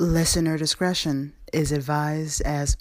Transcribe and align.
Listener 0.00 0.56
discretion 0.56 1.32
is 1.52 1.72
advised 1.72 2.40
as. 2.42 2.76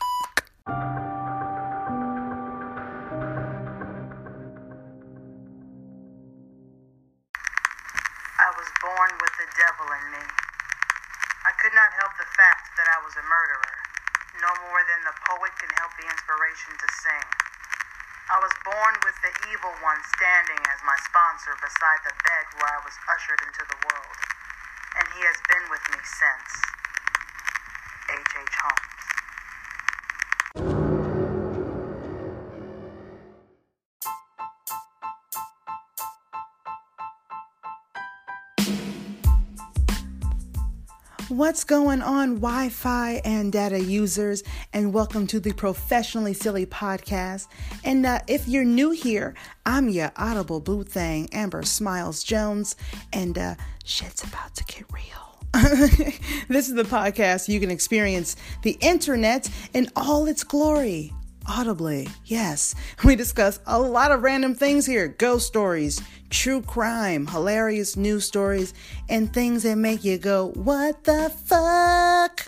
What's 41.57 41.63
going 41.63 42.03
on, 42.03 42.35
Wi 42.35 42.70
Fi 42.70 43.13
and 43.25 43.52
data 43.52 43.84
users? 43.84 44.43
And 44.73 44.93
welcome 44.93 45.25
to 45.25 45.39
the 45.39 45.53
Professionally 45.53 46.35
Silly 46.35 46.67
podcast. 46.67 47.47
And 47.83 48.05
uh, 48.05 48.20
if 48.27 48.47
you're 48.47 48.63
new 48.63 48.91
here, 48.91 49.33
I'm 49.66 49.89
your 49.89 50.11
audible 50.17 50.59
boo 50.59 50.83
thing, 50.83 51.30
Amber 51.31 51.63
Smiles 51.63 52.23
Jones, 52.23 52.75
and 53.11 53.39
uh, 53.39 53.55
shit's 53.83 54.23
about 54.23 54.53
to 54.53 54.66
get 54.66 54.83
real. 54.93 55.47
this 56.47 56.70
is 56.70 56.75
the 56.75 56.83
podcast 56.83 57.47
you 57.47 57.59
can 57.59 57.71
experience 57.71 58.35
the 58.61 58.77
internet 58.80 59.49
in 59.73 59.89
all 59.95 60.27
its 60.27 60.44
glory. 60.44 61.11
Audibly, 61.50 62.08
yes. 62.25 62.75
We 63.03 63.16
discuss 63.16 63.59
a 63.66 63.80
lot 63.80 64.11
of 64.11 64.22
random 64.22 64.53
things 64.53 64.85
here 64.85 65.08
ghost 65.08 65.47
stories, 65.47 66.02
true 66.30 66.61
crime, 66.61 67.28
hilarious 67.28 67.95
news 67.95 68.25
stories, 68.25 68.73
and 69.09 69.33
things 69.33 69.64
that 69.64 69.75
make 69.78 70.03
you 70.03 70.17
go, 70.17 70.50
What 70.56 71.03
the 71.03 71.31
fuck? 71.45 72.45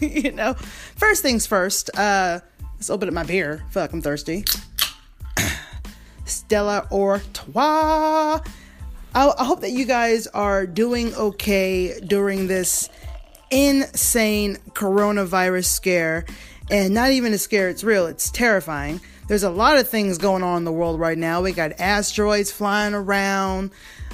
you 0.00 0.32
know, 0.32 0.54
first 0.54 1.22
things 1.22 1.46
first, 1.46 1.90
uh, 1.96 2.40
let's 2.74 2.90
open 2.90 3.08
up 3.08 3.14
my 3.14 3.24
beer. 3.24 3.64
Fuck, 3.70 3.92
I'm 3.92 4.02
thirsty. 4.02 4.44
Stella 6.24 6.86
Artois. 6.92 8.40
I, 9.12 9.32
I 9.38 9.44
hope 9.44 9.60
that 9.62 9.72
you 9.72 9.84
guys 9.84 10.26
are 10.28 10.66
doing 10.66 11.14
okay 11.14 11.98
during 12.00 12.46
this 12.46 12.88
insane 13.50 14.56
coronavirus 14.74 15.64
scare 15.64 16.24
and 16.70 16.94
not 16.94 17.10
even 17.10 17.32
a 17.32 17.38
scare, 17.38 17.68
it's 17.68 17.82
real, 17.82 18.06
it's 18.06 18.30
terrifying. 18.30 19.00
There's 19.30 19.44
a 19.44 19.50
lot 19.50 19.78
of 19.78 19.88
things 19.88 20.18
going 20.18 20.42
on 20.42 20.56
in 20.56 20.64
the 20.64 20.72
world 20.72 20.98
right 20.98 21.16
now. 21.16 21.40
We 21.40 21.52
got 21.52 21.78
asteroids 21.78 22.50
flying 22.50 22.94
around. 22.94 23.70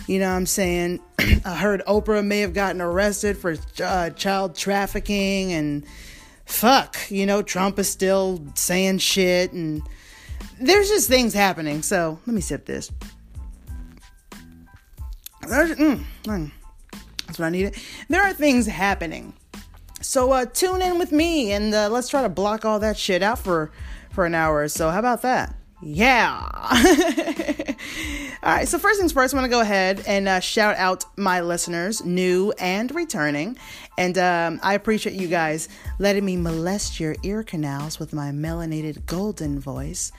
You 0.07 0.19
know 0.19 0.29
what 0.29 0.37
I'm 0.37 0.45
saying? 0.45 1.01
I 1.43 1.55
heard 1.55 1.83
Oprah 1.89 2.23
may 2.23 2.41
have 2.41 2.53
gotten 2.53 2.83
arrested 2.83 3.39
for 3.39 3.57
uh, 3.83 4.11
child 4.11 4.57
trafficking 4.57 5.55
and 5.55 5.87
fuck, 6.45 6.99
you 7.09 7.25
know, 7.25 7.41
Trump 7.41 7.79
is 7.79 7.89
still 7.89 8.45
saying 8.57 8.99
shit 8.99 9.55
and 9.55 9.81
there's 10.61 10.91
just 10.91 11.09
things 11.09 11.33
happening. 11.33 11.81
So 11.81 12.19
let 12.27 12.35
me 12.35 12.43
sip 12.43 12.67
this. 12.67 12.93
Mm, 15.45 16.05
mm, 16.25 16.53
that's 17.27 17.39
what 17.39 17.47
I 17.47 17.49
needed. 17.49 17.75
There 18.11 18.21
are 18.23 18.35
things 18.35 18.67
happening. 18.67 19.33
So 20.03 20.33
uh, 20.33 20.45
tune 20.45 20.83
in 20.83 20.99
with 20.99 21.11
me 21.11 21.53
and 21.53 21.75
uh, 21.75 21.89
let's 21.89 22.11
try 22.11 22.21
to 22.21 22.29
block 22.29 22.67
all 22.67 22.81
that 22.81 22.99
shit 22.99 23.23
out 23.23 23.39
for 23.39 23.73
for 24.17 24.25
an 24.25 24.35
hour 24.35 24.67
so. 24.67 24.91
How 24.91 24.99
about 24.99 25.23
that? 25.23 25.55
Yeah. 25.83 26.49
all 28.43 28.55
right. 28.55 28.67
So 28.67 28.79
first 28.79 28.99
things 28.99 29.13
first, 29.13 29.35
I 29.35 29.37
want 29.37 29.45
to 29.45 29.51
go 29.51 29.61
ahead 29.61 30.03
and 30.07 30.27
uh, 30.27 30.41
shout 30.41 30.75
out 30.77 31.05
my 31.19 31.43
listeners, 31.43 32.03
new 32.03 32.51
and 32.59 32.91
returning, 32.95 33.59
and 33.99 34.17
um, 34.17 34.59
I 34.63 34.73
appreciate 34.73 35.17
you 35.17 35.29
guys 35.29 35.69
letting 35.99 36.25
me 36.25 36.39
molest 36.39 36.99
your 36.99 37.15
ear 37.23 37.43
canals 37.43 37.99
with 37.99 38.15
my 38.15 38.31
melanated 38.31 39.05
golden 39.05 39.61
voice. 39.61 40.13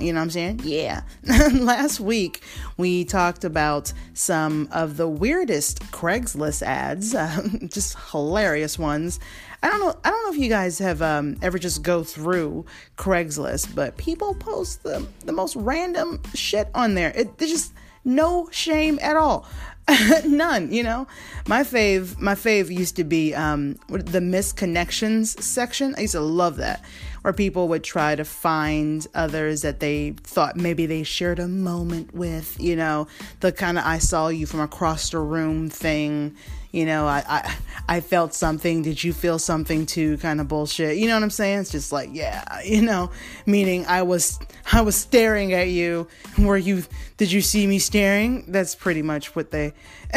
You 0.00 0.12
know 0.14 0.20
what 0.20 0.24
I'm 0.24 0.30
saying? 0.30 0.60
Yeah. 0.64 1.02
Last 1.52 2.00
week, 2.00 2.42
we 2.78 3.04
talked 3.04 3.44
about 3.44 3.92
some 4.14 4.68
of 4.72 4.96
the 4.96 5.08
weirdest 5.08 5.80
Craigslist 5.92 6.62
ads, 6.62 7.14
uh, 7.14 7.46
just 7.66 7.98
hilarious 8.12 8.78
ones. 8.78 9.20
I 9.64 9.70
don't 9.70 9.80
know. 9.80 9.94
I 10.04 10.10
don't 10.10 10.24
know 10.26 10.32
if 10.32 10.38
you 10.38 10.50
guys 10.50 10.78
have 10.78 11.00
um, 11.00 11.38
ever 11.40 11.58
just 11.58 11.82
go 11.82 12.04
through 12.04 12.66
Craigslist, 12.98 13.74
but 13.74 13.96
people 13.96 14.34
post 14.34 14.82
the 14.82 15.06
the 15.24 15.32
most 15.32 15.56
random 15.56 16.20
shit 16.34 16.68
on 16.74 16.94
there. 16.94 17.12
It, 17.16 17.38
there's 17.38 17.50
just 17.50 17.72
no 18.04 18.46
shame 18.50 18.98
at 19.00 19.16
all. 19.16 19.46
None, 20.26 20.70
you 20.70 20.82
know. 20.82 21.06
My 21.46 21.62
fave, 21.62 22.18
my 22.18 22.34
fave 22.34 22.70
used 22.70 22.96
to 22.96 23.04
be 23.04 23.34
um, 23.34 23.76
the 23.88 24.20
misconnections 24.20 25.40
section. 25.40 25.94
I 25.96 26.02
used 26.02 26.12
to 26.12 26.20
love 26.20 26.56
that, 26.56 26.84
where 27.22 27.32
people 27.32 27.68
would 27.68 27.84
try 27.84 28.14
to 28.16 28.24
find 28.24 29.06
others 29.14 29.62
that 29.62 29.80
they 29.80 30.10
thought 30.22 30.56
maybe 30.56 30.84
they 30.84 31.04
shared 31.04 31.38
a 31.38 31.48
moment 31.48 32.14
with. 32.14 32.60
You 32.60 32.76
know, 32.76 33.08
the 33.40 33.50
kind 33.50 33.78
of 33.78 33.86
"I 33.86 33.96
saw 33.96 34.28
you 34.28 34.44
from 34.44 34.60
across 34.60 35.08
the 35.08 35.20
room" 35.20 35.70
thing. 35.70 36.36
You 36.74 36.86
know, 36.86 37.06
I, 37.06 37.22
I 37.28 37.56
I 37.88 38.00
felt 38.00 38.34
something. 38.34 38.82
Did 38.82 39.04
you 39.04 39.12
feel 39.12 39.38
something 39.38 39.86
too? 39.86 40.18
Kind 40.18 40.40
of 40.40 40.48
bullshit. 40.48 40.96
You 40.96 41.06
know 41.06 41.14
what 41.14 41.22
I'm 41.22 41.30
saying? 41.30 41.60
It's 41.60 41.70
just 41.70 41.92
like, 41.92 42.10
yeah, 42.12 42.42
you 42.64 42.82
know, 42.82 43.12
meaning 43.46 43.86
I 43.86 44.02
was 44.02 44.40
I 44.72 44.80
was 44.80 44.96
staring 44.96 45.52
at 45.52 45.68
you. 45.68 46.08
Were 46.36 46.56
you? 46.56 46.82
Did 47.16 47.30
you 47.30 47.42
see 47.42 47.68
me 47.68 47.78
staring? 47.78 48.46
That's 48.48 48.74
pretty 48.74 49.02
much 49.02 49.36
what 49.36 49.52
they. 49.52 49.72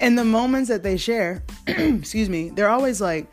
and 0.00 0.18
the 0.18 0.24
moments 0.24 0.68
that 0.68 0.82
they 0.82 0.96
share, 0.96 1.44
excuse 1.68 2.28
me, 2.28 2.48
they're 2.50 2.68
always 2.68 3.00
like 3.00 3.28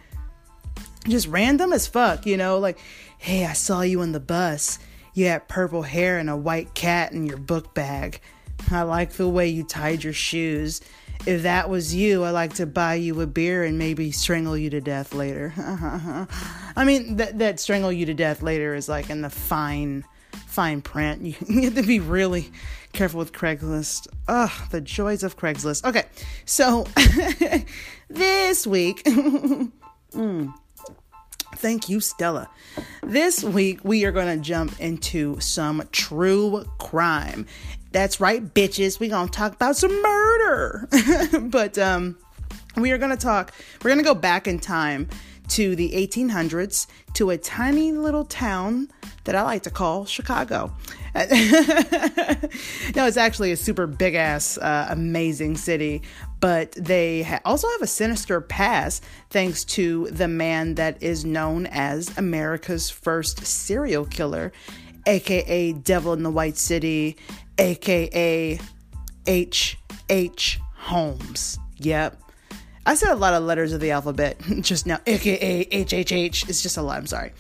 just 1.08 1.28
random 1.28 1.74
as 1.74 1.88
fuck. 1.88 2.28
You 2.28 2.38
know, 2.38 2.60
like, 2.60 2.78
hey, 3.18 3.48
I 3.48 3.54
saw 3.54 3.82
you 3.82 4.02
on 4.02 4.12
the 4.12 4.20
bus. 4.20 4.78
You 5.16 5.26
had 5.26 5.48
purple 5.48 5.82
hair 5.82 6.20
and 6.20 6.30
a 6.30 6.38
white 6.38 6.76
cat 6.76 7.12
in 7.12 7.26
your 7.26 7.38
book 7.38 7.74
bag. 7.74 8.22
I 8.70 8.84
like 8.84 9.14
the 9.14 9.28
way 9.28 9.48
you 9.48 9.64
tied 9.64 10.04
your 10.04 10.14
shoes 10.14 10.80
if 11.26 11.44
that 11.44 11.70
was 11.70 11.94
you, 11.96 12.24
I'd 12.24 12.32
like 12.32 12.56
to 12.56 12.66
buy 12.66 12.96
you 12.96 13.22
a 13.22 13.28
beer 13.28 13.64
and 13.64 13.78
maybe 13.78 14.12
strangle 14.12 14.58
you 14.58 14.70
to 14.72 14.82
death 14.82 15.14
later. 15.14 15.54
I 16.76 16.84
mean, 16.86 17.18
that 17.18 17.40
that 17.40 17.60
strangle 17.60 17.92
you 17.92 18.06
to 18.08 18.14
death 18.14 18.42
later 18.42 18.76
is 18.76 18.90
like 18.90 19.10
in 19.10 19.22
the 19.22 19.30
fine, 19.30 20.04
fine 20.48 20.82
print. 20.82 21.22
You, 21.22 21.36
you 21.48 21.62
have 21.64 21.76
to 21.76 21.84
be 21.84 22.00
really 22.00 22.52
careful 22.92 23.20
with 23.20 23.32
Craigslist. 23.32 24.08
Ugh, 24.28 24.52
the 24.72 24.82
joys 24.82 25.24
of 25.24 25.38
Craigslist. 25.38 25.86
Okay, 25.86 26.04
so 26.46 26.86
this 28.10 28.68
week, 28.68 29.04
mm, 29.04 30.54
thank 31.56 31.90
you, 31.90 32.00
Stella. 32.00 32.50
This 33.02 33.44
week 33.44 33.80
we 33.84 34.04
are 34.06 34.12
going 34.12 34.38
to 34.38 34.44
jump 34.44 34.80
into 34.80 35.40
some 35.40 35.88
true 35.92 36.66
crime. 36.80 37.46
That's 37.94 38.20
right, 38.20 38.44
bitches. 38.44 39.00
We're 39.00 39.12
going 39.12 39.28
to 39.28 39.32
talk 39.32 39.54
about 39.54 39.78
some 39.78 40.02
murder. 40.02 40.90
but 41.44 41.78
um, 41.78 42.18
we 42.76 42.92
are 42.92 42.98
going 42.98 43.12
to 43.12 43.18
talk, 43.18 43.54
we're 43.84 43.92
going 43.92 44.00
to 44.00 44.04
go 44.04 44.16
back 44.16 44.48
in 44.48 44.58
time 44.58 45.08
to 45.50 45.76
the 45.76 45.92
1800s 45.92 46.88
to 47.14 47.30
a 47.30 47.38
tiny 47.38 47.92
little 47.92 48.26
town 48.26 48.90
that 49.26 49.36
I 49.36 49.44
like 49.44 49.62
to 49.64 49.70
call 49.70 50.06
Chicago. 50.06 50.74
no, 51.16 51.22
it's 53.06 53.18
actually 53.18 53.52
a 53.52 53.58
super 53.58 53.86
big 53.86 54.16
ass, 54.16 54.58
uh, 54.58 54.88
amazing 54.90 55.56
city, 55.56 56.02
but 56.40 56.72
they 56.72 57.22
ha- 57.22 57.42
also 57.46 57.70
have 57.74 57.84
a 57.84 57.88
sinister 57.88 58.42
past 58.42 59.04
thanks 59.30 59.64
to 59.66 60.08
the 60.08 60.28
man 60.28 60.74
that 60.76 61.04
is 61.04 61.24
known 61.24 61.68
as 61.68 62.18
America's 62.18 62.90
first 62.90 63.46
serial 63.46 64.06
killer, 64.06 64.52
aka 65.06 65.74
Devil 65.74 66.14
in 66.14 66.24
the 66.24 66.32
White 66.32 66.58
City, 66.58 67.18
aka 67.58 68.60
H. 69.26 69.78
H. 70.10 70.60
Holmes. 70.76 71.60
Yep. 71.78 72.20
I 72.86 72.96
said 72.96 73.12
a 73.12 73.16
lot 73.16 73.34
of 73.34 73.44
letters 73.44 73.72
of 73.72 73.80
the 73.80 73.92
alphabet 73.92 74.38
just 74.62 74.86
now, 74.86 75.00
aka 75.06 75.66
HHH. 75.66 76.50
It's 76.50 76.62
just 76.62 76.78
a 76.78 76.82
lot, 76.82 76.98
I'm 76.98 77.08
sorry. 77.08 77.32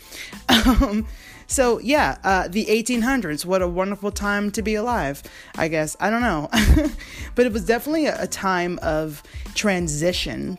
Um, 0.48 1.06
so, 1.48 1.80
yeah, 1.80 2.18
uh, 2.24 2.48
the 2.48 2.65
1800s. 2.65 3.45
What 3.45 3.62
a 3.62 3.68
wonderful 3.68 4.12
time 4.12 4.51
to 4.51 4.62
be 4.62 4.75
alive, 4.75 5.21
I 5.56 5.68
guess. 5.68 5.98
I 6.00 6.10
don't 6.10 6.21
know. 6.21 6.50
but 7.36 7.45
it 7.45 7.51
was 7.51 7.65
definitely 7.65 8.06
a, 8.06 8.24
a 8.24 8.27
time 8.27 8.80
of 8.81 9.21
transition. 9.54 10.57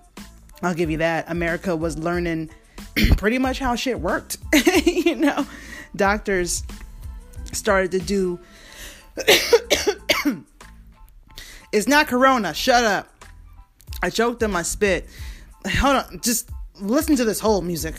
I'll 0.62 0.74
give 0.74 0.90
you 0.90 0.98
that. 0.98 1.30
America 1.30 1.74
was 1.74 1.98
learning 1.98 2.50
pretty 3.16 3.38
much 3.38 3.58
how 3.58 3.74
shit 3.76 4.00
worked. 4.00 4.36
you 4.84 5.16
know, 5.16 5.46
doctors 5.96 6.62
started 7.54 7.90
to 7.92 7.98
do 7.98 8.38
it's 11.72 11.86
not 11.86 12.08
corona. 12.08 12.52
Shut 12.54 12.84
up. 12.84 13.08
I 14.02 14.10
choked 14.10 14.42
on 14.42 14.50
my 14.50 14.62
spit. 14.62 15.06
hold 15.66 15.96
on, 15.96 16.20
just 16.20 16.50
listen 16.80 17.16
to 17.16 17.24
this 17.24 17.40
whole 17.40 17.62
music. 17.62 17.94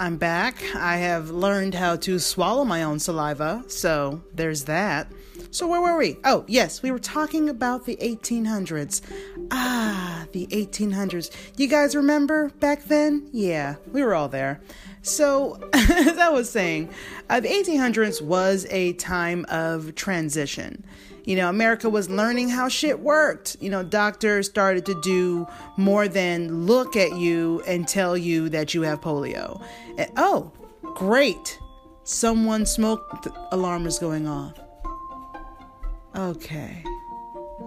I'm 0.00 0.16
back. 0.16 0.56
I 0.74 0.96
have 0.96 1.28
learned 1.28 1.74
how 1.74 1.96
to 1.96 2.18
swallow 2.18 2.64
my 2.64 2.82
own 2.82 2.98
saliva, 2.98 3.64
so 3.68 4.22
there's 4.32 4.64
that. 4.64 5.12
So, 5.50 5.68
where 5.68 5.82
were 5.82 5.98
we? 5.98 6.16
Oh, 6.24 6.46
yes, 6.48 6.82
we 6.82 6.90
were 6.90 6.98
talking 6.98 7.50
about 7.50 7.84
the 7.84 7.96
1800s. 7.96 9.02
Ah, 9.50 10.26
the 10.32 10.46
1800s. 10.46 11.30
You 11.58 11.68
guys 11.68 11.94
remember 11.94 12.48
back 12.60 12.84
then? 12.84 13.28
Yeah, 13.30 13.74
we 13.92 14.02
were 14.02 14.14
all 14.14 14.28
there. 14.28 14.62
So, 15.02 15.60
as 15.74 16.16
I 16.16 16.30
was 16.30 16.48
saying, 16.48 16.88
uh, 17.28 17.40
the 17.40 17.48
1800s 17.48 18.22
was 18.22 18.66
a 18.70 18.94
time 18.94 19.44
of 19.50 19.94
transition. 19.96 20.82
You 21.24 21.36
know, 21.36 21.48
America 21.48 21.88
was 21.88 22.08
learning 22.08 22.48
how 22.48 22.68
shit 22.68 23.00
worked. 23.00 23.56
You 23.60 23.70
know, 23.70 23.82
doctors 23.82 24.48
started 24.48 24.86
to 24.86 25.00
do 25.02 25.46
more 25.76 26.08
than 26.08 26.66
look 26.66 26.96
at 26.96 27.16
you 27.16 27.62
and 27.66 27.86
tell 27.86 28.16
you 28.16 28.48
that 28.50 28.74
you 28.74 28.82
have 28.82 29.00
polio. 29.00 29.62
And, 29.98 30.10
oh, 30.16 30.52
great. 30.94 31.58
Someone 32.04 32.66
smoked 32.66 33.24
the 33.24 33.48
alarm 33.52 33.86
is 33.86 33.98
going 33.98 34.26
off. 34.26 34.58
Okay. 36.16 36.82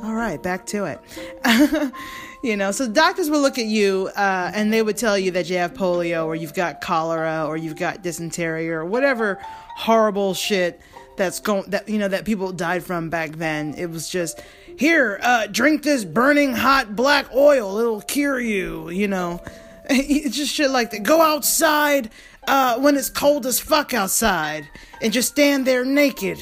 All 0.02 0.16
right, 0.16 0.42
back 0.42 0.66
to 0.68 0.86
it. 0.86 1.94
you 2.44 2.58
know, 2.58 2.72
so 2.72 2.90
doctors 2.90 3.30
will 3.30 3.42
look 3.42 3.58
at 3.58 3.66
you 3.66 4.10
uh, 4.18 4.52
and 4.54 4.74
they 4.74 4.82
would 4.82 4.98
tell 4.98 5.18
you 5.18 5.32
that 5.32 5.50
you 5.50 5.58
have 5.58 5.74
polio 5.74 6.26
or 6.26 6.36
you've 6.36 6.54
got 6.54 6.82
cholera 6.82 7.46
or 7.48 7.56
you've 7.56 7.78
got 7.78 8.02
dysentery 8.02 8.70
or 8.70 8.84
whatever 8.84 9.40
horrible 9.78 10.34
shit 10.34 10.82
that's 11.18 11.40
going 11.40 11.70
that 11.70 11.88
you 11.90 11.98
know 11.98 12.08
that 12.08 12.26
people 12.26 12.52
died 12.52 12.84
from 12.84 13.10
back 13.10 13.32
then. 13.34 13.76
It 13.78 13.90
was 13.90 14.10
just 14.10 14.42
here, 14.78 15.20
uh, 15.22 15.48
drink 15.48 15.84
this 15.84 16.06
burning 16.06 16.54
hot 16.54 16.96
black 16.96 17.34
oil. 17.34 17.78
It'll 17.78 18.02
cure 18.02 18.40
you. 18.40 18.90
You 18.90 19.08
know, 19.08 19.42
it's 19.90 20.36
just 20.36 20.54
shit 20.54 20.72
like 20.72 20.92
that. 20.92 21.04
Go 21.04 21.22
outside 21.22 22.10
uh, 22.48 22.80
when 22.80 22.96
it's 22.96 23.10
cold 23.10 23.46
as 23.46 23.60
fuck 23.60 23.94
outside 23.94 24.68
and 25.02 25.14
just 25.14 25.30
stand 25.30 25.66
there 25.66 25.86
naked. 25.86 26.40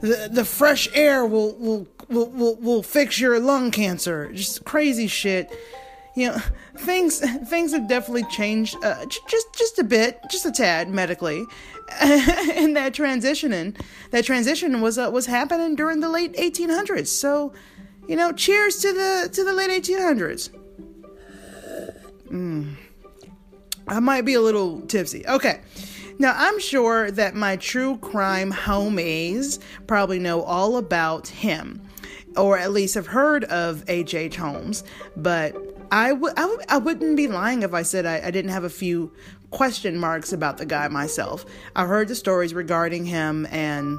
The 0.00 0.28
the 0.30 0.44
fresh 0.44 0.88
air 0.94 1.26
will 1.26 1.54
will 1.56 1.88
will 2.08 2.30
will, 2.30 2.56
will 2.56 2.82
fix 2.82 3.20
your 3.20 3.38
lung 3.40 3.70
cancer. 3.70 4.32
Just 4.32 4.64
crazy 4.64 5.06
shit 5.06 5.50
you 6.18 6.28
know 6.28 6.38
things 6.76 7.20
things 7.48 7.72
have 7.72 7.88
definitely 7.88 8.24
changed 8.24 8.76
uh, 8.82 9.04
just 9.06 9.46
just 9.56 9.78
a 9.78 9.84
bit 9.84 10.18
just 10.30 10.44
a 10.44 10.50
tad 10.50 10.88
medically 10.88 11.44
and 12.00 12.76
that 12.76 12.92
transitioning 12.92 13.78
that 14.10 14.24
transition 14.24 14.80
was 14.80 14.98
uh, 14.98 15.08
was 15.12 15.26
happening 15.26 15.76
during 15.76 16.00
the 16.00 16.08
late 16.08 16.32
1800s 16.34 17.06
so 17.06 17.52
you 18.08 18.16
know 18.16 18.32
cheers 18.32 18.78
to 18.78 18.92
the 18.92 19.28
to 19.32 19.44
the 19.44 19.52
late 19.52 19.70
1800s 19.70 20.50
mm. 22.30 22.74
i 23.86 24.00
might 24.00 24.24
be 24.24 24.34
a 24.34 24.40
little 24.40 24.80
tipsy 24.82 25.26
okay 25.26 25.60
now, 26.20 26.34
I'm 26.36 26.58
sure 26.58 27.12
that 27.12 27.36
my 27.36 27.54
true 27.54 27.96
crime 27.98 28.52
homies 28.52 29.60
probably 29.86 30.18
know 30.18 30.42
all 30.42 30.76
about 30.76 31.28
him, 31.28 31.80
or 32.36 32.58
at 32.58 32.72
least 32.72 32.96
have 32.96 33.06
heard 33.06 33.44
of 33.44 33.84
H.H. 33.88 34.34
Holmes, 34.34 34.82
but 35.16 35.54
I 35.90 36.12
would 36.12 36.32
I 36.32 36.42
w- 36.42 36.60
I 36.68 36.78
wouldn't 36.78 37.16
be 37.16 37.28
lying 37.28 37.62
if 37.62 37.72
I 37.72 37.82
said 37.82 38.06
I, 38.06 38.20
I 38.26 38.30
didn't 38.30 38.50
have 38.50 38.64
a 38.64 38.70
few 38.70 39.12
question 39.50 39.98
marks 39.98 40.32
about 40.32 40.58
the 40.58 40.66
guy 40.66 40.88
myself. 40.88 41.46
I 41.74 41.86
heard 41.86 42.08
the 42.08 42.14
stories 42.14 42.52
regarding 42.52 43.06
him 43.06 43.46
and 43.50 43.98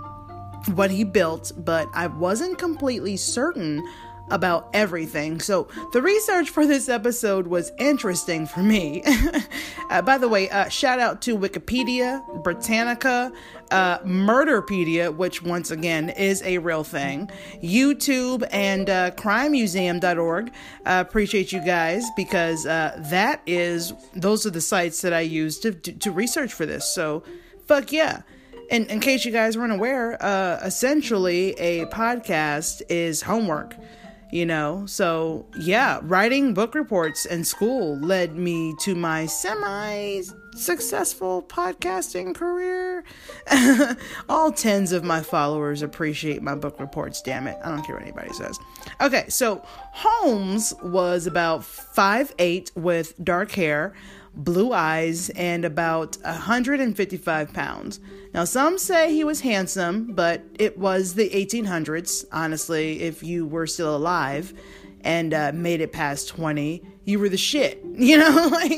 what 0.76 0.92
he 0.92 1.04
built, 1.04 1.52
but 1.58 1.88
I 1.94 2.08
wasn't 2.08 2.58
completely 2.58 3.18
certain 3.18 3.84
about 4.32 4.70
everything. 4.74 5.40
So 5.40 5.68
the 5.94 6.02
research 6.02 6.50
for 6.50 6.66
this 6.66 6.90
episode 6.90 7.48
was 7.48 7.72
interesting 7.78 8.46
for 8.46 8.62
me. 8.62 9.04
uh, 9.90 10.02
by 10.02 10.18
the 10.18 10.28
way, 10.28 10.50
uh, 10.50 10.70
shout 10.70 11.00
out 11.00 11.22
to 11.24 11.38
Wikipedia, 11.38 12.44
Britannica, 12.44 13.32
uh, 13.72 14.00
Murderpedia, 14.00 15.16
which 15.16 15.42
once 15.42 15.72
again 15.72 16.10
is 16.10 16.42
a 16.44 16.58
real 16.58 16.84
thing, 16.84 17.30
YouTube, 17.64 18.48
and 18.52 18.90
uh, 18.90 19.12
CrimeMuseum.org. 19.12 20.50
Uh, 20.86 21.04
appreciate 21.08 21.52
you 21.52 21.64
guys 21.64 22.06
because 22.16 22.66
uh, 22.66 23.02
that 23.10 23.42
is 23.46 23.94
those 24.16 24.46
are 24.46 24.52
the 24.52 24.62
sites 24.62 25.02
that 25.02 25.14
I 25.14 25.22
use 25.22 25.60
to 25.60 25.72
to, 25.72 25.92
to 25.94 26.12
research 26.12 26.54
for 26.54 26.66
this. 26.66 26.94
So, 26.94 27.24
fuck 27.66 27.92
yeah. 27.92 28.22
And 28.72 28.86
in 28.88 29.00
case 29.00 29.26
you 29.26 29.32
guys 29.32 29.58
weren't 29.58 29.72
aware, 29.72 30.22
uh, 30.24 30.60
essentially 30.64 31.54
a 31.54 31.86
podcast 31.88 32.84
is 32.88 33.24
homework 33.24 33.76
you 34.32 34.46
know? 34.46 34.86
So 34.86 35.46
yeah 35.58 36.00
writing 36.04 36.54
book 36.54 36.76
reports 36.76 37.26
in 37.26 37.44
school 37.44 37.98
led 38.00 38.36
me 38.36 38.76
to 38.82 38.96
my 38.96 39.26
semi 39.26 40.22
successful 40.56 41.44
podcasting 41.44 42.36
career. 42.36 43.04
All 44.30 44.52
tens 44.52 44.92
of 44.92 45.04
my 45.04 45.22
followers 45.22 45.82
appreciate 45.82 46.42
my 46.42 46.56
book 46.56 46.80
reports 46.80 47.22
damn 47.22 47.48
it. 47.48 47.58
I 47.64 47.70
don't 47.70 47.84
care 47.84 47.96
what 47.96 48.04
anybody 48.04 48.34
says. 48.34 48.60
Okay 49.02 49.26
so 49.30 49.62
holmes 49.66 50.74
was 50.84 51.28
about 51.28 51.64
five 51.64 52.34
eight 52.40 52.72
with 52.76 53.14
dark 53.24 53.52
hair 53.52 53.94
blue 54.44 54.74
eyes, 54.74 55.30
and 55.32 55.66
about 55.66 56.18
155 56.24 57.54
pounds. 57.54 58.00
Now, 58.34 58.46
some 58.46 58.78
say 58.78 59.14
he 59.14 59.24
was 59.24 59.42
handsome, 59.42 60.14
but 60.14 60.44
it 60.58 60.78
was 60.78 61.16
the 61.16 61.30
1800s. 61.30 62.26
Honestly, 62.32 63.02
if 63.02 63.24
you 63.24 63.46
were 63.46 63.68
still 63.68 63.96
alive 63.96 64.54
and 65.02 65.34
uh, 65.34 65.52
made 65.54 65.82
it 65.82 65.92
past 65.92 66.30
20, 66.30 66.84
you 67.06 67.20
were 67.20 67.30
the 67.30 67.38
shit. 67.38 67.84
You 68.00 68.18
know, 68.18 68.48
like, 68.52 68.72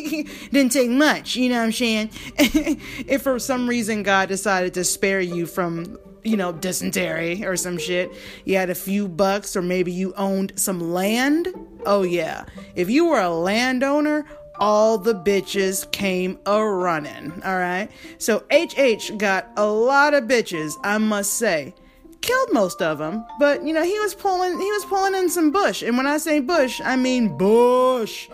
didn't 0.50 0.72
take 0.72 0.90
much. 0.90 1.36
You 1.36 1.50
know 1.50 1.60
what 1.60 1.66
I'm 1.66 1.72
saying? 1.72 2.10
if 2.38 3.22
for 3.22 3.38
some 3.38 3.70
reason 3.70 4.02
God 4.02 4.30
decided 4.30 4.74
to 4.74 4.84
spare 4.84 5.22
you 5.22 5.46
from 5.46 6.00
you 6.24 6.38
know, 6.38 6.52
dysentery 6.52 7.44
or 7.46 7.56
some 7.56 7.78
shit. 7.78 8.12
You 8.46 8.58
had 8.58 8.70
a 8.70 8.76
few 8.76 9.08
bucks, 9.08 9.56
or 9.56 9.62
maybe 9.62 9.92
you 9.92 10.14
owned 10.16 10.54
some 10.56 10.92
land. 10.94 11.48
Oh, 11.86 12.04
yeah. 12.04 12.46
If 12.76 12.90
you 12.90 13.08
were 13.08 13.20
a 13.20 13.30
landowner, 13.30 14.26
all 14.62 15.00
the 15.00 15.16
bitches 15.16 15.92
came 15.92 16.38
a 16.46 16.64
running. 16.64 17.34
All 17.44 17.58
right. 17.58 17.90
So 18.20 18.44
HH 18.52 19.18
got 19.18 19.50
a 19.58 19.66
lot 19.66 20.14
of 20.14 20.26
bitches, 20.26 20.74
I 20.84 21.00
must 21.00 21.34
say. 21.34 21.74
Killed 22.22 22.54
most 22.54 22.84
of 22.84 23.00
them, 23.00 23.26
but 23.40 23.66
you 23.66 23.74
know 23.74 23.84
he 23.84 23.98
was 23.98 24.14
pulling 24.14 24.52
he 24.60 24.72
was 24.72 24.86
pulling 24.86 25.16
in 25.16 25.28
some 25.28 25.50
bush, 25.50 25.82
and 25.82 25.98
when 25.98 26.06
I 26.06 26.20
say 26.20 26.40
bush, 26.40 26.80
I 26.80 26.96
mean 26.96 27.36
bush. 27.36 28.30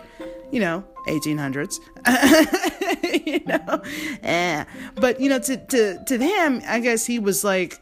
You 0.50 0.60
know, 0.60 0.84
1800s. 1.06 1.78
you 3.26 3.40
know, 3.46 3.82
yeah. 4.22 4.64
But 4.96 5.20
you 5.20 5.30
know, 5.30 5.38
to 5.38 5.56
to 5.56 6.04
to 6.04 6.18
him, 6.18 6.60
I 6.68 6.80
guess 6.80 7.06
he 7.06 7.18
was 7.18 7.44
like 7.44 7.80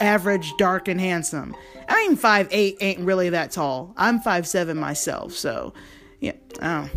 average, 0.00 0.52
dark, 0.58 0.86
and 0.86 1.00
handsome. 1.00 1.56
I 1.88 2.06
mean, 2.06 2.16
five 2.16 2.46
eight 2.52 2.76
ain't 2.80 3.00
really 3.00 3.30
that 3.30 3.50
tall. 3.50 3.92
I'm 3.96 4.20
five 4.20 4.46
seven 4.46 4.76
myself, 4.76 5.32
so 5.32 5.74
yeah. 6.20 6.34
Oh 6.62 6.88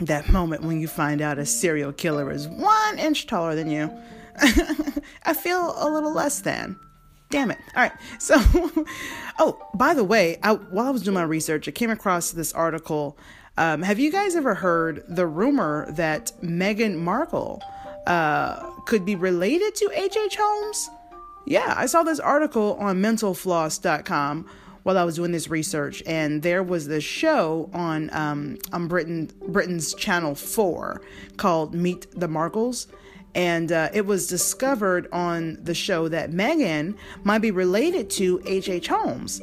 that 0.00 0.28
moment 0.30 0.62
when 0.62 0.80
you 0.80 0.88
find 0.88 1.20
out 1.20 1.38
a 1.38 1.46
serial 1.46 1.92
killer 1.92 2.30
is 2.30 2.48
one 2.48 2.98
inch 2.98 3.26
taller 3.26 3.54
than 3.54 3.70
you. 3.70 3.90
I 5.24 5.34
feel 5.34 5.74
a 5.76 5.90
little 5.90 6.12
less 6.12 6.40
than. 6.40 6.78
Damn 7.30 7.50
it. 7.50 7.58
All 7.76 7.82
right. 7.82 7.92
So, 8.18 8.36
oh, 9.38 9.58
by 9.74 9.94
the 9.94 10.04
way, 10.04 10.38
I, 10.42 10.54
while 10.54 10.86
I 10.86 10.90
was 10.90 11.02
doing 11.02 11.14
my 11.14 11.22
research, 11.22 11.68
I 11.68 11.70
came 11.70 11.90
across 11.90 12.32
this 12.32 12.52
article. 12.52 13.18
Um, 13.56 13.82
have 13.82 13.98
you 13.98 14.10
guys 14.12 14.36
ever 14.36 14.54
heard 14.54 15.04
the 15.08 15.26
rumor 15.26 15.86
that 15.92 16.32
Meghan 16.42 16.96
Markle 16.96 17.62
uh, 18.06 18.70
could 18.86 19.04
be 19.04 19.16
related 19.16 19.74
to 19.76 19.90
H.H. 19.94 20.36
Holmes? 20.36 20.90
Yeah, 21.46 21.74
I 21.76 21.86
saw 21.86 22.02
this 22.02 22.20
article 22.20 22.76
on 22.78 23.00
mentalfloss.com 23.00 24.46
while 24.88 24.96
I 24.96 25.04
was 25.04 25.16
doing 25.16 25.32
this 25.32 25.50
research, 25.50 26.02
and 26.06 26.42
there 26.42 26.62
was 26.62 26.88
this 26.88 27.04
show 27.04 27.68
on 27.74 28.08
um, 28.14 28.56
on 28.72 28.88
Britain 28.88 29.30
Britain's 29.46 29.92
Channel 29.92 30.34
Four 30.34 31.02
called 31.36 31.74
Meet 31.74 32.06
the 32.18 32.26
Markles, 32.26 32.86
and 33.34 33.70
uh, 33.70 33.90
it 33.92 34.06
was 34.06 34.26
discovered 34.26 35.06
on 35.12 35.58
the 35.62 35.74
show 35.74 36.08
that 36.08 36.30
Meghan 36.30 36.96
might 37.22 37.40
be 37.40 37.50
related 37.50 38.08
to 38.12 38.40
H. 38.46 38.70
H. 38.70 38.88
Holmes. 38.88 39.42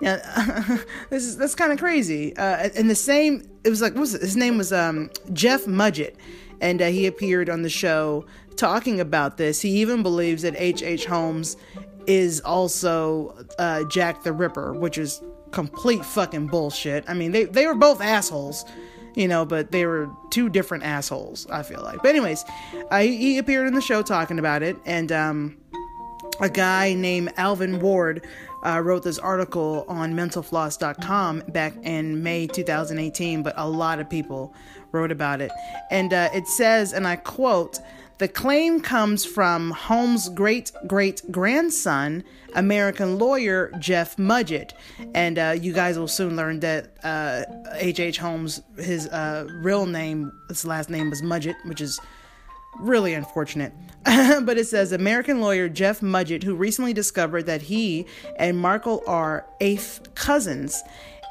Now, 0.00 0.16
this 1.10 1.24
is 1.24 1.36
that's 1.36 1.54
kind 1.54 1.72
of 1.72 1.78
crazy. 1.78 2.34
Uh, 2.34 2.70
and 2.74 2.88
the 2.88 2.94
same, 2.94 3.46
it 3.64 3.68
was 3.68 3.82
like, 3.82 3.92
what 3.92 4.00
was 4.00 4.14
it? 4.14 4.22
His 4.22 4.34
name 4.34 4.56
was 4.56 4.72
um, 4.72 5.10
Jeff 5.34 5.66
Mudgett, 5.66 6.14
and 6.62 6.80
uh, 6.80 6.86
he 6.86 7.06
appeared 7.06 7.50
on 7.50 7.60
the 7.60 7.68
show 7.68 8.24
talking 8.56 8.98
about 8.98 9.36
this. 9.36 9.60
He 9.60 9.68
even 9.82 10.02
believes 10.02 10.40
that 10.40 10.54
H. 10.56 10.82
H. 10.82 11.04
Holmes 11.04 11.58
is 12.06 12.40
also 12.40 13.46
uh, 13.58 13.84
Jack 13.84 14.22
the 14.22 14.32
Ripper, 14.32 14.72
which 14.72 14.98
is 14.98 15.22
complete 15.50 16.04
fucking 16.04 16.48
bullshit. 16.48 17.04
I 17.08 17.14
mean, 17.14 17.32
they, 17.32 17.44
they 17.44 17.66
were 17.66 17.74
both 17.74 18.00
assholes. 18.00 18.64
you 19.16 19.26
know, 19.26 19.44
but 19.44 19.72
they 19.72 19.86
were 19.86 20.08
two 20.30 20.48
different 20.48 20.84
assholes, 20.84 21.46
I 21.50 21.62
feel 21.62 21.82
like. 21.82 22.02
But, 22.02 22.10
anyways, 22.10 22.44
uh, 22.90 23.00
he, 23.00 23.16
he 23.16 23.38
appeared 23.38 23.66
in 23.66 23.74
the 23.74 23.80
show 23.80 24.02
talking 24.02 24.38
about 24.38 24.62
it, 24.62 24.76
and 24.84 25.10
um, 25.10 25.56
a 26.38 26.50
guy 26.50 26.92
named 26.92 27.32
Alvin 27.38 27.80
Ward 27.80 28.24
uh, 28.62 28.80
wrote 28.84 29.02
this 29.02 29.18
article 29.18 29.86
on 29.88 30.12
mentalfloss.com 30.12 31.44
back 31.48 31.74
in 31.82 32.22
May 32.22 32.46
2018, 32.46 33.42
but 33.42 33.54
a 33.56 33.68
lot 33.68 34.00
of 34.00 34.10
people 34.10 34.54
wrote 34.92 35.10
about 35.10 35.40
it. 35.40 35.50
And 35.90 36.12
uh, 36.12 36.28
it 36.34 36.46
says, 36.46 36.92
and 36.92 37.06
I 37.06 37.16
quote, 37.16 37.80
the 38.18 38.28
claim 38.28 38.80
comes 38.80 39.24
from 39.24 39.72
Holmes' 39.72 40.28
great 40.30 40.72
great 40.86 41.22
grandson, 41.30 42.24
American 42.54 43.18
lawyer 43.18 43.70
Jeff 43.78 44.16
Mudgett. 44.16 44.72
And 45.14 45.38
uh, 45.38 45.56
you 45.60 45.72
guys 45.72 45.98
will 45.98 46.08
soon 46.08 46.36
learn 46.36 46.60
that 46.60 46.96
H.H. 47.74 48.18
Uh, 48.18 48.22
Holmes, 48.22 48.62
his 48.78 49.06
uh, 49.08 49.46
real 49.60 49.86
name, 49.86 50.32
his 50.48 50.64
last 50.64 50.88
name 50.88 51.10
was 51.10 51.20
Mudgett, 51.22 51.56
which 51.66 51.80
is 51.80 52.00
really 52.80 53.14
unfortunate. 53.14 53.72
but 54.04 54.56
it 54.56 54.66
says 54.66 54.92
American 54.92 55.40
lawyer 55.40 55.68
Jeff 55.68 56.00
Mudgett, 56.00 56.42
who 56.42 56.54
recently 56.54 56.92
discovered 56.92 57.44
that 57.44 57.62
he 57.62 58.06
and 58.38 58.58
Markle 58.58 59.02
are 59.06 59.46
eighth 59.60 60.14
cousins 60.14 60.82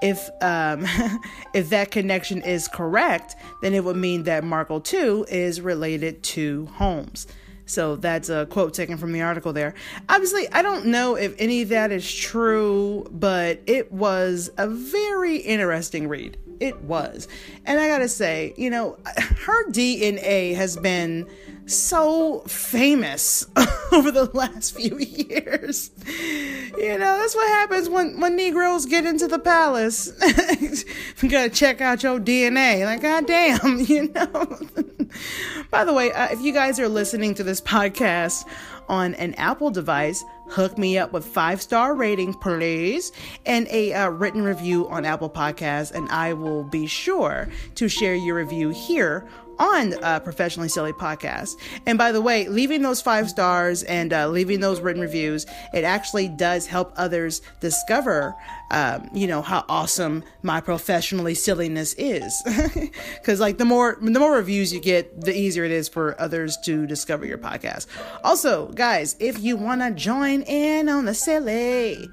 if 0.05 0.29
um, 0.41 0.85
if 1.53 1.69
that 1.69 1.91
connection 1.91 2.41
is 2.41 2.67
correct, 2.67 3.35
then 3.61 3.73
it 3.73 3.83
would 3.83 3.97
mean 3.97 4.23
that 4.23 4.43
Markle 4.43 4.79
too 4.79 5.25
is 5.29 5.61
related 5.61 6.21
to 6.23 6.67
Holmes. 6.67 7.27
So 7.65 7.95
that's 7.95 8.29
a 8.29 8.45
quote 8.45 8.75
taken 8.75 8.97
from 8.97 9.11
the 9.11 9.23
article 9.23 9.51
there. 9.51 9.73
Obviously, 10.07 10.47
I 10.51 10.61
don't 10.61 10.85
know 10.85 11.15
if 11.15 11.33
any 11.39 11.63
of 11.63 11.69
that 11.69 11.91
is 11.91 12.13
true, 12.13 13.07
but 13.09 13.59
it 13.65 13.91
was 13.91 14.51
a 14.57 14.67
very 14.67 15.37
interesting 15.37 16.07
read. 16.07 16.37
It 16.59 16.81
was. 16.81 17.27
And 17.65 17.79
I 17.79 17.87
gotta 17.87 18.07
say, 18.07 18.53
you 18.57 18.69
know, 18.69 18.97
her 19.45 19.69
DNA 19.71 20.55
has 20.55 20.77
been 20.77 21.27
so 21.65 22.41
famous 22.41 23.47
over 23.91 24.11
the 24.11 24.25
last 24.33 24.75
few 24.75 24.97
years. 24.99 25.91
You 26.07 26.97
know, 26.97 27.17
that's 27.17 27.35
what 27.35 27.47
happens 27.47 27.89
when, 27.89 28.19
when 28.19 28.35
Negroes 28.35 28.85
get 28.85 29.05
into 29.05 29.27
the 29.27 29.39
palace. 29.39 30.11
you 31.21 31.29
gotta 31.29 31.49
check 31.49 31.81
out 31.81 32.03
your 32.03 32.19
DNA. 32.19 32.85
Like, 32.85 33.01
goddamn, 33.01 33.79
you 33.79 34.11
know. 34.13 34.59
By 35.71 35.85
the 35.85 35.93
way, 35.93 36.11
uh, 36.11 36.27
if 36.31 36.41
you 36.41 36.53
guys 36.53 36.79
are 36.79 36.89
listening 36.89 37.33
to 37.35 37.43
this 37.43 37.61
podcast 37.61 38.45
on 38.87 39.15
an 39.15 39.33
Apple 39.35 39.71
device, 39.71 40.23
hook 40.49 40.77
me 40.77 40.97
up 40.97 41.11
with 41.11 41.25
five 41.25 41.61
star 41.61 41.95
rating, 41.95 42.33
please, 42.33 43.11
and 43.45 43.67
a 43.69 43.93
uh, 43.93 44.09
written 44.09 44.43
review 44.43 44.87
on 44.89 45.05
Apple 45.05 45.29
Podcasts, 45.29 45.91
and 45.91 46.09
I 46.09 46.33
will 46.33 46.63
be 46.63 46.87
sure 46.87 47.49
to 47.75 47.87
share 47.87 48.15
your 48.15 48.35
review 48.35 48.69
here 48.69 49.27
on 49.59 49.93
uh, 50.03 50.19
Professionally 50.19 50.69
Silly 50.69 50.93
Podcast. 50.93 51.55
And 51.85 51.97
by 51.97 52.11
the 52.11 52.21
way, 52.21 52.47
leaving 52.47 52.81
those 52.81 53.01
five 53.01 53.29
stars 53.29 53.83
and 53.83 54.13
uh, 54.13 54.27
leaving 54.29 54.59
those 54.59 54.81
written 54.81 55.01
reviews, 55.01 55.45
it 55.73 55.83
actually 55.83 56.27
does 56.27 56.67
help 56.67 56.93
others 56.95 57.41
discover, 57.59 58.35
um, 58.71 59.09
you 59.13 59.27
know, 59.27 59.41
how 59.41 59.65
awesome 59.69 60.23
my 60.43 60.61
professionally 60.61 61.35
silliness 61.35 61.93
is. 61.97 62.43
Because 63.15 63.39
like 63.39 63.57
the 63.57 63.65
more 63.65 63.97
the 64.01 64.19
more 64.19 64.33
reviews 64.33 64.71
you 64.73 64.79
get, 64.79 65.21
the 65.21 65.35
easier 65.35 65.63
it 65.63 65.71
is 65.71 65.89
for 65.89 66.19
others 66.19 66.57
to 66.65 66.85
discover 66.85 67.25
your 67.25 67.37
podcast. 67.37 67.87
Also, 68.23 68.67
guys, 68.69 69.15
if 69.19 69.39
you 69.39 69.57
want 69.57 69.81
to 69.81 69.91
join 69.91 70.41
in 70.43 70.87
on 70.89 71.05
the 71.05 71.13
silly, 71.13 72.09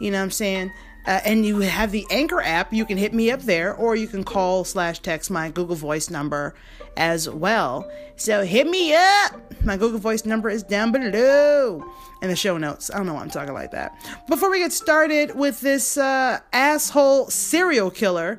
you 0.00 0.10
know 0.10 0.18
what 0.18 0.24
I'm 0.24 0.30
saying 0.30 0.72
uh, 1.08 1.22
and 1.24 1.46
you 1.46 1.60
have 1.60 1.90
the 1.90 2.06
Anchor 2.10 2.42
app, 2.42 2.70
you 2.70 2.84
can 2.84 2.98
hit 2.98 3.14
me 3.14 3.30
up 3.30 3.40
there, 3.40 3.74
or 3.74 3.96
you 3.96 4.06
can 4.06 4.22
call 4.22 4.62
slash 4.62 4.98
text 4.98 5.30
my 5.30 5.48
Google 5.48 5.74
Voice 5.74 6.10
number 6.10 6.54
as 6.98 7.30
well. 7.30 7.90
So 8.16 8.44
hit 8.44 8.66
me 8.66 8.94
up. 8.94 9.64
My 9.64 9.78
Google 9.78 9.98
Voice 9.98 10.26
number 10.26 10.50
is 10.50 10.62
down 10.62 10.92
below 10.92 11.82
in 12.20 12.28
the 12.28 12.36
show 12.36 12.58
notes. 12.58 12.90
I 12.92 12.98
don't 12.98 13.06
know 13.06 13.14
why 13.14 13.22
I'm 13.22 13.30
talking 13.30 13.54
like 13.54 13.70
that. 13.70 13.94
Before 14.28 14.50
we 14.50 14.58
get 14.58 14.70
started 14.70 15.34
with 15.34 15.62
this 15.62 15.96
uh, 15.96 16.40
asshole 16.52 17.30
serial 17.30 17.90
killer, 17.90 18.38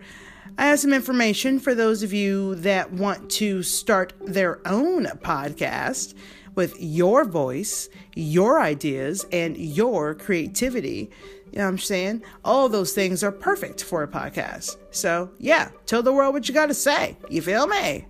I 0.59 0.67
have 0.67 0.79
some 0.79 0.93
information 0.93 1.59
for 1.59 1.73
those 1.73 2.03
of 2.03 2.13
you 2.13 2.53
that 2.55 2.91
want 2.91 3.31
to 3.31 3.63
start 3.63 4.13
their 4.21 4.59
own 4.67 5.05
podcast 5.05 6.13
with 6.53 6.75
your 6.79 7.25
voice, 7.25 7.89
your 8.15 8.61
ideas, 8.61 9.25
and 9.31 9.57
your 9.57 10.13
creativity. 10.13 11.09
You 11.51 11.59
know 11.59 11.65
what 11.65 11.69
I'm 11.71 11.77
saying? 11.79 12.23
All 12.45 12.69
those 12.69 12.93
things 12.93 13.23
are 13.23 13.31
perfect 13.31 13.83
for 13.83 14.03
a 14.03 14.07
podcast. 14.07 14.77
So, 14.91 15.31
yeah, 15.39 15.69
tell 15.85 16.03
the 16.03 16.13
world 16.13 16.33
what 16.33 16.47
you 16.47 16.53
got 16.53 16.67
to 16.67 16.73
say. 16.73 17.17
You 17.29 17.41
feel 17.41 17.67
me? 17.67 18.05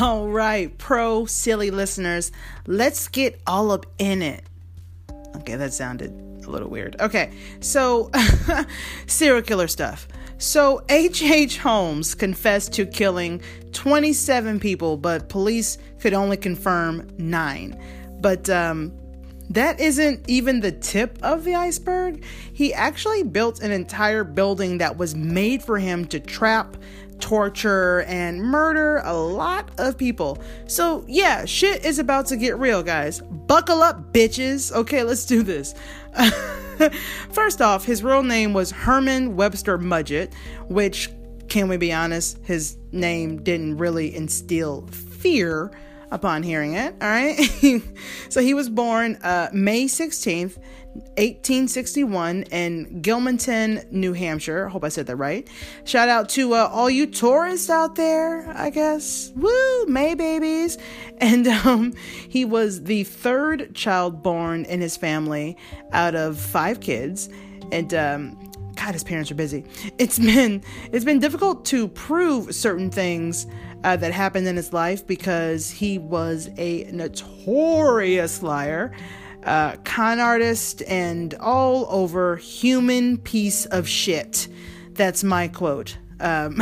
All 0.00 0.28
right, 0.28 0.76
pro 0.78 1.26
silly 1.26 1.70
listeners, 1.70 2.32
let's 2.66 3.08
get 3.08 3.40
all 3.46 3.70
up 3.70 3.86
in 3.98 4.22
it. 4.22 4.44
Okay, 5.36 5.56
that 5.56 5.72
sounded 5.72 6.29
a 6.50 6.52
little 6.52 6.68
weird. 6.68 6.96
Okay, 7.00 7.32
so 7.60 8.10
serial 9.06 9.42
killer 9.42 9.68
stuff. 9.68 10.08
So 10.38 10.82
H.H. 10.88 11.22
H. 11.22 11.58
Holmes 11.58 12.14
confessed 12.14 12.72
to 12.74 12.86
killing 12.86 13.42
27 13.72 14.58
people, 14.58 14.96
but 14.96 15.28
police 15.28 15.76
could 16.00 16.14
only 16.14 16.38
confirm 16.38 17.08
nine. 17.18 17.78
But 18.20 18.48
um, 18.48 18.92
that 19.50 19.80
isn't 19.80 20.30
even 20.30 20.60
the 20.60 20.72
tip 20.72 21.18
of 21.22 21.44
the 21.44 21.56
iceberg. 21.56 22.24
He 22.54 22.72
actually 22.72 23.24
built 23.24 23.60
an 23.60 23.72
entire 23.72 24.24
building 24.24 24.78
that 24.78 24.96
was 24.96 25.14
made 25.14 25.62
for 25.62 25.78
him 25.78 26.06
to 26.06 26.20
trap, 26.20 26.76
torture, 27.18 28.02
and 28.02 28.40
murder 28.40 29.02
a 29.04 29.12
lot 29.12 29.70
of 29.78 29.98
people. 29.98 30.38
So, 30.66 31.04
yeah, 31.08 31.44
shit 31.44 31.84
is 31.84 31.98
about 31.98 32.26
to 32.26 32.36
get 32.36 32.58
real, 32.58 32.82
guys. 32.82 33.20
Buckle 33.20 33.82
up, 33.82 34.12
bitches. 34.12 34.72
Okay, 34.72 35.02
let's 35.02 35.26
do 35.26 35.42
this. 35.42 35.74
First 37.30 37.60
off, 37.60 37.84
his 37.84 38.02
real 38.02 38.22
name 38.22 38.52
was 38.52 38.70
Herman 38.70 39.36
Webster 39.36 39.78
Mudgett, 39.78 40.32
which, 40.68 41.10
can 41.48 41.68
we 41.68 41.76
be 41.76 41.92
honest, 41.92 42.38
his 42.44 42.76
name 42.92 43.42
didn't 43.42 43.76
really 43.76 44.14
instill 44.14 44.86
fear 44.88 45.70
upon 46.10 46.42
hearing 46.42 46.74
it. 46.74 46.94
All 47.00 47.08
right. 47.08 47.38
so 48.28 48.40
he 48.40 48.54
was 48.54 48.68
born 48.68 49.16
uh, 49.22 49.48
May 49.52 49.84
16th, 49.84 50.56
1861 50.92 52.42
in 52.44 53.00
Gilmanton, 53.00 53.90
New 53.92 54.12
Hampshire. 54.12 54.68
Hope 54.68 54.84
I 54.84 54.88
said 54.88 55.06
that 55.06 55.16
right. 55.16 55.48
Shout 55.84 56.08
out 56.08 56.28
to 56.30 56.54
uh, 56.54 56.68
all 56.72 56.90
you 56.90 57.06
tourists 57.06 57.70
out 57.70 57.94
there, 57.94 58.50
I 58.56 58.70
guess. 58.70 59.30
Woo, 59.36 59.86
May 59.86 60.14
babies. 60.14 60.78
And 61.22 61.46
um, 61.48 61.92
he 62.30 62.46
was 62.46 62.84
the 62.84 63.04
third 63.04 63.74
child 63.74 64.22
born 64.22 64.64
in 64.64 64.80
his 64.80 64.96
family 64.96 65.54
out 65.92 66.14
of 66.14 66.38
five 66.38 66.80
kids. 66.80 67.28
And 67.70 67.92
um, 67.92 68.50
God, 68.74 68.94
his 68.94 69.04
parents 69.04 69.30
are 69.30 69.34
busy. 69.34 69.64
It's 69.98 70.18
been 70.18 70.62
it's 70.92 71.04
been 71.04 71.18
difficult 71.18 71.66
to 71.66 71.88
prove 71.88 72.54
certain 72.54 72.90
things 72.90 73.46
uh, 73.84 73.96
that 73.96 74.12
happened 74.12 74.46
in 74.46 74.56
his 74.56 74.72
life 74.72 75.06
because 75.06 75.70
he 75.70 75.98
was 75.98 76.48
a 76.58 76.84
notorious 76.92 78.42
liar 78.42 78.92
uh, 79.44 79.76
con 79.84 80.18
artist, 80.20 80.82
and 80.86 81.34
all 81.34 81.86
over 81.90 82.36
human 82.36 83.18
piece 83.18 83.66
of 83.66 83.88
shit. 83.88 84.48
That's 84.92 85.24
my 85.24 85.48
quote. 85.48 85.96
Um, 86.18 86.60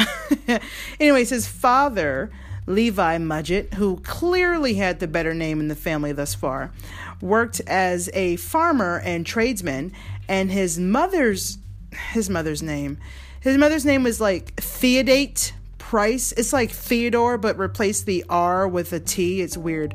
anyways, 1.00 1.30
his 1.30 1.46
father, 1.46 2.30
Levi 2.66 3.18
Mudgett, 3.18 3.74
who 3.74 3.98
clearly 4.00 4.74
had 4.74 5.00
the 5.00 5.08
better 5.08 5.34
name 5.34 5.60
in 5.60 5.68
the 5.68 5.74
family 5.74 6.12
thus 6.12 6.34
far, 6.34 6.72
worked 7.20 7.60
as 7.66 8.08
a 8.14 8.36
farmer 8.36 9.00
and 9.04 9.26
tradesman, 9.26 9.92
and 10.28 10.50
his 10.50 10.78
mother's 10.78 11.58
his 12.12 12.28
mother's 12.28 12.62
name, 12.62 12.98
his 13.40 13.56
mother's 13.56 13.84
name 13.84 14.02
was 14.02 14.20
like 14.20 14.54
Theodate 14.60 15.54
Price. 15.88 16.32
It's 16.32 16.52
like 16.52 16.70
Theodore, 16.70 17.38
but 17.38 17.58
replace 17.58 18.02
the 18.02 18.22
R 18.28 18.68
with 18.68 18.92
a 18.92 19.00
T. 19.00 19.40
It's 19.40 19.56
weird. 19.56 19.94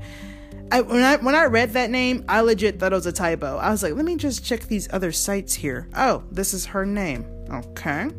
I, 0.71 0.81
when 0.81 1.03
I 1.03 1.17
when 1.17 1.35
I 1.35 1.45
read 1.45 1.73
that 1.73 1.91
name, 1.91 2.25
I 2.27 2.41
legit 2.41 2.79
thought 2.79 2.93
it 2.93 2.95
was 2.95 3.05
a 3.05 3.11
typo. 3.11 3.57
I 3.57 3.69
was 3.69 3.83
like, 3.83 3.93
let 3.93 4.03
me 4.03 4.15
just 4.15 4.43
check 4.43 4.61
these 4.61 4.91
other 4.91 5.11
sites 5.11 5.53
here. 5.53 5.87
Oh, 5.95 6.23
this 6.31 6.55
is 6.55 6.65
her 6.65 6.83
name. 6.83 7.27
Okay. 7.47 8.09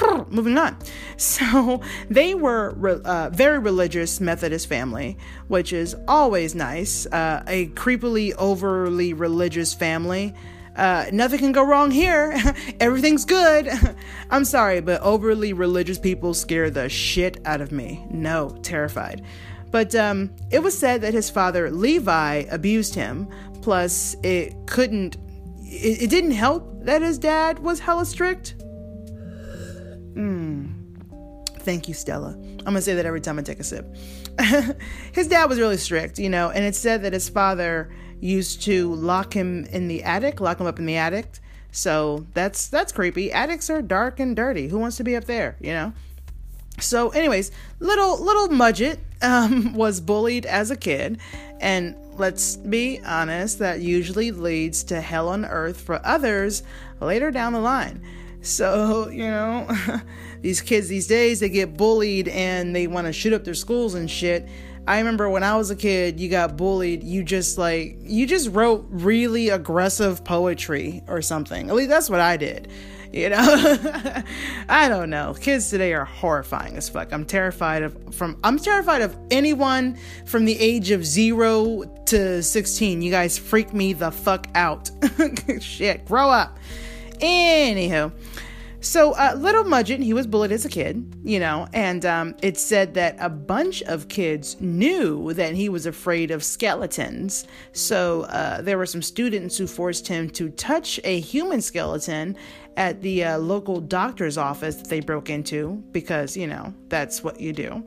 Moving 0.30 0.58
on. 0.58 0.76
So 1.16 1.80
they 2.10 2.34
were 2.34 2.74
uh, 3.04 3.30
very 3.30 3.60
religious 3.60 4.20
Methodist 4.20 4.68
family, 4.68 5.16
which 5.46 5.72
is 5.72 5.94
always 6.08 6.56
nice. 6.56 7.06
Uh, 7.06 7.44
a 7.46 7.68
creepily 7.68 8.34
overly 8.36 9.12
religious 9.12 9.74
family 9.74 10.34
Uh, 10.76 11.06
nothing 11.12 11.38
can 11.38 11.52
go 11.52 11.64
wrong 11.64 11.90
here. 11.90 12.38
Everything's 12.80 13.24
good. 13.24 13.70
I'm 14.30 14.44
sorry, 14.44 14.80
but 14.80 15.00
overly 15.00 15.52
religious 15.52 15.98
people 15.98 16.34
scare 16.34 16.70
the 16.70 16.88
shit 16.88 17.40
out 17.46 17.60
of 17.60 17.72
me. 17.72 18.06
No, 18.10 18.50
terrified. 18.62 19.24
But 19.70 19.94
um, 19.94 20.34
it 20.50 20.62
was 20.62 20.78
said 20.78 21.00
that 21.00 21.14
his 21.14 21.30
father, 21.30 21.70
Levi, 21.70 22.44
abused 22.50 22.94
him. 22.94 23.28
Plus, 23.62 24.16
it 24.22 24.54
couldn't, 24.66 25.16
it, 25.62 26.02
it 26.02 26.10
didn't 26.10 26.32
help 26.32 26.84
that 26.84 27.02
his 27.02 27.18
dad 27.18 27.58
was 27.58 27.80
hella 27.80 28.04
strict. 28.04 28.54
Hmm. 30.14 30.66
Thank 31.60 31.88
you, 31.88 31.94
Stella. 31.94 32.38
I'm 32.60 32.64
gonna 32.64 32.80
say 32.80 32.94
that 32.94 33.06
every 33.06 33.20
time 33.20 33.38
I 33.38 33.42
take 33.42 33.60
a 33.60 33.64
sip. 33.64 33.92
his 35.12 35.26
dad 35.26 35.46
was 35.46 35.58
really 35.58 35.76
strict, 35.76 36.18
you 36.18 36.28
know, 36.28 36.50
and 36.50 36.64
it 36.64 36.76
said 36.76 37.02
that 37.02 37.12
his 37.12 37.28
father 37.28 37.90
used 38.20 38.62
to 38.62 38.94
lock 38.94 39.34
him 39.34 39.64
in 39.66 39.88
the 39.88 40.02
attic, 40.02 40.40
lock 40.40 40.60
him 40.60 40.66
up 40.66 40.78
in 40.78 40.86
the 40.86 40.96
attic. 40.96 41.38
So 41.70 42.26
that's 42.32 42.68
that's 42.68 42.92
creepy. 42.92 43.32
Attics 43.32 43.68
are 43.68 43.82
dark 43.82 44.18
and 44.18 44.34
dirty. 44.34 44.68
Who 44.68 44.78
wants 44.78 44.96
to 44.96 45.04
be 45.04 45.16
up 45.16 45.24
there, 45.24 45.56
you 45.60 45.72
know? 45.72 45.92
So, 46.78 47.10
anyways, 47.10 47.50
little 47.80 48.22
little 48.22 48.48
Mudgett 48.48 48.98
um, 49.22 49.74
was 49.74 50.00
bullied 50.00 50.46
as 50.46 50.70
a 50.70 50.76
kid, 50.76 51.18
and 51.60 51.96
let's 52.18 52.56
be 52.56 53.00
honest, 53.04 53.58
that 53.58 53.80
usually 53.80 54.30
leads 54.30 54.84
to 54.84 55.00
hell 55.00 55.28
on 55.28 55.44
earth 55.44 55.80
for 55.80 56.04
others 56.04 56.62
later 57.00 57.30
down 57.30 57.52
the 57.52 57.60
line. 57.60 58.02
So, 58.42 59.08
you 59.08 59.26
know, 59.26 59.68
these 60.40 60.60
kids 60.60 60.88
these 60.88 61.06
days, 61.06 61.40
they 61.40 61.48
get 61.48 61.76
bullied 61.76 62.28
and 62.28 62.74
they 62.74 62.86
want 62.86 63.06
to 63.06 63.12
shoot 63.12 63.32
up 63.32 63.44
their 63.44 63.54
schools 63.54 63.94
and 63.94 64.10
shit. 64.10 64.48
I 64.86 64.98
remember 64.98 65.28
when 65.28 65.42
I 65.42 65.56
was 65.56 65.70
a 65.70 65.76
kid, 65.76 66.20
you 66.20 66.28
got 66.28 66.56
bullied, 66.56 67.02
you 67.02 67.24
just 67.24 67.58
like, 67.58 67.98
you 68.00 68.26
just 68.26 68.50
wrote 68.50 68.86
really 68.88 69.48
aggressive 69.48 70.24
poetry 70.24 71.02
or 71.08 71.22
something. 71.22 71.68
At 71.68 71.74
least 71.74 71.88
that's 71.88 72.08
what 72.08 72.20
I 72.20 72.36
did. 72.36 72.70
You 73.12 73.30
know, 73.30 73.38
I 74.68 74.88
don't 74.88 75.10
know. 75.10 75.34
Kids 75.40 75.70
today 75.70 75.94
are 75.94 76.04
horrifying 76.04 76.76
as 76.76 76.88
fuck. 76.88 77.12
I'm 77.12 77.24
terrified 77.24 77.82
of 77.82 78.14
from. 78.14 78.38
I'm 78.44 78.58
terrified 78.58 79.00
of 79.00 79.16
anyone 79.30 79.96
from 80.26 80.44
the 80.44 80.58
age 80.58 80.90
of 80.90 81.06
zero 81.06 81.84
to 82.06 82.42
sixteen. 82.42 83.00
You 83.00 83.10
guys 83.10 83.38
freak 83.38 83.72
me 83.72 83.92
the 83.92 84.10
fuck 84.10 84.48
out. 84.54 84.90
Shit, 85.60 86.04
grow 86.04 86.28
up. 86.28 86.58
Anywho, 87.20 88.12
so 88.86 89.12
uh, 89.14 89.34
little 89.36 89.64
Mudgett, 89.64 90.02
he 90.02 90.14
was 90.14 90.26
bullied 90.26 90.52
as 90.52 90.64
a 90.64 90.68
kid, 90.68 91.16
you 91.24 91.40
know, 91.40 91.66
and 91.72 92.06
um, 92.06 92.36
it 92.40 92.56
said 92.56 92.94
that 92.94 93.16
a 93.18 93.28
bunch 93.28 93.82
of 93.82 94.08
kids 94.08 94.60
knew 94.60 95.32
that 95.32 95.54
he 95.54 95.68
was 95.68 95.86
afraid 95.86 96.30
of 96.30 96.44
skeletons. 96.44 97.46
So 97.72 98.22
uh, 98.22 98.62
there 98.62 98.78
were 98.78 98.86
some 98.86 99.02
students 99.02 99.58
who 99.58 99.66
forced 99.66 100.06
him 100.06 100.30
to 100.30 100.50
touch 100.50 101.00
a 101.02 101.18
human 101.18 101.60
skeleton 101.62 102.36
at 102.76 103.02
the 103.02 103.24
uh, 103.24 103.38
local 103.38 103.80
doctor's 103.80 104.38
office 104.38 104.76
that 104.76 104.88
they 104.88 105.00
broke 105.00 105.30
into 105.30 105.82
because, 105.90 106.36
you 106.36 106.46
know, 106.46 106.72
that's 106.88 107.24
what 107.24 107.40
you 107.40 107.52
do. 107.52 107.84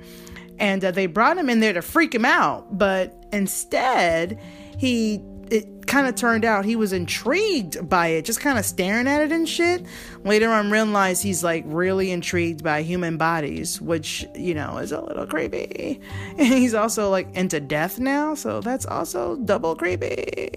And 0.59 0.83
uh, 0.83 0.91
they 0.91 1.05
brought 1.05 1.37
him 1.37 1.49
in 1.49 1.61
there 1.61 1.73
to 1.73 1.81
freak 1.81 2.13
him 2.13 2.25
out, 2.25 2.77
but 2.77 3.25
instead, 3.31 4.37
he 4.77 5.21
it 5.51 5.87
kind 5.87 6.07
of 6.07 6.15
turned 6.15 6.45
out 6.45 6.65
he 6.65 6.75
was 6.75 6.93
intrigued 6.93 7.89
by 7.89 8.07
it, 8.07 8.23
just 8.23 8.39
kind 8.39 8.59
of 8.59 8.65
staring 8.65 9.07
at 9.07 9.21
it 9.21 9.31
and 9.31 9.49
shit. 9.49 9.85
Later 10.23 10.49
on, 10.49 10.69
realized 10.69 11.23
he's 11.23 11.43
like 11.43 11.63
really 11.67 12.11
intrigued 12.11 12.63
by 12.63 12.83
human 12.83 13.17
bodies, 13.17 13.81
which 13.81 14.25
you 14.35 14.53
know 14.53 14.77
is 14.77 14.91
a 14.91 15.01
little 15.01 15.25
creepy. 15.25 15.99
And 16.37 16.47
he's 16.47 16.73
also 16.73 17.09
like 17.09 17.33
into 17.35 17.59
death 17.59 17.99
now, 17.99 18.33
so 18.35 18.61
that's 18.61 18.85
also 18.85 19.35
double 19.37 19.75
creepy. 19.75 20.49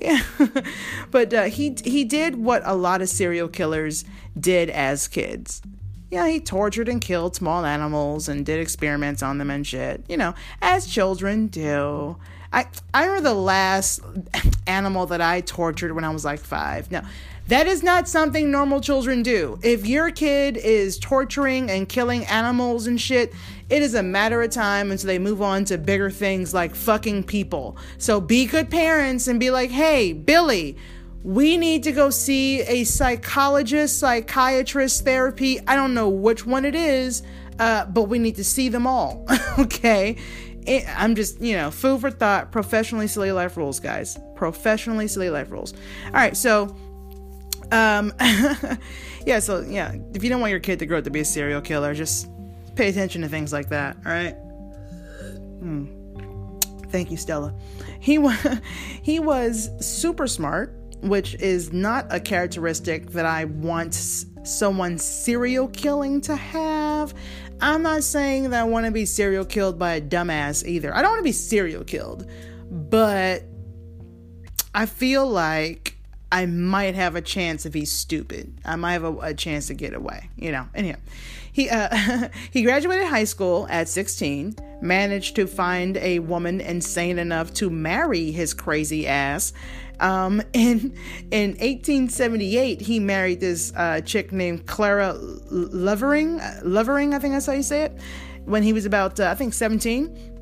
but 1.11 1.35
uh, 1.35 1.45
he 1.45 1.77
he 1.85 2.05
did 2.05 2.37
what 2.37 2.63
a 2.65 2.75
lot 2.75 3.03
of 3.03 3.09
serial 3.09 3.49
killers 3.49 4.05
did 4.39 4.71
as 4.71 5.09
kids. 5.09 5.63
Yeah, 6.11 6.29
he 6.29 6.41
tortured 6.41 6.91
and 6.91 7.01
killed 7.01 7.35
small 7.35 7.65
animals 7.65 8.29
and 8.29 8.45
did 8.45 8.61
experiments 8.61 9.23
on 9.23 9.39
them 9.39 9.51
and 9.51 9.67
shit. 9.67 10.05
You 10.09 10.19
know, 10.19 10.35
as 10.61 10.87
children 10.87 11.47
do. 11.47 12.19
I 12.53 12.67
I 12.93 13.07
remember 13.07 13.31
the 13.31 13.35
last 13.35 14.03
animal 14.67 15.07
that 15.07 15.21
I 15.21 15.41
tortured 15.41 15.93
when 15.93 16.05
I 16.05 16.11
was 16.11 16.25
like 16.25 16.41
five. 16.41 16.91
Now, 16.91 17.05
that 17.49 17.67
is 17.67 17.83
not 17.83 18.09
something 18.09 18.51
normal 18.51 18.81
children 18.81 19.23
do. 19.23 19.59
If 19.63 19.87
your 19.87 20.11
kid 20.11 20.57
is 20.57 20.99
torturing 20.99 21.71
and 21.71 21.89
killing 21.89 22.25
animals 22.27 22.87
and 22.87 23.01
shit, 23.01 23.33
it 23.69 23.83
is 23.83 23.95
a 23.95 24.03
matter 24.03 24.43
of 24.43 24.51
time 24.51 24.91
until 24.93 25.09
they 25.09 25.19
move 25.19 25.43
on 25.43 25.65
to 25.67 25.79
bigger 25.79 26.11
things 26.11 26.55
like 26.55 26.75
fucking 26.75 27.25
people. 27.25 27.77
So 27.99 28.21
be 28.21 28.47
good 28.47 28.71
parents 28.71 29.27
and 29.27 29.41
be 29.41 29.51
like, 29.51 29.71
hey, 29.71 30.13
Billy, 30.13 30.77
we 31.25 31.57
need 31.57 31.83
to 31.85 31.93
go 31.93 32.11
see 32.11 32.63
a 32.63 32.85
psychologist, 32.85 33.99
psychiatrist, 33.99 35.05
therapy. 35.05 35.59
I 35.67 35.75
don't 35.75 35.95
know 35.95 36.09
which 36.09 36.47
one 36.47 36.65
it 36.65 36.75
is, 36.75 37.23
uh, 37.59 37.87
but 37.87 38.05
we 38.05 38.19
need 38.19 38.37
to 38.37 38.45
see 38.45 38.69
them 38.69 38.87
all. 38.87 39.27
okay? 39.59 40.17
I'm 40.67 41.15
just, 41.15 41.41
you 41.41 41.57
know, 41.57 41.71
food 41.71 42.01
for 42.01 42.11
thought, 42.11 42.53
professionally 42.53 43.09
silly 43.09 43.33
life 43.33 43.57
rules, 43.57 43.81
guys. 43.81 44.19
Professionally 44.37 45.09
silly 45.09 45.31
life 45.31 45.51
rules. 45.51 45.75
All 46.07 46.13
right, 46.13 46.37
so 46.37 46.77
um 47.71 48.13
yeah, 49.27 49.39
so 49.39 49.61
yeah, 49.61 49.95
if 50.15 50.23
you 50.23 50.31
don't 50.31 50.41
want 50.41 50.51
your 50.51 50.61
kid 50.61 50.79
to 50.81 50.87
grow 50.87 50.99
up 50.99 51.05
to 51.05 51.11
be 51.11 51.21
a 51.21 51.25
serial 51.25 51.61
killer, 51.61 51.95
just 51.95 52.29
pay 52.75 52.89
attention 52.89 53.23
to 53.23 53.29
things 53.29 53.53
like 53.53 53.69
that, 53.71 53.97
all 54.05 54.13
right? 54.13 54.35
Hmm. 55.61 55.87
Thank 56.91 57.11
you, 57.11 57.17
Stella. 57.17 57.55
He 58.01 58.19
was 58.19 58.37
he 59.03 59.19
was 59.19 59.71
super 59.81 60.27
smart, 60.27 60.75
which 61.03 61.35
is 61.37 61.73
not 61.73 62.07
a 62.11 62.21
characteristic 62.21 63.11
that 63.13 63.27
I 63.27 63.45
want 63.47 63.95
someone 63.95 64.99
serial 64.99 65.69
killing 65.69 66.21
to 66.23 66.37
have. 66.37 67.15
I'm 67.63 67.83
not 67.83 68.03
saying 68.03 68.51
that 68.51 68.61
I 68.61 68.65
want 68.65 68.87
to 68.87 68.93
be 68.93 69.07
serial 69.07 69.45
killed 69.45 69.79
by 69.79 69.95
a 69.95 70.01
dumbass 70.01 70.67
either. 70.67 70.95
I 70.95 71.01
don't 71.01 71.13
want 71.13 71.21
to 71.21 71.25
be 71.25 71.33
serial 71.33 71.85
killed, 71.85 72.29
but 72.69 73.45
I 74.75 74.87
feel 74.87 75.29
like 75.29 75.97
I 76.33 76.47
might 76.47 76.97
have 76.97 77.15
a 77.15 77.21
chance 77.21 77.65
if 77.65 77.73
he's 77.73 77.93
stupid. 77.93 78.59
I 78.65 78.75
might 78.75 78.95
have 78.95 79.05
a, 79.05 79.17
a 79.19 79.35
chance 79.35 79.69
to 79.69 79.75
get 79.75 79.95
away, 79.95 80.29
you 80.37 80.51
know. 80.51 80.67
Anyhow, 80.75 80.97
he 81.53 81.71
uh, 81.71 82.31
he 82.51 82.63
graduated 82.63 83.07
high 83.07 83.25
school 83.25 83.69
at 83.71 83.89
16, 83.89 84.57
managed 84.81 85.37
to 85.37 85.47
find 85.47 85.99
a 85.99 86.19
woman 86.19 86.61
insane 86.61 87.21
enough 87.21 87.55
to 87.55 87.71
marry 87.71 88.33
his 88.33 88.55
crazy 88.55 89.07
ass, 89.07 89.53
um, 90.03 90.43
in 90.53 90.95
in 91.31 91.51
1878, 91.51 92.81
he 92.81 92.99
married 92.99 93.41
this 93.41 93.73
uh, 93.77 94.01
chick 94.01 94.33
named 94.33 94.67
Clara 94.67 95.15
Lovering. 95.15 96.41
Lovering, 96.63 97.15
I 97.15 97.19
think 97.19 97.35
that's 97.35 97.47
how 97.47 97.53
you 97.53 97.63
say 97.63 97.85
it. 97.85 97.93
When 98.45 98.65
he 98.65 98.73
was 98.73 98.85
about, 98.85 99.21
uh, 99.21 99.29
I 99.29 99.37
think, 99.37 99.55
17, 99.55 100.33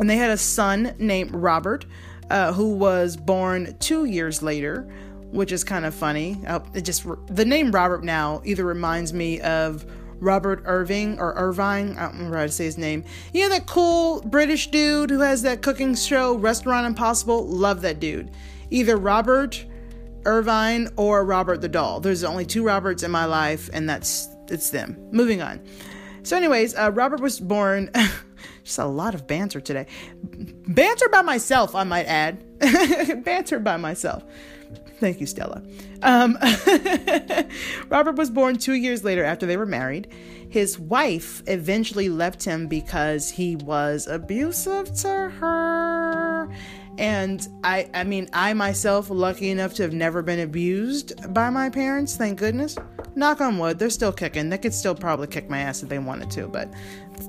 and 0.00 0.10
they 0.10 0.16
had 0.16 0.30
a 0.30 0.38
son 0.38 0.94
named 0.98 1.32
Robert, 1.32 1.84
uh, 2.30 2.54
who 2.54 2.72
was 2.72 3.16
born 3.16 3.76
two 3.78 4.06
years 4.06 4.42
later, 4.42 4.90
which 5.30 5.52
is 5.52 5.62
kind 5.62 5.84
of 5.84 5.94
funny. 5.94 6.40
Uh, 6.46 6.60
it 6.72 6.86
just 6.86 7.04
the 7.26 7.44
name 7.44 7.70
Robert 7.70 8.02
now 8.02 8.40
either 8.44 8.64
reminds 8.64 9.12
me 9.12 9.38
of 9.42 9.84
Robert 10.18 10.62
Irving 10.64 11.18
or 11.18 11.34
Irvine. 11.34 11.98
I 11.98 12.04
don't 12.04 12.14
remember 12.14 12.38
how 12.38 12.44
to 12.44 12.48
say 12.48 12.64
his 12.64 12.78
name. 12.78 13.04
You 13.34 13.42
know 13.42 13.48
that 13.50 13.66
cool 13.66 14.22
British 14.22 14.70
dude 14.70 15.10
who 15.10 15.20
has 15.20 15.42
that 15.42 15.60
cooking 15.60 15.94
show, 15.94 16.36
Restaurant 16.36 16.86
Impossible? 16.86 17.46
Love 17.46 17.82
that 17.82 18.00
dude 18.00 18.30
either 18.74 18.96
Robert 18.96 19.64
Irvine 20.24 20.88
or 20.96 21.24
Robert 21.24 21.60
the 21.60 21.68
doll. 21.68 22.00
There's 22.00 22.24
only 22.24 22.44
two 22.44 22.64
Roberts 22.64 23.02
in 23.02 23.10
my 23.10 23.24
life, 23.24 23.70
and 23.72 23.88
that's 23.88 24.28
it's 24.48 24.70
them. 24.70 24.96
Moving 25.12 25.40
on. 25.40 25.60
So, 26.24 26.36
anyways, 26.36 26.74
uh, 26.74 26.90
Robert 26.92 27.20
was 27.20 27.38
born. 27.38 27.90
just 28.64 28.78
a 28.78 28.86
lot 28.86 29.14
of 29.14 29.26
banter 29.26 29.60
today. 29.60 29.86
Banter 30.22 31.08
by 31.08 31.22
myself, 31.22 31.74
I 31.74 31.84
might 31.84 32.06
add. 32.06 32.42
banter 33.24 33.60
by 33.60 33.76
myself. 33.76 34.24
Thank 34.98 35.20
you, 35.20 35.26
Stella. 35.26 35.62
Um, 36.02 36.38
Robert 37.88 38.16
was 38.16 38.30
born 38.30 38.56
two 38.56 38.74
years 38.74 39.04
later 39.04 39.22
after 39.22 39.46
they 39.46 39.56
were 39.56 39.66
married. 39.66 40.08
His 40.48 40.78
wife 40.78 41.42
eventually 41.46 42.08
left 42.08 42.44
him 42.44 42.68
because 42.68 43.30
he 43.30 43.56
was 43.56 44.06
abusive 44.06 44.94
to 44.98 45.08
her 45.08 46.48
and 46.98 47.46
I, 47.62 47.88
I 47.94 48.04
mean, 48.04 48.28
I 48.32 48.54
myself, 48.54 49.10
lucky 49.10 49.50
enough 49.50 49.74
to 49.74 49.82
have 49.82 49.92
never 49.92 50.22
been 50.22 50.40
abused 50.40 51.32
by 51.34 51.50
my 51.50 51.70
parents, 51.70 52.16
thank 52.16 52.38
goodness. 52.38 52.76
Knock 53.16 53.40
on 53.40 53.58
wood, 53.58 53.78
they're 53.78 53.90
still 53.90 54.12
kicking. 54.12 54.48
They 54.48 54.58
could 54.58 54.74
still 54.74 54.94
probably 54.94 55.26
kick 55.26 55.48
my 55.48 55.60
ass 55.60 55.82
if 55.82 55.88
they 55.88 55.98
wanted 55.98 56.30
to, 56.32 56.48
but 56.48 56.72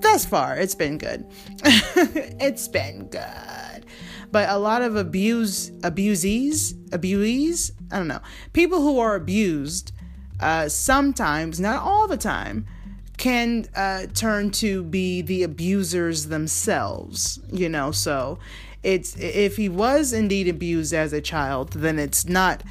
thus 0.01 0.25
far, 0.25 0.57
it's 0.57 0.75
been 0.75 0.97
good. 0.97 1.25
it's 1.63 2.67
been 2.67 3.07
good. 3.07 3.85
But 4.31 4.49
a 4.49 4.57
lot 4.57 4.81
of 4.81 4.95
abuse, 4.95 5.69
abusees, 5.81 6.73
abusees, 6.89 7.71
I 7.91 7.97
don't 7.97 8.07
know, 8.07 8.21
people 8.53 8.81
who 8.81 8.99
are 8.99 9.15
abused, 9.15 9.91
uh, 10.39 10.67
sometimes, 10.69 11.59
not 11.59 11.81
all 11.81 12.07
the 12.07 12.17
time, 12.17 12.65
can 13.17 13.65
uh, 13.75 14.07
turn 14.13 14.51
to 14.51 14.83
be 14.83 15.21
the 15.21 15.43
abusers 15.43 16.25
themselves, 16.27 17.39
you 17.51 17.69
know. 17.69 17.91
So 17.91 18.39
it's 18.85 19.17
if 19.17 19.57
he 19.57 19.67
was 19.67 20.13
indeed 20.13 20.47
abused 20.47 20.93
as 20.93 21.11
a 21.11 21.19
child, 21.19 21.73
then 21.73 21.97
it's 21.97 22.27
not 22.27 22.63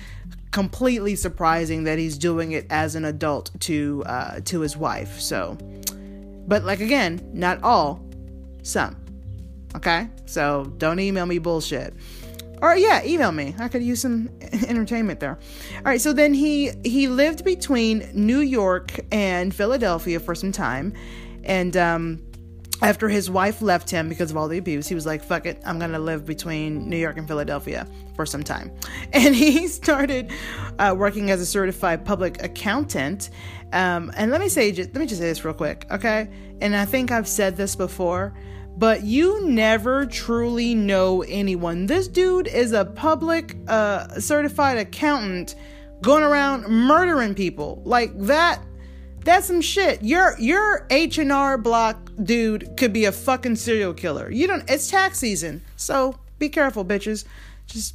completely 0.53 1.17
surprising 1.17 1.83
that 1.85 1.99
he's 1.99 2.17
doing 2.17 2.53
it 2.53 2.65
as 2.71 2.95
an 2.95 3.05
adult 3.05 3.51
to 3.59 4.05
uh, 4.07 4.41
to 4.45 4.61
his 4.61 4.77
wife. 4.77 5.21
So, 5.21 5.59
but 6.47 6.63
like 6.63 6.81
again, 6.81 7.21
not 7.33 7.63
all, 7.65 8.01
some. 8.63 8.97
Okay, 9.75 10.09
so 10.25 10.73
don't 10.79 11.01
email 11.01 11.27
me 11.27 11.39
bullshit. 11.39 11.93
Or 12.63 12.77
yeah, 12.77 13.05
email 13.05 13.33
me. 13.33 13.57
I 13.59 13.67
could 13.67 13.83
use 13.83 14.01
some 14.01 14.31
entertainment 14.41 15.19
there. 15.19 15.37
All 15.79 15.83
right, 15.85 16.01
so 16.01 16.13
then 16.13 16.33
he 16.33 16.71
he 16.85 17.09
lived 17.09 17.45
between 17.45 18.09
New 18.15 18.39
York 18.39 19.01
and 19.11 19.53
Philadelphia 19.53 20.21
for 20.21 20.37
some 20.37 20.53
time, 20.53 20.95
and 21.43 21.77
um, 21.77 22.23
after 22.85 23.09
his 23.09 23.31
wife 23.31 23.63
left 23.63 23.89
him 23.89 24.11
because 24.11 24.31
of 24.31 24.37
all 24.37 24.47
the 24.47 24.59
abuse, 24.59 24.87
he 24.87 24.95
was 24.95 25.07
like, 25.07 25.25
fuck 25.25 25.47
it, 25.47 25.59
I'm 25.65 25.79
gonna 25.79 25.99
live 25.99 26.27
between 26.27 26.87
New 26.87 26.99
York 26.99 27.17
and 27.17 27.27
Philadelphia 27.27 27.87
for 28.15 28.27
some 28.27 28.43
time. 28.43 28.71
And 29.15 29.35
he 29.35 29.69
started 29.69 30.31
uh, 30.79 30.95
working 30.97 31.31
as 31.31 31.41
a 31.41 31.47
certified 31.47 32.05
public 32.05 32.43
accountant. 32.43 33.31
Um, 33.73 34.13
and 34.17 34.31
let 34.31 34.39
me 34.39 34.51
say, 34.51 34.71
let 34.71 34.95
me 34.97 35.07
just 35.07 35.21
say 35.21 35.29
this 35.29 35.47
real 35.47 35.55
quick, 35.55 35.87
okay? 35.91 36.29
And 36.61 36.77
I 36.77 36.85
think 36.85 37.11
I've 37.11 37.27
said 37.27 37.57
this 37.57 37.75
before, 37.75 38.35
but 38.77 39.03
you 39.03 39.47
never 39.47 40.05
truly 40.05 40.75
know 40.75 41.23
anyone. 41.23 41.87
This 41.87 42.07
dude 42.07 42.49
is 42.49 42.73
a 42.73 42.85
public 42.85 43.57
uh, 43.67 44.21
certified 44.21 44.77
accountant 44.77 45.55
going 46.03 46.23
around 46.23 46.69
murdering 46.69 47.35
people. 47.35 47.81
Like 47.87 48.13
that 48.19 48.63
that's 49.25 49.47
some 49.47 49.61
shit. 49.61 50.03
Your 50.03 50.39
your 50.39 50.87
H 50.91 51.19
and 51.19 51.33
R 51.33 51.59
Block 51.59 52.11
dude 52.23 52.77
could 52.77 52.93
be 52.93 53.05
a 53.05 53.13
fucking 53.13 53.57
serial 53.57 53.95
killer. 53.95 54.31
You 54.31 54.47
don't. 54.47 54.69
It's 54.71 54.91
tax 54.91 55.19
season, 55.19 55.63
so 55.77 56.19
be 56.39 56.49
careful, 56.49 56.85
bitches. 56.85 57.25
Just 57.67 57.95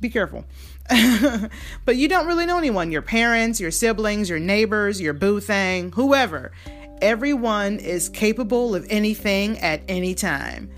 be 0.00 0.08
careful. 0.08 0.44
but 1.84 1.96
you 1.96 2.08
don't 2.08 2.26
really 2.26 2.46
know 2.46 2.58
anyone. 2.58 2.90
Your 2.90 3.02
parents, 3.02 3.60
your 3.60 3.70
siblings, 3.70 4.28
your 4.28 4.38
neighbors, 4.38 5.00
your 5.00 5.12
boo 5.12 5.40
thing, 5.40 5.92
whoever. 5.92 6.52
Everyone 7.00 7.78
is 7.78 8.08
capable 8.08 8.74
of 8.74 8.86
anything 8.88 9.58
at 9.58 9.82
any 9.88 10.14
time. 10.14 10.70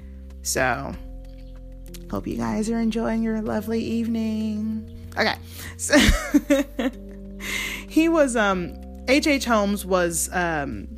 So, 0.42 0.94
hope 2.10 2.26
you 2.26 2.36
guys 2.36 2.70
are 2.70 2.78
enjoying 2.78 3.22
your 3.22 3.42
lovely 3.42 3.82
evening. 3.82 4.90
Okay. 5.16 5.34
So 5.76 5.96
he 7.88 8.08
was 8.08 8.36
um 8.36 8.74
H.H. 9.06 9.26
H. 9.26 9.44
Holmes 9.44 9.84
was, 9.84 10.30
um, 10.32 10.88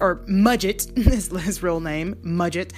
or 0.00 0.24
Mudgett, 0.26 0.96
his, 1.04 1.28
his 1.28 1.62
real 1.62 1.80
name, 1.80 2.16
Mudgett. 2.16 2.72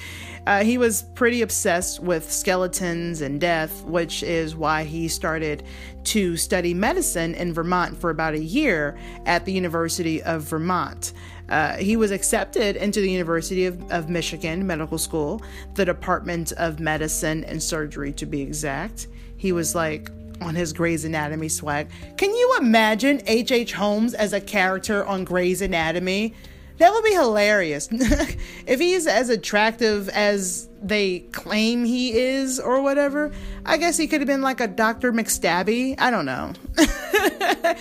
Uh, 0.47 0.63
he 0.63 0.79
was 0.79 1.05
pretty 1.15 1.43
obsessed 1.43 2.01
with 2.01 2.31
skeletons 2.31 3.21
and 3.21 3.41
death, 3.41 3.83
which 3.85 4.23
is 4.23 4.55
why 4.55 4.85
he 4.85 5.09
started 5.09 5.65
to 6.05 6.37
study 6.37 6.73
medicine 6.73 7.35
in 7.35 7.53
Vermont 7.53 7.99
for 8.01 8.11
about 8.11 8.35
a 8.35 8.41
year 8.41 8.97
at 9.25 9.45
the 9.45 9.53
University 9.53 10.23
of 10.23 10.43
Vermont. 10.43 11.15
Uh, 11.49 11.77
he 11.77 11.97
was 11.97 12.11
accepted 12.11 12.77
into 12.77 13.01
the 13.01 13.11
University 13.11 13.67
of, 13.67 13.91
of 13.91 14.09
Michigan 14.09 14.67
Medical 14.67 14.99
School, 14.99 15.43
the 15.75 15.85
Department 15.85 16.53
of 16.53 16.81
Medicine 16.81 17.45
and 17.45 17.63
Surgery 17.63 18.13
to 18.13 18.27
be 18.27 18.43
exact. 18.43 19.09
He 19.37 19.53
was 19.53 19.75
like 19.75 20.11
on 20.41 20.55
his 20.55 20.73
Grey's 20.73 21.05
Anatomy 21.05 21.49
swag. 21.49 21.89
Can 22.17 22.31
you 22.31 22.57
imagine 22.59 23.23
H.H. 23.27 23.53
H. 23.53 23.73
Holmes 23.73 24.15
as 24.15 24.33
a 24.33 24.41
character 24.41 25.05
on 25.05 25.25
Grey's 25.25 25.63
Anatomy? 25.63 26.35
That 26.79 26.93
would 26.93 27.05
be 27.05 27.13
hilarious. 27.13 27.89
if 27.91 28.79
he's 28.79 29.07
as 29.07 29.31
attractive 29.31 30.09
as 30.11 30.69
they 30.83 31.21
claim 31.33 31.85
he 31.85 32.17
is 32.17 32.61
or 32.61 32.83
whatever, 32.83 33.33
I 33.65 33.79
guess 33.79 33.97
he 33.97 34.07
could 34.07 34.21
have 34.21 34.27
been 34.27 34.43
like 34.43 34.61
a 34.61 34.69
Dr. 34.69 35.13
McStabby. 35.13 35.95
I 35.99 36.11
don't 36.11 36.27
know. 36.27 36.53
I 36.79 37.77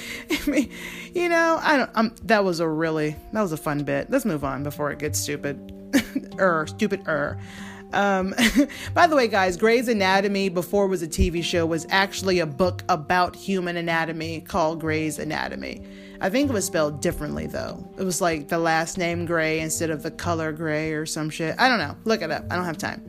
mean, 0.48 0.72
you 1.13 1.28
know, 1.28 1.60
I 1.62 1.78
don't 1.78 1.91
um 1.96 2.15
that 2.24 2.46
was 2.46 2.62
a 2.62 2.68
really 2.68 3.15
that 3.34 3.41
was 3.41 3.52
a 3.52 3.58
fun 3.58 3.84
bit. 3.84 4.10
Let's 4.10 4.26
move 4.26 4.46
on 4.46 4.63
before 4.63 4.91
it 4.91 5.00
gets 5.00 5.20
stupid. 5.20 5.74
er, 6.39 6.65
stupid 6.68 7.06
er. 7.08 7.38
Um, 7.93 8.34
by 8.93 9.08
the 9.08 9.15
way, 9.15 9.28
guys, 9.28 9.58
Grey's 9.58 9.88
Anatomy, 9.88 10.50
before 10.50 10.86
it 10.86 10.89
was 10.89 11.02
a 11.02 11.08
TV 11.08 11.43
show, 11.43 11.65
was 11.65 11.86
actually 11.89 12.39
a 12.39 12.45
book 12.45 12.84
about 12.89 13.36
human 13.36 13.78
anatomy 13.78 14.41
called 14.41 14.80
Grey's 14.82 15.19
Anatomy. 15.19 15.86
I 16.21 16.30
think 16.30 16.50
it 16.50 16.54
was 16.54 16.65
spelled 16.65 17.02
differently 17.02 17.48
though. 17.48 17.88
It 17.98 18.04
was 18.04 18.21
like 18.21 18.48
the 18.48 18.58
last 18.58 18.98
name 18.98 19.26
Gray 19.26 19.60
instead 19.60 19.89
of 19.89 20.02
the 20.02 20.12
color 20.12 20.52
gray 20.52 20.93
or 20.93 21.06
some 21.06 21.30
shit. 21.30 21.56
I 21.60 21.67
don't 21.67 21.80
know. 21.80 21.95
Look 22.06 22.21
it 22.21 22.32
up. 22.32 22.45
I 22.50 22.56
don't 22.56 22.65
have 22.65 22.78
time. 22.78 23.06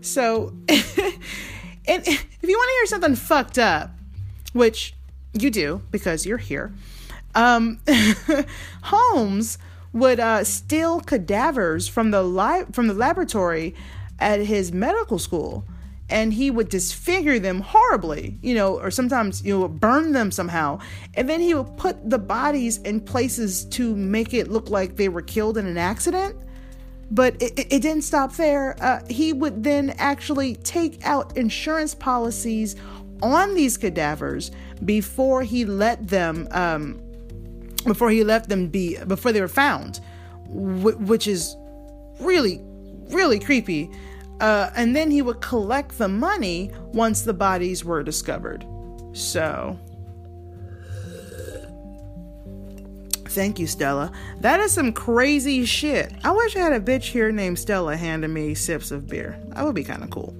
So, 0.00 0.52
and 0.68 0.82
if 2.06 2.26
you 2.42 2.56
want 2.56 2.68
to 2.68 2.72
hear 2.72 2.86
something 2.86 3.14
fucked 3.14 3.58
up, 3.58 3.90
which 4.52 4.94
you 5.32 5.50
do 5.50 5.82
because 5.90 6.26
you're 6.26 6.38
here, 6.38 6.72
um, 7.34 7.80
Holmes 8.82 9.58
would 9.92 10.20
uh, 10.20 10.44
steal 10.44 11.00
cadavers 11.00 11.88
from 11.88 12.10
the 12.10 12.22
li- 12.22 12.64
from 12.72 12.86
the 12.86 12.94
laboratory 12.94 13.74
at 14.20 14.40
his 14.40 14.72
medical 14.72 15.18
school 15.18 15.64
and 16.10 16.32
he 16.34 16.50
would 16.50 16.68
disfigure 16.68 17.38
them 17.38 17.60
horribly, 17.60 18.36
you 18.42 18.54
know, 18.54 18.78
or 18.78 18.90
sometimes, 18.90 19.44
you 19.44 19.56
know, 19.56 19.68
burn 19.68 20.12
them 20.12 20.30
somehow. 20.32 20.78
And 21.14 21.28
then 21.28 21.40
he 21.40 21.54
would 21.54 21.76
put 21.76 22.10
the 22.10 22.18
bodies 22.18 22.78
in 22.78 23.00
places 23.00 23.64
to 23.66 23.94
make 23.94 24.34
it 24.34 24.48
look 24.48 24.68
like 24.70 24.96
they 24.96 25.08
were 25.08 25.22
killed 25.22 25.56
in 25.56 25.66
an 25.66 25.78
accident. 25.78 26.36
But 27.12 27.40
it, 27.40 27.58
it 27.58 27.82
didn't 27.82 28.02
stop 28.02 28.32
there. 28.34 28.76
Uh, 28.82 29.00
he 29.08 29.32
would 29.32 29.62
then 29.62 29.90
actually 29.98 30.56
take 30.56 31.04
out 31.06 31.36
insurance 31.36 31.94
policies 31.94 32.76
on 33.22 33.54
these 33.54 33.76
cadavers 33.76 34.50
before 34.84 35.42
he 35.42 35.64
let 35.64 36.08
them, 36.08 36.48
um, 36.50 37.00
before 37.84 38.10
he 38.10 38.24
left 38.24 38.48
them 38.48 38.66
be, 38.68 38.96
before 39.04 39.32
they 39.32 39.40
were 39.40 39.48
found, 39.48 40.00
which 40.48 41.28
is 41.28 41.54
really, 42.20 42.60
really 43.10 43.38
creepy 43.38 43.90
uh, 44.40 44.70
and 44.74 44.96
then 44.96 45.10
he 45.10 45.22
would 45.22 45.40
collect 45.40 45.98
the 45.98 46.08
money 46.08 46.70
once 46.92 47.22
the 47.22 47.34
bodies 47.34 47.84
were 47.84 48.02
discovered. 48.02 48.64
So, 49.12 49.78
thank 53.26 53.58
you, 53.58 53.66
Stella. 53.66 54.12
That 54.40 54.60
is 54.60 54.72
some 54.72 54.92
crazy 54.92 55.64
shit. 55.64 56.12
I 56.24 56.32
wish 56.32 56.56
I 56.56 56.60
had 56.60 56.72
a 56.72 56.80
bitch 56.80 57.04
here 57.04 57.30
named 57.30 57.58
Stella 57.58 57.96
handing 57.96 58.32
me 58.32 58.54
sips 58.54 58.90
of 58.90 59.08
beer. 59.08 59.38
That 59.48 59.64
would 59.64 59.74
be 59.74 59.84
kind 59.84 60.02
of 60.02 60.10
cool. 60.10 60.34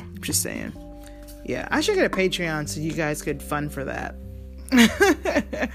I'm 0.00 0.20
Just 0.20 0.42
saying. 0.42 0.72
Yeah, 1.44 1.68
I 1.70 1.80
should 1.80 1.96
get 1.96 2.06
a 2.06 2.14
Patreon 2.14 2.68
so 2.68 2.80
you 2.80 2.92
guys 2.92 3.20
could 3.22 3.42
fund 3.42 3.72
for 3.72 3.84
that. 3.84 4.14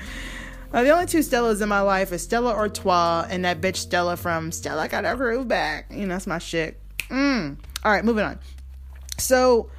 Uh, 0.71 0.83
the 0.83 0.91
only 0.91 1.07
two 1.07 1.19
Stellas 1.19 1.63
in 1.63 1.69
my 1.69 1.81
life 1.81 2.11
is 2.11 2.21
Stella 2.21 2.53
Artois 2.53 3.25
and 3.29 3.43
that 3.43 3.59
bitch 3.59 3.77
Stella 3.77 4.15
from 4.15 4.51
Stella 4.51 4.87
Got 4.87 5.03
Her 5.03 5.15
Groove 5.15 5.47
Back. 5.47 5.87
You 5.89 6.01
know, 6.01 6.13
that's 6.13 6.27
my 6.27 6.37
shit. 6.37 6.79
Mm. 7.09 7.57
All 7.83 7.91
right, 7.91 8.03
moving 8.03 8.25
on. 8.25 8.39
So, 9.17 9.69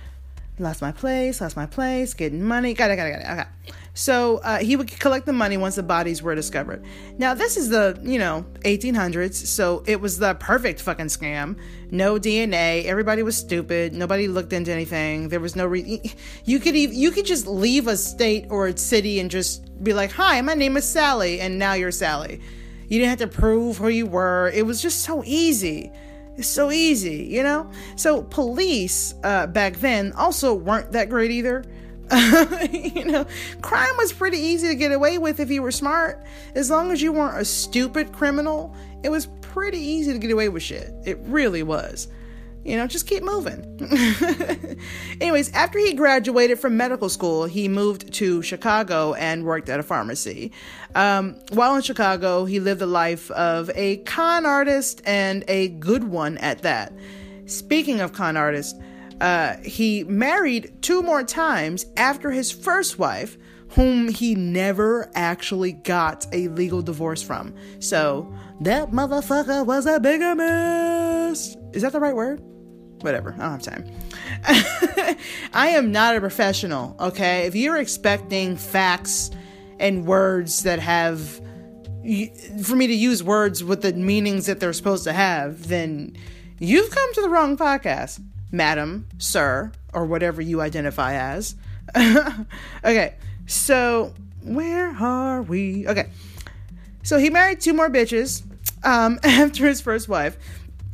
lost 0.59 0.83
my 0.83 0.93
place, 0.93 1.41
lost 1.41 1.57
my 1.57 1.67
place, 1.67 2.15
getting 2.15 2.43
money. 2.43 2.75
Got 2.75 2.91
it, 2.91 2.97
got 2.97 3.07
it, 3.07 3.13
got 3.13 3.21
it. 3.21 3.41
Okay. 3.41 3.77
So 3.95 4.39
uh, 4.39 4.59
he 4.59 4.77
would 4.77 4.89
collect 5.01 5.27
the 5.27 5.33
money 5.33 5.57
once 5.57 5.75
the 5.75 5.83
bodies 5.83 6.23
were 6.23 6.35
discovered. 6.35 6.85
Now 7.19 7.35
this 7.35 7.57
is 7.57 7.69
the 7.71 8.01
you 8.03 8.19
know 8.19 8.47
1800s, 8.61 9.35
so 9.35 9.83
it 9.87 10.01
was 10.01 10.19
the 10.19 10.35
perfect 10.35 10.81
fucking 10.81 11.07
scam. 11.07 11.59
No 11.91 12.19
DNA. 12.19 12.85
Everybody 12.85 13.23
was 13.23 13.37
stupid. 13.37 13.93
Nobody 13.93 14.29
looked 14.29 14.53
into 14.53 14.73
anything. 14.73 15.29
There 15.29 15.41
was 15.41 15.57
no 15.57 15.67
re- 15.67 16.01
you 16.45 16.61
could 16.61 16.77
even, 16.77 16.97
you 16.97 17.11
could 17.11 17.27
just 17.27 17.47
leave 17.47 17.89
a 17.89 17.97
state 17.97 18.47
or 18.49 18.69
a 18.69 18.77
city 18.77 19.19
and 19.19 19.31
just 19.31 19.83
be 19.83 19.93
like, 19.93 20.13
"Hi, 20.13 20.41
my 20.41 20.55
name 20.55 20.77
is 20.77 20.89
Sally," 20.89 21.41
and 21.41 21.59
now 21.59 21.75
you're 21.75 21.91
Sally. 21.91 22.41
You 22.89 22.99
didn't 22.99 23.11
have 23.11 23.31
to 23.31 23.39
prove 23.39 23.77
who 23.77 23.89
you 23.89 24.07
were. 24.07 24.51
It 24.55 24.67
was 24.67 24.81
just 24.81 25.03
so 25.03 25.23
easy. 25.25 25.93
It's 26.37 26.49
so 26.49 26.71
easy, 26.71 27.27
you 27.31 27.43
know? 27.43 27.71
So, 27.97 28.23
police 28.23 29.15
uh, 29.25 29.47
back 29.47 29.77
then 29.77 30.13
also 30.13 30.55
weren't 30.55 30.93
that 30.93 31.11
great 31.11 31.31
either. 31.31 31.65
you 32.73 33.05
know, 33.05 33.25
crime 33.61 33.97
was 33.97 34.13
pretty 34.13 34.39
easy 34.39 34.69
to 34.69 34.75
get 34.75 34.91
away 34.91 35.19
with 35.19 35.39
if 35.39 35.51
you 35.51 35.63
were 35.63 35.71
smart. 35.71 36.25
As 36.55 36.71
long 36.71 36.91
as 36.91 37.01
you 37.01 37.13
weren't 37.13 37.41
a 37.41 37.45
stupid 37.45 38.13
criminal, 38.13 38.75
it 39.05 39.11
was 39.11 39.27
pretty 39.41 39.79
easy 39.79 40.13
to 40.13 40.19
get 40.19 40.31
away 40.31 40.49
with 40.49 40.63
shit. 40.63 40.93
It 41.05 41.19
really 41.23 41.63
was 41.63 42.09
you 42.65 42.77
know, 42.77 42.87
just 42.87 43.07
keep 43.07 43.23
moving. 43.23 43.65
Anyways, 45.21 45.53
after 45.53 45.79
he 45.79 45.95
graduated 45.95 46.59
from 46.59 46.77
medical 46.77 47.09
school, 47.09 47.47
he 47.47 47.69
moved 47.69 48.13
to 48.15 48.43
Chicago 48.43 49.15
and 49.15 49.45
worked 49.45 49.69
at 49.69 49.81
a 49.81 49.83
pharmacy. 49.83 50.53
Um, 50.95 51.37
while 51.53 51.75
in 51.77 51.83
Chicago, 51.83 52.45
he 52.45 52.61
lived 52.61 52.81
the 52.81 52.87
life 52.87 53.31
of 53.31 53.71
a 53.75 53.99
con 53.99 54.45
artist 54.45 55.01
and 55.07 55.45
a 55.49 55.69
good 55.69 56.05
one 56.05 56.37
at 56.39 56.63
that. 56.63 56.93
Speaking 57.47 58.01
of 58.01 58.13
con 58.13 58.37
artists, 58.37 58.79
uh, 59.21 59.57
he 59.59 60.05
married 60.05 60.83
two 60.83 61.03
more 61.03 61.23
times 61.23 61.87
after 61.97 62.31
his 62.31 62.51
first 62.51 62.99
wife, 62.99 63.39
whom 63.71 64.09
he 64.09 64.35
never 64.35 65.11
actually 65.15 65.73
got 65.73 66.27
a 66.33 66.49
legal 66.49 66.83
divorce 66.83 67.23
from. 67.23 67.55
So, 67.79 68.33
that 68.61 68.91
motherfucker 68.91 69.65
was 69.65 69.87
a 69.87 70.01
bigamist. 70.01 71.57
Is 71.73 71.83
that 71.83 71.93
the 71.93 72.01
right 72.01 72.15
word? 72.15 72.43
Whatever. 73.03 73.35
I 73.39 73.43
don't 73.43 73.51
have 73.51 73.63
time. 73.63 75.17
I 75.53 75.69
am 75.69 75.93
not 75.93 76.17
a 76.17 76.21
professional, 76.21 76.97
okay? 77.01 77.47
If 77.47 77.55
you're 77.55 77.79
expecting 77.79 78.57
facts 78.57 79.31
and 79.79 80.07
words 80.07 80.63
that 80.65 80.79
have 80.79 81.41
for 82.63 82.77
me 82.77 82.87
to 82.87 82.95
use 82.95 83.23
words 83.23 83.63
with 83.63 83.83
the 83.83 83.93
meanings 83.93 84.47
that 84.47 84.59
they're 84.59 84.73
supposed 84.73 85.05
to 85.05 85.13
have, 85.13 85.69
then 85.69 86.17
you've 86.59 86.91
come 86.91 87.15
to 87.15 87.21
the 87.21 87.29
wrong 87.29 87.57
podcast, 87.57 88.23
madam, 88.51 89.07
sir, 89.19 89.71
or 89.93 90.07
whatever 90.07 90.41
you 90.41 90.61
identify 90.61 91.15
as. 91.15 91.57
okay, 92.85 93.15
so 93.47 94.15
where 94.43 94.91
are 94.91 95.43
we? 95.43 95.87
Okay, 95.87 96.09
so 97.03 97.19
he 97.19 97.29
married 97.29 97.61
two 97.61 97.75
more 97.75 97.91
bitches 97.91 98.43
um, 98.83 99.19
after 99.25 99.67
his 99.67 99.81
first 99.81 100.09
wife. 100.09 100.37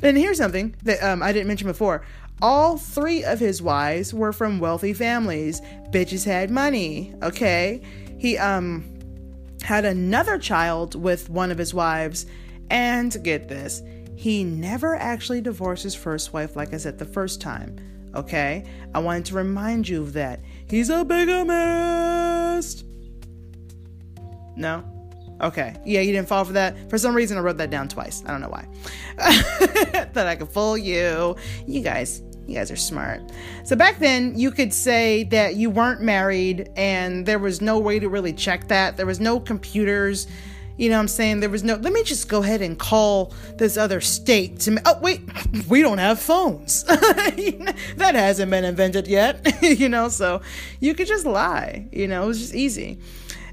And 0.03 0.17
here's 0.17 0.39
something 0.39 0.75
that 0.83 1.03
um, 1.03 1.23
I 1.23 1.33
didn't 1.33 1.49
mention 1.49 1.69
before. 1.69 2.03
All 2.43 2.77
three 2.77 3.25
of 3.25 3.41
his 3.41 3.63
wives 3.63 4.13
were 4.13 4.33
from 4.33 4.61
wealthy 4.61 4.93
families. 4.93 5.63
Bitches 5.91 6.25
had 6.25 6.51
money, 6.51 7.15
okay? 7.23 7.81
He 8.19 8.37
um 8.37 8.93
had 9.63 9.85
another 9.85 10.39
child 10.39 10.95
with 10.95 11.29
one 11.29 11.51
of 11.51 11.59
his 11.59 11.75
wives, 11.75 12.27
and 12.71 13.17
get 13.25 13.49
this, 13.49 13.83
he 14.15 14.45
never 14.45 14.95
actually 14.95 15.41
divorced 15.41 15.83
his 15.83 15.95
first 15.95 16.33
wife 16.33 16.57
like 16.57 16.73
I 16.73 16.77
said 16.77 16.99
the 16.99 17.05
first 17.05 17.41
time. 17.41 17.77
Okay? 18.15 18.65
I 18.95 18.99
wanted 19.01 19.27
to 19.27 19.35
remind 19.35 19.89
you 19.89 20.03
of 20.03 20.13
that. 20.15 20.41
He's 20.69 20.89
a 20.89 21.05
bigamist. 21.05 22.85
No? 24.57 24.85
Okay. 25.41 25.75
Yeah, 25.85 26.01
you 26.01 26.13
didn't 26.13 26.29
fall 26.29 26.45
for 26.45 26.55
that. 26.55 26.89
For 26.89 26.99
some 26.99 27.15
reason, 27.15 27.37
I 27.37 27.41
wrote 27.41 27.59
that 27.59 27.71
down 27.71 27.89
twice. 27.89 28.23
I 28.27 28.31
don't 28.31 28.41
know 28.41 28.49
why. 28.49 28.67
that 29.17 30.27
I 30.27 30.37
could 30.37 30.49
fool 30.49 30.79
you. 30.79 31.37
You 31.67 31.81
guys, 31.83 32.23
you 32.47 32.55
guys 32.55 32.71
are 32.71 32.77
smart. 32.77 33.21
So 33.65 33.77
back 33.77 33.99
then, 33.99 34.39
you 34.39 34.51
could 34.51 34.73
say 34.73 35.25
that 35.25 35.57
you 35.57 35.69
weren't 35.69 36.01
married 36.01 36.71
and 36.77 37.27
there 37.27 37.39
was 37.39 37.61
no 37.61 37.79
way 37.79 37.99
to 37.99 38.09
really 38.09 38.33
check 38.33 38.69
that. 38.69 38.97
There 38.97 39.07
was 39.07 39.21
no 39.21 39.39
computers. 39.39 40.27
You 40.79 40.91
know 40.91 40.97
what 40.97 41.03
I'm 41.03 41.09
saying? 41.09 41.41
There 41.41 41.49
was 41.49 41.65
no, 41.65 41.77
let 41.77 41.93
me 41.93 42.03
just 42.03 42.29
go 42.29 42.43
ahead 42.43 42.61
and 42.61 42.79
call 42.79 43.35
this 43.57 43.77
other 43.77 44.01
state 44.01 44.61
to. 44.61 44.79
Oh, 44.85 44.99
wait, 45.01 45.23
we 45.69 45.83
don't 45.83 45.99
have 45.99 46.21
phones. 46.21 46.85
that 46.85 48.15
hasn't 48.15 48.51
been 48.51 48.65
invented 48.65 49.07
yet, 49.07 49.63
you 49.63 49.89
know? 49.89 50.09
So 50.09 50.43
you 50.81 50.95
could 50.95 51.07
just 51.07 51.25
lie, 51.25 51.89
you 51.93 52.09
know? 52.09 52.25
It 52.25 52.27
was 52.27 52.41
just 52.41 52.55
easy. 52.55 53.01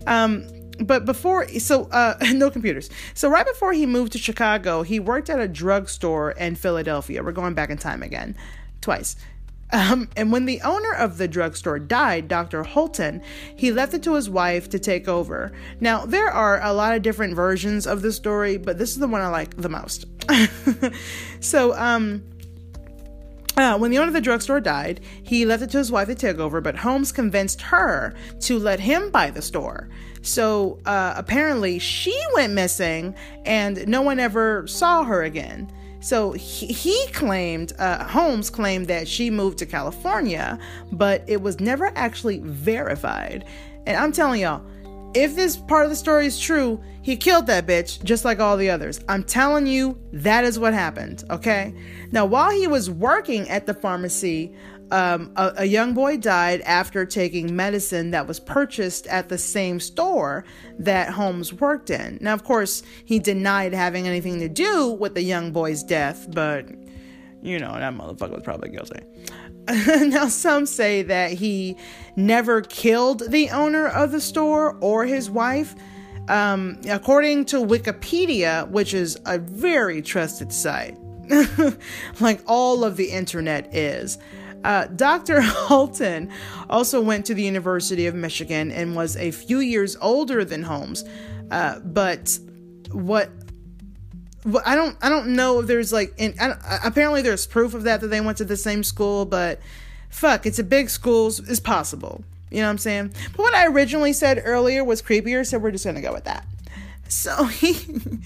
Um, 0.06 0.48
but 0.80 1.06
before 1.06 1.48
so 1.60 1.86
uh 1.92 2.16
no 2.34 2.50
computers 2.50 2.90
so 3.14 3.30
right 3.30 3.46
before 3.46 3.74
he 3.74 3.86
moved 3.86 4.12
to 4.12 4.18
chicago 4.18 4.84
he 4.84 5.00
worked 5.00 5.30
at 5.30 5.40
a 5.40 5.48
drugstore 5.48 6.32
in 6.32 6.56
philadelphia 6.56 7.24
we're 7.24 7.32
going 7.32 7.54
back 7.54 7.70
in 7.70 7.78
time 7.78 8.02
again 8.02 8.36
twice 8.82 9.16
um, 9.74 10.08
and 10.16 10.32
when 10.32 10.46
the 10.46 10.62
owner 10.62 10.94
of 10.94 11.18
the 11.18 11.28
drugstore 11.28 11.80
died, 11.80 12.28
Dr. 12.28 12.62
Holton, 12.62 13.24
he 13.56 13.72
left 13.72 13.96
it 13.96 14.04
to 14.04 14.14
his 14.14 14.30
wife 14.30 14.70
to 14.70 14.78
take 14.78 15.08
over. 15.08 15.52
Now, 15.80 16.06
there 16.06 16.30
are 16.30 16.62
a 16.62 16.72
lot 16.72 16.96
of 16.96 17.02
different 17.02 17.36
versions 17.36 17.88
of 17.88 18.04
the 18.04 18.12
story, 18.12 18.58
but 18.58 18.78
this 18.78 18.92
is 18.92 19.00
the 19.00 19.08
one 19.08 19.22
I 19.22 19.30
like 19.30 19.58
the 19.58 19.70
most. 19.70 20.06
so, 21.40 21.76
um, 21.76 22.24
uh, 23.58 23.78
when 23.78 23.92
the 23.92 23.98
owner 23.98 24.08
of 24.08 24.13
the 24.13 24.22
drugstore 24.22 24.60
died, 24.60 25.02
he 25.22 25.46
left 25.46 25.63
it 25.63 25.70
to 25.72 25.78
his 25.78 25.92
wife 25.92 26.08
to 26.08 26.16
take 26.16 26.39
over, 26.39 26.62
but 26.62 26.76
Holmes 26.76 27.12
convinced 27.12 27.62
her 27.62 28.13
to 28.42 28.58
let 28.58 28.80
him 28.80 29.12
buy 29.12 29.30
the 29.30 29.42
store. 29.42 29.89
So 30.22 30.80
uh, 30.86 31.13
apparently, 31.16 31.80
she 31.80 32.18
went 32.34 32.54
missing 32.54 33.16
and 33.46 33.88
no 33.88 34.02
one 34.02 34.20
ever 34.20 34.66
saw 34.68 35.04
her 35.04 35.24
again. 35.24 35.72
So 36.00 36.32
he, 36.34 36.68
he 36.68 37.08
claimed, 37.13 37.74
uh, 37.80 38.04
Holmes 38.06 38.50
claimed 38.50 38.88
that 38.88 39.08
she 39.08 39.30
moved 39.30 39.58
to 39.60 39.66
California, 39.66 40.60
but 40.92 41.24
it 41.28 41.42
was 41.42 41.60
never 41.60 41.92
actually 41.96 42.39
verified. 42.39 43.46
And 43.86 43.98
I'm 43.98 44.12
telling 44.12 44.42
y'all, 44.42 44.66
if 45.13 45.36
this 45.36 45.58
part 45.58 45.86
of 45.86 45.89
the 45.89 45.95
story 45.95 46.26
is 46.26 46.39
true, 46.39 46.82
he 47.02 47.15
killed 47.15 47.47
that 47.47 47.67
bitch 47.67 48.04
just 48.04 48.26
like 48.26 48.39
all 48.39 48.58
the 48.58 48.69
others. 48.69 48.99
I'm 49.08 49.23
telling 49.23 49.67
you, 49.67 49.99
that 50.13 50.43
is 50.43 50.58
what 50.58 50.73
happened, 50.73 51.23
okay? 51.30 51.73
Now, 52.12 52.26
while 52.26 52.52
he 52.52 52.67
was 52.67 52.89
working 52.89 53.49
at 53.49 53.65
the 53.65 53.73
pharmacy, 53.73 54.56
um, 54.91 55.32
a, 55.36 55.54
a, 55.58 55.65
young 55.65 55.93
boy 55.93 56.17
died 56.17 56.62
after 56.62 57.06
taking 57.06 57.56
medicine 57.56 58.12
that 58.12 58.28
was 58.28 58.39
purchased 58.39 59.08
at 59.08 59.28
the 59.28 59.38
same 59.38 59.80
store 59.80 60.45
that 60.78 61.10
Holmes 61.10 61.52
worked 61.52 61.89
in. 61.89 62.19
Now, 62.21 62.34
of 62.34 62.43
course, 62.43 62.84
he 63.04 63.17
denied 63.17 63.73
having 63.73 64.08
anything 64.08 64.39
to 64.39 64.49
do 64.49 64.91
with 64.91 65.15
the 65.15 65.23
young 65.23 65.52
boy's 65.52 65.84
death, 65.84 66.28
but 66.32 66.67
you 67.41 67.60
know, 67.60 67.73
that 67.73 67.93
motherfucker 67.93 68.32
was 68.32 68.43
probably 68.43 68.69
guilty. 68.69 69.02
now, 69.69 70.28
some 70.28 70.65
say 70.65 71.04
that 71.04 71.32
he 71.32 71.78
never 72.15 72.62
killed 72.62 73.23
the 73.30 73.49
owner 73.49 73.88
of 73.88 74.12
the 74.12 74.19
store 74.19 74.78
or 74.82 75.06
his 75.06 75.30
wife. 75.30 75.76
Um, 76.28 76.80
according 76.89 77.45
to 77.45 77.58
Wikipedia, 77.58 78.67
which 78.69 78.93
is 78.93 79.19
a 79.26 79.38
very 79.38 80.02
trusted 80.02 80.52
site, 80.54 80.97
like 82.19 82.41
all 82.47 82.84
of 82.84 82.97
the 82.97 83.10
internet 83.10 83.73
is. 83.76 84.17
Uh, 84.63 84.88
Dr. 84.88 85.41
Holton 85.41 86.32
also 86.69 87.02
went 87.02 87.26
to 87.26 87.34
the 87.34 87.43
University 87.43 88.08
of 88.08 88.15
Michigan 88.15 88.71
and 88.71 88.95
was 88.95 89.17
a 89.17 89.32
few 89.32 89.60
years 89.60 89.97
older 90.02 90.45
than 90.45 90.63
Holmes. 90.63 91.04
Uh, 91.52 91.80
but 91.80 92.39
what 92.91 93.30
well, 94.45 94.63
I 94.65 94.75
don't 94.75 94.97
I 95.01 95.10
don't 95.10 95.36
know 95.36 95.60
if 95.60 95.67
there's 95.67 95.93
like 95.93 96.13
apparently 96.84 97.21
there's 97.21 97.47
proof 97.47 97.73
of 97.73 97.84
that 97.84 98.01
that 98.01 98.08
they 98.08 98.21
went 98.21 98.38
to 98.39 98.45
the 98.45 98.58
same 98.58 98.84
school, 98.84 99.25
but 99.25 99.60
fuck, 100.10 100.45
it's 100.45 100.60
a 100.60 100.63
big 100.63 100.89
school, 100.89 101.27
it's 101.27 101.60
possible. 101.60 102.23
You 102.51 102.60
know 102.60 102.67
what 102.67 102.71
I'm 102.71 102.77
saying? 102.77 103.13
But 103.32 103.39
what 103.39 103.53
I 103.56 103.67
originally 103.67 104.13
said 104.13 104.41
earlier 104.43 104.84
was 104.84 105.01
creepier, 105.01 105.45
so 105.45 105.58
we're 105.58 105.71
just 105.71 105.86
gonna 105.86 106.01
go 106.01 106.13
with 106.13 106.25
that. 106.25 106.45
So 107.08 107.45
he, 107.45 107.77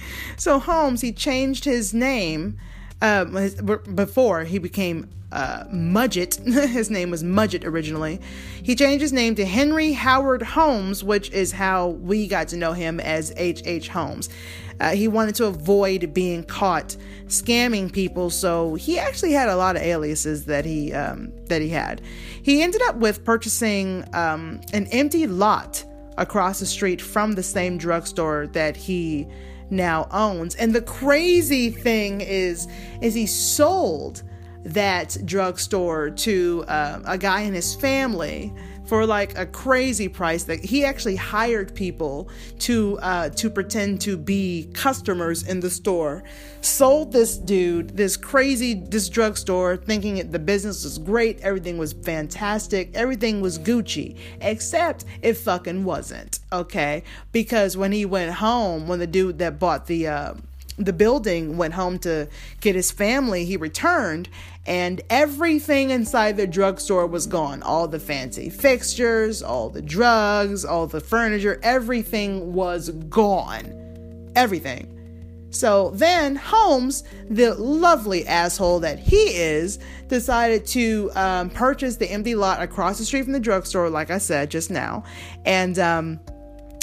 so 0.38 0.60
Holmes, 0.60 1.02
he 1.02 1.12
changed 1.12 1.66
his 1.66 1.94
name 1.94 2.58
um, 3.02 3.34
his, 3.36 3.56
before 3.56 4.44
he 4.44 4.58
became 4.58 5.10
uh, 5.32 5.66
Mudgett. 5.66 6.44
his 6.70 6.90
name 6.90 7.12
was 7.12 7.24
Mudgett 7.24 7.66
originally. 7.66 8.20
He 8.62 8.76
changed 8.76 9.02
his 9.02 9.14
name 9.14 9.36
to 9.36 9.46
Henry 9.46 9.94
Howard 9.94 10.42
Holmes, 10.42 11.04
which 11.04 11.30
is 11.32 11.54
how 11.54 11.88
we 11.88 12.28
got 12.28 12.48
to 12.50 12.58
know 12.58 12.74
him 12.74 13.00
as 13.00 13.32
H.H. 13.36 13.62
H. 13.66 13.90
Holmes. 13.90 14.30
Uh, 14.80 14.92
he 14.92 15.08
wanted 15.08 15.36
to 15.36 15.46
avoid 15.46 16.14
being 16.14 16.44
caught 16.44 16.96
scamming 17.28 17.92
people, 17.92 18.30
so 18.30 18.76
he 18.76 19.00
actually 19.00 19.32
had 19.32 19.50
a 19.50 19.56
lot 19.56 19.76
of 19.76 19.82
aliases 19.82 20.46
that 20.46 20.66
he 20.66 20.94
um, 20.94 21.32
that 21.46 21.62
he 21.62 21.70
had. 21.70 22.02
He 22.44 22.62
ended 22.62 22.82
up 22.84 22.96
with 22.98 23.24
purchasing 23.24 24.06
um, 24.14 24.62
an 24.74 24.88
empty 24.88 25.28
lot 25.28 25.84
across 26.18 26.60
the 26.60 26.66
street 26.66 27.02
from 27.02 27.34
the 27.34 27.44
same 27.44 27.78
drugstore 27.78 28.48
that 28.48 28.76
he 28.76 29.28
now 29.70 30.08
owns. 30.12 30.56
And 30.56 30.74
the 30.74 30.82
crazy 30.82 31.70
thing 31.70 32.22
is, 32.22 32.68
is 33.02 33.14
he 33.14 33.26
sold 33.26 34.24
that 34.64 35.18
drugstore 35.26 36.10
to 36.10 36.66
uh, 36.68 37.00
a 37.06 37.18
guy 37.18 37.42
in 37.42 37.54
his 37.54 37.76
family 37.76 38.54
for 38.88 39.06
like 39.06 39.38
a 39.38 39.46
crazy 39.46 40.08
price 40.08 40.44
that 40.44 40.64
he 40.64 40.86
actually 40.86 41.16
hired 41.16 41.76
people 41.76 42.30
to 42.60 42.98
uh, 43.00 43.30
to 43.30 43.50
pretend 43.50 44.02
to 44.02 44.18
be 44.18 44.70
customers 44.74 45.44
in 45.44 45.60
the 45.60 45.70
store. 45.70 46.24
Sold 46.62 47.12
this 47.12 47.38
dude 47.38 47.96
this 47.96 48.18
crazy 48.18 48.74
this 48.74 49.10
drugstore 49.10 49.78
thinking 49.78 50.18
it, 50.18 50.32
the 50.32 50.40
business 50.40 50.84
was 50.84 50.98
great 50.98 51.40
everything 51.42 51.78
was 51.78 51.94
fantastic 51.94 52.90
everything 52.94 53.42
was 53.42 53.58
gucci 53.60 54.18
except 54.42 55.06
it 55.22 55.34
fucking 55.34 55.84
wasn't 55.84 56.40
okay? 56.52 57.04
Because 57.32 57.78
when 57.78 57.92
he 57.92 58.06
went 58.06 58.34
home 58.34 58.88
when 58.88 59.00
the 59.00 59.08
dude 59.08 59.40
that 59.40 59.60
bought 59.60 59.88
the 59.88 60.08
uh, 60.08 60.34
the 60.78 60.94
building 60.94 61.58
went 61.58 61.74
home 61.74 62.00
to 62.00 62.28
get 62.62 62.76
his 62.76 62.92
family 62.92 63.46
he 63.46 63.58
returned 63.58 64.30
and 64.68 65.02
everything 65.10 65.92
inside 65.92 66.36
the 66.36 66.46
drugstore 66.46 67.08
was 67.08 67.26
gone. 67.26 67.64
All 67.64 67.88
the 67.88 68.00
fancy 68.00 68.50
fixtures, 68.50 69.42
all 69.42 69.70
the 69.70 69.82
drugs, 69.82 70.66
all 70.66 70.88
the 70.88 71.00
furniture, 71.00 71.60
everything 71.64 72.54
was 72.54 72.90
gone. 72.90 74.32
Everything. 74.36 74.94
So 75.50 75.92
then 75.92 76.36
Holmes, 76.36 77.06
the 77.30 77.56
lovely 77.56 78.28
asshole 78.28 78.82
that 78.82 79.00
he 79.00 79.36
is, 79.36 79.80
decided 80.10 80.66
to 80.68 81.10
um, 81.16 81.50
purchase 81.50 81.96
the 81.96 82.12
empty 82.12 82.36
lot 82.36 82.62
across 82.62 82.98
the 82.98 83.06
street 83.06 83.24
from 83.24 83.32
the 83.32 83.40
drugstore, 83.40 83.90
like 83.90 84.12
I 84.12 84.18
said 84.18 84.52
just 84.52 84.70
now. 84.70 85.06
And 85.46 85.80
um, 85.80 86.20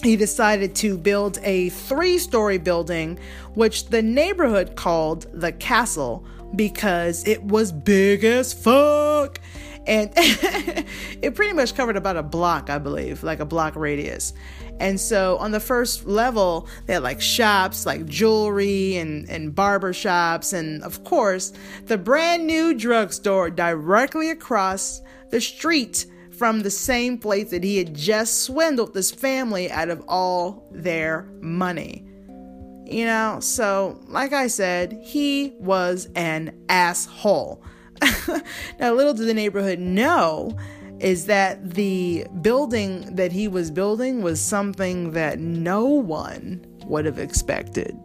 he 0.02 0.16
decided 0.16 0.74
to 0.76 0.98
build 0.98 1.38
a 1.42 1.70
three 1.70 2.18
story 2.18 2.58
building, 2.58 3.18
which 3.54 3.86
the 3.86 4.02
neighborhood 4.02 4.76
called 4.76 5.26
the 5.32 5.52
castle 5.52 6.24
because 6.56 7.26
it 7.26 7.42
was 7.42 7.72
big 7.72 8.24
as 8.24 8.52
fuck. 8.52 9.40
and 9.86 10.10
it 10.16 11.34
pretty 11.34 11.52
much 11.52 11.74
covered 11.74 11.96
about 11.96 12.16
a 12.16 12.22
block, 12.22 12.70
I 12.70 12.78
believe, 12.78 13.22
like 13.22 13.40
a 13.40 13.44
block 13.44 13.76
radius. 13.76 14.32
And 14.80 14.98
so 14.98 15.36
on 15.38 15.52
the 15.52 15.60
first 15.60 16.06
level, 16.06 16.68
they 16.86 16.94
had 16.94 17.02
like 17.02 17.20
shops, 17.20 17.86
like 17.86 18.06
jewelry 18.06 18.96
and, 18.96 19.28
and 19.30 19.54
barber 19.54 19.92
shops, 19.92 20.52
and 20.52 20.82
of 20.82 21.04
course, 21.04 21.52
the 21.84 21.98
brand 21.98 22.46
new 22.46 22.74
drugstore 22.74 23.50
directly 23.50 24.30
across 24.30 25.00
the 25.30 25.40
street 25.40 26.06
from 26.36 26.60
the 26.60 26.70
same 26.70 27.18
place 27.18 27.50
that 27.50 27.64
he 27.64 27.78
had 27.78 27.94
just 27.94 28.42
swindled 28.42 28.94
this 28.94 29.10
family 29.10 29.70
out 29.70 29.88
of 29.88 30.02
all 30.08 30.68
their 30.72 31.28
money. 31.40 32.06
You 32.86 33.06
know, 33.06 33.38
so 33.40 34.00
like 34.08 34.32
I 34.32 34.46
said, 34.46 34.98
he 35.02 35.54
was 35.58 36.08
an 36.14 36.54
asshole. 36.68 37.62
now, 38.78 38.92
little 38.92 39.14
did 39.14 39.26
the 39.26 39.34
neighborhood 39.34 39.78
know 39.78 40.56
is 41.00 41.26
that 41.26 41.74
the 41.74 42.26
building 42.42 43.14
that 43.14 43.32
he 43.32 43.48
was 43.48 43.70
building 43.70 44.22
was 44.22 44.40
something 44.40 45.12
that 45.12 45.38
no 45.38 45.84
one 45.86 46.64
would 46.86 47.04
have 47.04 47.18
expected. 47.18 47.96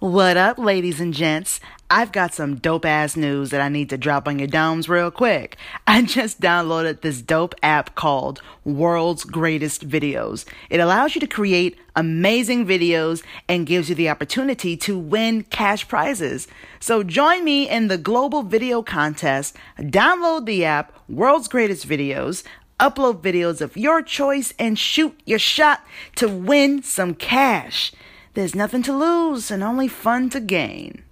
What 0.00 0.38
up, 0.38 0.56
ladies 0.56 0.98
and 0.98 1.12
gents? 1.12 1.60
I've 1.90 2.10
got 2.10 2.32
some 2.32 2.54
dope 2.56 2.86
ass 2.86 3.16
news 3.16 3.50
that 3.50 3.60
I 3.60 3.68
need 3.68 3.90
to 3.90 3.98
drop 3.98 4.26
on 4.26 4.38
your 4.38 4.48
domes 4.48 4.88
real 4.88 5.10
quick. 5.10 5.58
I 5.86 6.00
just 6.00 6.40
downloaded 6.40 7.02
this 7.02 7.20
dope 7.20 7.54
app 7.62 7.96
called 7.96 8.40
World's 8.64 9.24
Greatest 9.24 9.86
Videos. 9.86 10.46
It 10.70 10.80
allows 10.80 11.14
you 11.14 11.20
to 11.20 11.26
create 11.26 11.78
amazing 11.94 12.64
videos 12.64 13.22
and 13.46 13.66
gives 13.66 13.90
you 13.90 13.94
the 13.94 14.08
opportunity 14.08 14.74
to 14.78 14.98
win 14.98 15.42
cash 15.42 15.86
prizes. 15.86 16.48
So 16.80 17.02
join 17.02 17.44
me 17.44 17.68
in 17.68 17.88
the 17.88 17.98
global 17.98 18.42
video 18.42 18.82
contest. 18.82 19.54
Download 19.78 20.46
the 20.46 20.64
app 20.64 20.98
World's 21.10 21.46
Greatest 21.46 21.86
Videos 21.86 22.42
upload 22.80 23.20
videos 23.20 23.60
of 23.60 23.76
your 23.76 24.00
choice 24.00 24.54
and 24.58 24.78
shoot 24.78 25.20
your 25.26 25.38
shot 25.38 25.84
to 26.16 26.26
win 26.26 26.82
some 26.82 27.14
cash. 27.14 27.92
There's 28.34 28.54
nothing 28.54 28.82
to 28.84 28.96
lose 28.96 29.50
and 29.50 29.62
only 29.62 29.88
fun 29.88 30.30
to 30.30 30.40
gain. 30.40 31.02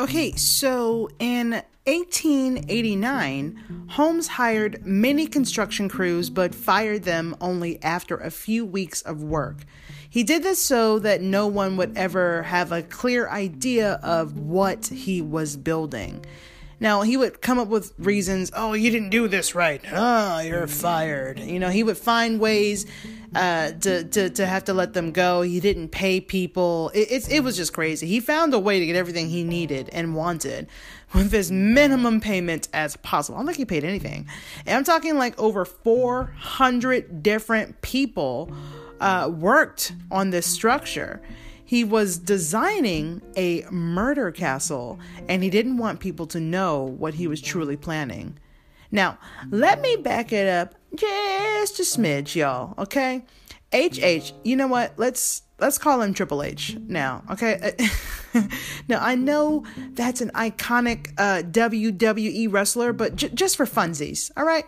Okay, 0.00 0.32
so 0.32 1.08
in 1.18 1.62
1889, 1.86 3.86
Holmes 3.90 4.26
hired 4.26 4.84
many 4.84 5.26
construction 5.26 5.88
crews 5.88 6.28
but 6.28 6.54
fired 6.54 7.04
them 7.04 7.36
only 7.40 7.80
after 7.82 8.16
a 8.16 8.30
few 8.30 8.66
weeks 8.66 9.00
of 9.02 9.22
work. 9.22 9.64
He 10.10 10.24
did 10.24 10.42
this 10.42 10.60
so 10.60 10.98
that 10.98 11.22
no 11.22 11.46
one 11.46 11.76
would 11.76 11.96
ever 11.96 12.42
have 12.42 12.72
a 12.72 12.82
clear 12.82 13.28
idea 13.28 14.00
of 14.02 14.38
what 14.38 14.86
he 14.86 15.22
was 15.22 15.56
building. 15.56 16.24
Now, 16.80 17.02
he 17.02 17.16
would 17.16 17.40
come 17.40 17.58
up 17.58 17.68
with 17.68 17.92
reasons, 17.98 18.50
oh, 18.54 18.72
you 18.72 18.90
didn't 18.90 19.10
do 19.10 19.28
this 19.28 19.54
right. 19.54 19.80
Oh, 19.92 20.40
you're 20.40 20.66
fired. 20.66 21.38
You 21.38 21.58
know, 21.58 21.70
he 21.70 21.82
would 21.82 21.96
find 21.96 22.40
ways 22.40 22.86
uh, 23.34 23.72
to, 23.72 24.04
to, 24.04 24.30
to 24.30 24.46
have 24.46 24.64
to 24.64 24.74
let 24.74 24.92
them 24.92 25.12
go. 25.12 25.42
He 25.42 25.60
didn't 25.60 25.88
pay 25.88 26.20
people. 26.20 26.90
It, 26.94 27.10
it, 27.10 27.32
it 27.32 27.40
was 27.44 27.56
just 27.56 27.72
crazy. 27.72 28.06
He 28.06 28.20
found 28.20 28.54
a 28.54 28.58
way 28.58 28.80
to 28.80 28.86
get 28.86 28.96
everything 28.96 29.28
he 29.28 29.44
needed 29.44 29.88
and 29.92 30.14
wanted 30.14 30.68
with 31.14 31.32
as 31.32 31.50
minimum 31.50 32.20
payment 32.20 32.68
as 32.72 32.96
possible. 32.96 33.36
I 33.36 33.40
don't 33.40 33.46
think 33.46 33.58
he 33.58 33.64
paid 33.64 33.84
anything. 33.84 34.26
And 34.66 34.76
I'm 34.76 34.84
talking 34.84 35.16
like 35.16 35.38
over 35.38 35.64
400 35.64 37.22
different 37.22 37.80
people 37.82 38.50
uh, 39.00 39.30
worked 39.32 39.92
on 40.10 40.30
this 40.30 40.46
structure 40.46 41.20
he 41.64 41.84
was 41.84 42.18
designing 42.18 43.22
a 43.36 43.64
murder 43.70 44.30
castle 44.30 44.98
and 45.28 45.42
he 45.42 45.50
didn't 45.50 45.78
want 45.78 46.00
people 46.00 46.26
to 46.28 46.40
know 46.40 46.82
what 46.82 47.14
he 47.14 47.26
was 47.26 47.40
truly 47.40 47.76
planning. 47.76 48.38
Now, 48.90 49.18
let 49.50 49.80
me 49.80 49.96
back 49.96 50.32
it 50.32 50.48
up 50.48 50.74
just 50.94 51.80
a 51.80 51.82
smidge, 51.82 52.36
y'all, 52.36 52.74
okay? 52.78 53.24
HH, 53.74 54.32
you 54.44 54.54
know 54.54 54.68
what? 54.68 54.92
Let's 54.96 55.42
let's 55.58 55.78
call 55.78 56.00
him 56.02 56.14
Triple 56.14 56.42
H 56.42 56.76
now, 56.86 57.24
okay? 57.30 57.76
now 58.88 59.00
I 59.00 59.14
know 59.16 59.64
that's 59.94 60.20
an 60.20 60.30
iconic 60.30 61.12
uh, 61.18 61.42
WWE 61.42 62.52
wrestler, 62.52 62.92
but 62.92 63.16
j- 63.16 63.30
just 63.30 63.56
for 63.56 63.66
funsies, 63.66 64.30
all 64.36 64.44
right? 64.44 64.64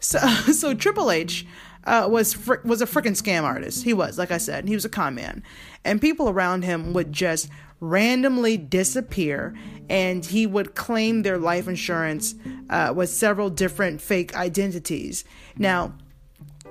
So 0.00 0.18
so 0.52 0.72
Triple 0.72 1.10
H 1.10 1.46
uh, 1.84 2.08
was 2.10 2.34
fr- 2.34 2.62
was 2.64 2.82
a 2.82 2.86
freaking 2.86 3.20
scam 3.20 3.42
artist. 3.42 3.84
He 3.84 3.94
was, 3.94 4.18
like 4.18 4.30
I 4.30 4.38
said, 4.38 4.68
he 4.68 4.74
was 4.74 4.84
a 4.84 4.88
con 4.88 5.14
man, 5.14 5.42
and 5.84 6.00
people 6.00 6.28
around 6.28 6.64
him 6.64 6.92
would 6.92 7.12
just 7.12 7.48
randomly 7.80 8.56
disappear, 8.56 9.54
and 9.88 10.24
he 10.24 10.46
would 10.46 10.74
claim 10.74 11.22
their 11.22 11.38
life 11.38 11.68
insurance 11.68 12.34
uh, 12.70 12.92
with 12.94 13.10
several 13.10 13.50
different 13.50 14.00
fake 14.00 14.36
identities. 14.36 15.24
Now. 15.56 15.94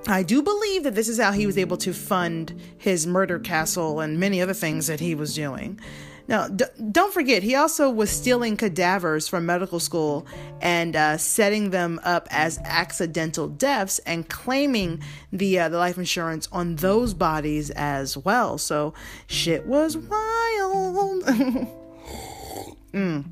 I 0.06 0.22
do 0.22 0.42
believe 0.42 0.84
that 0.84 0.94
this 0.94 1.08
is 1.08 1.18
how 1.18 1.32
he 1.32 1.44
was 1.44 1.58
able 1.58 1.76
to 1.78 1.92
fund 1.92 2.58
his 2.78 3.04
murder 3.04 3.38
castle 3.40 3.98
and 3.98 4.18
many 4.18 4.40
other 4.40 4.54
things 4.54 4.86
that 4.86 5.00
he 5.00 5.14
was 5.14 5.34
doing. 5.34 5.78
Now, 6.28 6.46
d- 6.46 6.66
don't 6.92 7.12
forget, 7.12 7.42
he 7.42 7.54
also 7.54 7.90
was 7.90 8.10
stealing 8.10 8.58
cadavers 8.58 9.26
from 9.26 9.46
medical 9.46 9.80
school 9.80 10.26
and 10.60 10.94
uh, 10.94 11.16
setting 11.16 11.70
them 11.70 11.98
up 12.04 12.28
as 12.30 12.58
accidental 12.64 13.48
deaths 13.48 13.98
and 14.00 14.28
claiming 14.28 15.02
the 15.32 15.58
uh, 15.58 15.70
the 15.70 15.78
life 15.78 15.96
insurance 15.96 16.46
on 16.52 16.76
those 16.76 17.14
bodies 17.14 17.70
as 17.70 18.16
well. 18.16 18.58
So 18.58 18.92
shit 19.26 19.66
was 19.66 19.96
wild. 19.96 21.24
mm. 22.92 23.24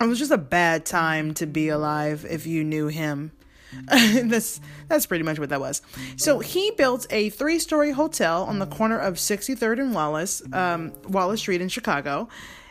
It 0.00 0.06
was 0.06 0.20
just 0.20 0.30
a 0.30 0.38
bad 0.38 0.86
time 0.86 1.34
to 1.34 1.46
be 1.46 1.68
alive 1.68 2.24
if 2.30 2.46
you 2.46 2.62
knew 2.62 2.86
him. 2.86 3.32
that's 4.24 4.60
that's 4.88 5.06
pretty 5.06 5.24
much 5.24 5.38
what 5.38 5.48
that 5.50 5.60
was. 5.60 5.82
So 6.16 6.38
he 6.40 6.70
built 6.72 7.06
a 7.10 7.30
three-story 7.30 7.92
hotel 7.92 8.44
on 8.44 8.58
the 8.58 8.66
corner 8.66 8.98
of 8.98 9.14
63rd 9.14 9.80
and 9.80 9.94
Wallace, 9.94 10.42
um, 10.52 10.92
Wallace 11.08 11.40
Street 11.40 11.60
in 11.60 11.68
Chicago. 11.68 12.28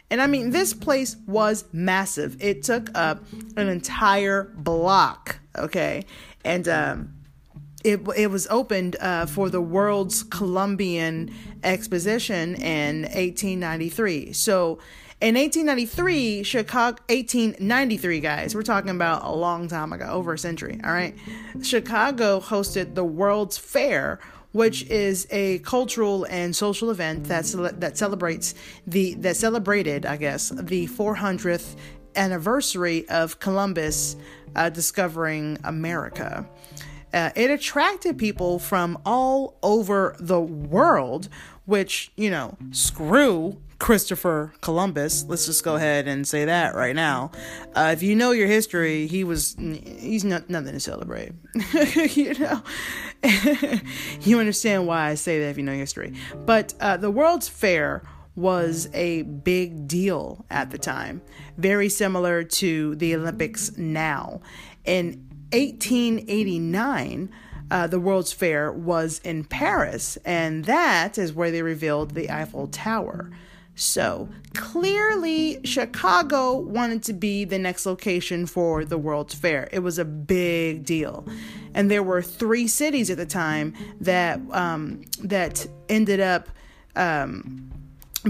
And 0.09 0.21
I 0.21 0.27
mean, 0.27 0.51
this 0.51 0.73
place 0.73 1.17
was 1.27 1.65
massive. 1.73 2.41
It 2.41 2.63
took 2.63 2.89
up 2.97 3.23
an 3.57 3.67
entire 3.67 4.45
block. 4.55 5.39
Okay, 5.57 6.05
and 6.45 6.67
um, 6.67 7.13
it 7.83 8.01
it 8.15 8.31
was 8.31 8.47
opened 8.49 8.95
uh, 8.99 9.25
for 9.25 9.49
the 9.49 9.61
World's 9.61 10.23
Columbian 10.23 11.33
Exposition 11.63 12.55
in 12.55 13.03
1893. 13.03 14.33
So 14.33 14.79
in 15.19 15.33
1893, 15.33 16.43
Chicago, 16.43 17.01
1893, 17.09 18.19
guys, 18.19 18.53
we're 18.53 18.61
talking 18.61 18.91
about 18.91 19.23
a 19.23 19.31
long 19.31 19.67
time 19.67 19.91
ago, 19.91 20.05
over 20.05 20.33
a 20.33 20.37
century, 20.37 20.79
all 20.83 20.91
right? 20.91 21.17
Chicago 21.63 22.39
hosted 22.39 22.93
the 22.93 23.03
World's 23.03 23.57
Fair, 23.57 24.19
which 24.51 24.83
is 24.89 25.25
a 25.31 25.57
cultural 25.59 26.25
and 26.25 26.55
social 26.55 26.91
event 26.91 27.23
that 27.25 27.45
that 27.79 27.97
celebrates 27.97 28.53
the 28.85 29.15
that 29.15 29.35
celebrated, 29.35 30.05
I 30.05 30.17
guess, 30.17 30.49
the 30.49 30.87
400th 30.87 31.75
anniversary 32.15 33.09
of 33.09 33.39
Columbus 33.39 34.17
uh, 34.55 34.69
discovering 34.69 35.57
America. 35.63 36.47
Uh, 37.11 37.31
it 37.35 37.49
attracted 37.49 38.19
people 38.19 38.59
from 38.59 38.99
all 39.03 39.57
over 39.63 40.15
the 40.19 40.39
world, 40.39 41.27
which 41.65 42.11
you 42.15 42.29
know, 42.29 42.55
screw 42.69 43.59
Christopher 43.79 44.53
Columbus. 44.61 45.23
Let's 45.27 45.45
just 45.45 45.63
go 45.63 45.75
ahead 45.75 46.07
and 46.07 46.27
say 46.27 46.45
that 46.45 46.73
right 46.73 46.95
now. 46.95 47.31
Uh, 47.75 47.91
if 47.93 48.01
you 48.01 48.15
know 48.15 48.31
your 48.31 48.47
history, 48.47 49.05
he 49.07 49.23
was 49.23 49.55
he's 49.57 50.23
not, 50.23 50.49
nothing 50.49 50.73
to 50.73 50.79
celebrate. 50.79 51.33
you 52.15 52.33
know, 52.35 52.63
you 54.21 54.39
understand 54.39 54.87
why 54.87 55.09
I 55.09 55.15
say 55.15 55.39
that 55.39 55.49
if 55.49 55.57
you 55.57 55.63
know 55.63 55.73
history. 55.73 56.15
But 56.45 56.73
uh, 56.79 56.97
the 56.97 57.11
World's 57.11 57.47
Fair 57.47 58.03
was 58.35 58.89
a 58.93 59.23
big 59.23 59.87
deal 59.87 60.45
at 60.49 60.71
the 60.71 60.77
time, 60.77 61.21
very 61.57 61.89
similar 61.89 62.43
to 62.43 62.95
the 62.95 63.15
Olympics 63.15 63.77
now. 63.77 64.41
In 64.85 65.23
1889. 65.51 67.31
Uh, 67.69 67.85
the 67.85 67.99
World's 67.99 68.31
Fair 68.31 68.71
was 68.71 69.19
in 69.25 69.43
Paris, 69.43 70.17
and 70.23 70.63
that 70.63 71.17
is 71.17 71.33
where 71.33 71.51
they 71.51 71.61
revealed 71.61 72.11
the 72.11 72.31
Eiffel 72.31 72.67
Tower. 72.67 73.29
So 73.79 74.27
clearly, 74.55 75.59
Chicago 75.63 76.57
wanted 76.57 77.03
to 77.03 77.13
be 77.13 77.45
the 77.45 77.59
next 77.59 77.85
location 77.85 78.47
for 78.47 78.83
the 78.83 78.97
World's 78.97 79.35
Fair. 79.35 79.69
It 79.71 79.79
was 79.79 79.99
a 79.99 80.03
big 80.03 80.83
deal, 80.83 81.27
and 81.75 81.89
there 81.89 82.01
were 82.01 82.23
three 82.23 82.67
cities 82.67 83.11
at 83.11 83.17
the 83.17 83.25
time 83.27 83.75
that 84.01 84.39
um, 84.49 85.03
that 85.21 85.67
ended 85.89 86.19
up 86.19 86.49
um, 86.95 87.71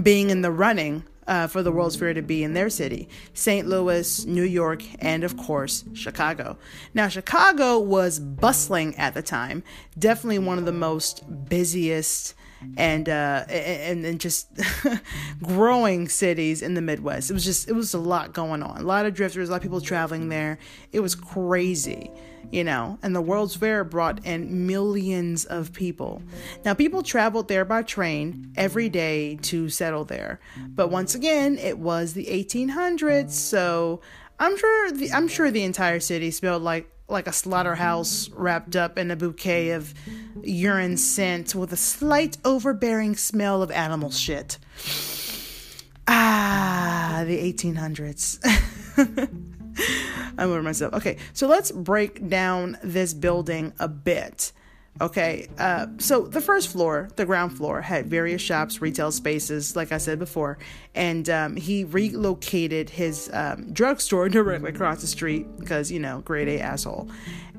being 0.03 0.31
in 0.31 0.41
the 0.41 0.51
running 0.51 1.03
uh, 1.27 1.47
for 1.47 1.63
the 1.63 1.71
World's 1.71 1.95
Fair 1.95 2.13
to 2.13 2.21
be 2.21 2.43
in 2.43 2.51
their 2.51 2.69
city 2.69 3.07
St. 3.33 3.65
Louis, 3.69 4.25
New 4.25 4.43
York, 4.43 4.83
and 4.99 5.23
of 5.23 5.37
course, 5.37 5.85
Chicago. 5.93 6.57
Now, 6.93 7.07
Chicago 7.07 7.79
was 7.79 8.19
bustling 8.19 8.97
at 8.97 9.13
the 9.13 9.21
time, 9.21 9.63
definitely 9.97 10.39
one 10.39 10.57
of 10.57 10.65
the 10.65 10.73
most 10.73 11.23
busiest 11.47 12.33
and 12.77 13.09
uh 13.09 13.45
and, 13.49 14.05
and 14.05 14.19
just 14.19 14.49
growing 15.43 16.07
cities 16.07 16.61
in 16.61 16.73
the 16.73 16.81
midwest. 16.81 17.29
It 17.29 17.33
was 17.33 17.45
just 17.45 17.67
it 17.69 17.73
was 17.73 17.93
a 17.93 17.99
lot 17.99 18.33
going 18.33 18.63
on. 18.63 18.77
A 18.77 18.83
lot 18.83 19.05
of 19.05 19.13
drifters 19.13 19.49
a 19.49 19.51
lot 19.51 19.57
of 19.57 19.63
people 19.63 19.81
traveling 19.81 20.29
there. 20.29 20.57
It 20.91 20.99
was 20.99 21.15
crazy 21.15 22.11
you 22.51 22.63
know, 22.63 22.97
and 23.03 23.15
the 23.15 23.21
World's 23.21 23.55
Fair 23.55 23.83
brought 23.83 24.25
in 24.25 24.67
millions 24.67 25.45
of 25.45 25.73
people. 25.73 26.21
Now, 26.63 26.73
people 26.73 27.03
traveled 27.03 27.47
there 27.47 27.65
by 27.65 27.83
train 27.83 28.53
every 28.55 28.89
day 28.89 29.35
to 29.43 29.69
settle 29.69 30.05
there, 30.05 30.39
but 30.69 30.89
once 30.89 31.13
again, 31.13 31.57
it 31.57 31.77
was 31.77 32.13
the 32.13 32.25
1800s, 32.25 33.31
so 33.31 34.01
I'm 34.39 34.57
sure 34.57 34.91
the 34.91 35.11
I'm 35.11 35.27
sure 35.27 35.51
the 35.51 35.63
entire 35.63 35.99
city 35.99 36.31
smelled 36.31 36.63
like 36.63 36.89
like 37.09 37.27
a 37.27 37.33
slaughterhouse 37.33 38.29
wrapped 38.29 38.75
up 38.75 38.97
in 38.97 39.11
a 39.11 39.15
bouquet 39.15 39.71
of 39.71 39.93
urine 40.43 40.97
scent 40.97 41.55
with 41.55 41.71
a 41.71 41.77
slight 41.77 42.37
overbearing 42.43 43.15
smell 43.15 43.61
of 43.61 43.71
animal 43.71 44.11
shit. 44.11 44.57
Ah, 46.07 47.23
the 47.25 47.53
1800s. 47.53 48.39
I'm 50.37 50.49
over 50.49 50.61
myself. 50.61 50.93
Okay, 50.93 51.17
so 51.33 51.47
let's 51.47 51.71
break 51.71 52.27
down 52.29 52.77
this 52.83 53.13
building 53.13 53.73
a 53.79 53.87
bit. 53.87 54.51
Okay, 54.99 55.47
uh, 55.59 55.87
so 55.99 56.21
the 56.21 56.41
first 56.41 56.69
floor, 56.69 57.09
the 57.17 57.25
ground 57.25 57.55
floor, 57.55 57.81
had 57.81 58.07
various 58.07 58.41
shops, 58.41 58.81
retail 58.81 59.11
spaces, 59.11 59.75
like 59.75 59.91
I 59.91 59.99
said 59.99 60.17
before, 60.17 60.57
and 60.95 61.29
um, 61.29 61.55
he 61.55 61.83
relocated 61.83 62.89
his 62.89 63.29
um, 63.31 63.71
drugstore 63.73 64.27
directly 64.37 64.71
across 64.71 65.01
the 65.01 65.07
street 65.07 65.45
because, 65.59 65.91
you 65.91 65.99
know, 65.99 66.21
grade 66.21 66.47
A 66.47 66.59
asshole. 66.61 67.09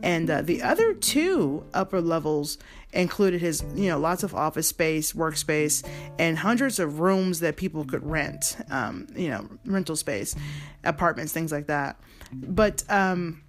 And 0.02 0.28
uh, 0.30 0.42
the 0.42 0.62
other 0.62 0.94
two 0.94 1.64
upper 1.74 2.00
levels 2.00 2.58
included 2.92 3.40
his, 3.40 3.64
you 3.74 3.88
know, 3.88 3.98
lots 3.98 4.22
of 4.22 4.34
office 4.34 4.66
space, 4.66 5.12
workspace, 5.12 5.86
and 6.18 6.38
hundreds 6.38 6.78
of 6.78 7.00
rooms 7.00 7.40
that 7.40 7.56
people 7.56 7.84
could 7.84 8.04
rent, 8.04 8.56
um, 8.70 9.06
you 9.14 9.28
know, 9.28 9.48
rental 9.64 9.96
space, 9.96 10.34
apartments, 10.84 11.32
things 11.32 11.52
like 11.52 11.66
that. 11.66 12.00
But 12.32 12.84
um, 12.88 13.42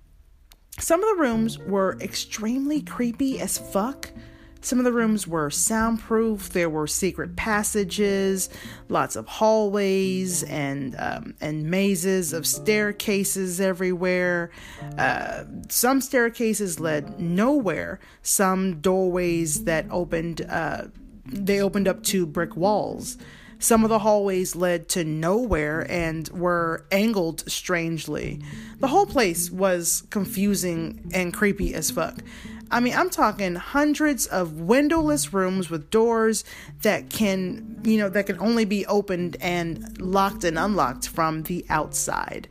some 0.79 1.03
of 1.03 1.17
the 1.17 1.21
rooms 1.21 1.59
were 1.59 1.97
extremely 2.01 2.81
creepy 2.81 3.39
as 3.39 3.57
fuck. 3.57 4.11
Some 4.61 4.77
of 4.77 4.85
the 4.85 4.91
rooms 4.91 5.25
were 5.25 5.49
soundproof. 5.49 6.49
There 6.49 6.69
were 6.69 6.85
secret 6.85 7.37
passages, 7.37 8.49
lots 8.89 9.15
of 9.15 9.25
hallways, 9.25 10.43
and 10.43 10.95
um, 10.99 11.35
and 11.39 11.71
mazes 11.71 12.33
of 12.33 12.45
staircases 12.45 13.61
everywhere. 13.61 14.51
Uh, 14.97 15.45
some 15.69 16.01
staircases 16.01 16.79
led 16.79 17.21
nowhere. 17.21 18.01
Some 18.21 18.81
doorways 18.81 19.63
that 19.63 19.85
opened 19.89 20.41
uh, 20.41 20.87
they 21.25 21.61
opened 21.61 21.87
up 21.87 22.03
to 22.03 22.25
brick 22.25 22.57
walls. 22.57 23.17
Some 23.61 23.83
of 23.83 23.89
the 23.89 23.99
hallways 23.99 24.55
led 24.55 24.87
to 24.89 25.03
nowhere 25.03 25.85
and 25.91 26.27
were 26.29 26.85
angled 26.91 27.49
strangely. 27.51 28.41
The 28.79 28.87
whole 28.87 29.05
place 29.05 29.51
was 29.51 30.03
confusing 30.09 31.11
and 31.13 31.33
creepy 31.33 31.73
as 31.73 31.91
fuck. 31.91 32.15
I 32.71 32.79
mean, 32.79 32.93
I'm 32.95 33.09
talking 33.09 33.55
hundreds 33.55 34.27
of 34.27 34.61
windowless 34.61 35.33
rooms 35.33 35.69
with 35.69 35.89
doors 35.89 36.45
that 36.83 37.09
can, 37.09 37.81
you 37.83 37.97
know, 37.97 38.09
that 38.09 38.27
can 38.27 38.39
only 38.39 38.63
be 38.63 38.85
opened 38.85 39.37
and 39.41 39.99
locked 39.99 40.43
and 40.43 40.57
unlocked 40.57 41.07
from 41.09 41.43
the 41.43 41.65
outside. 41.69 42.47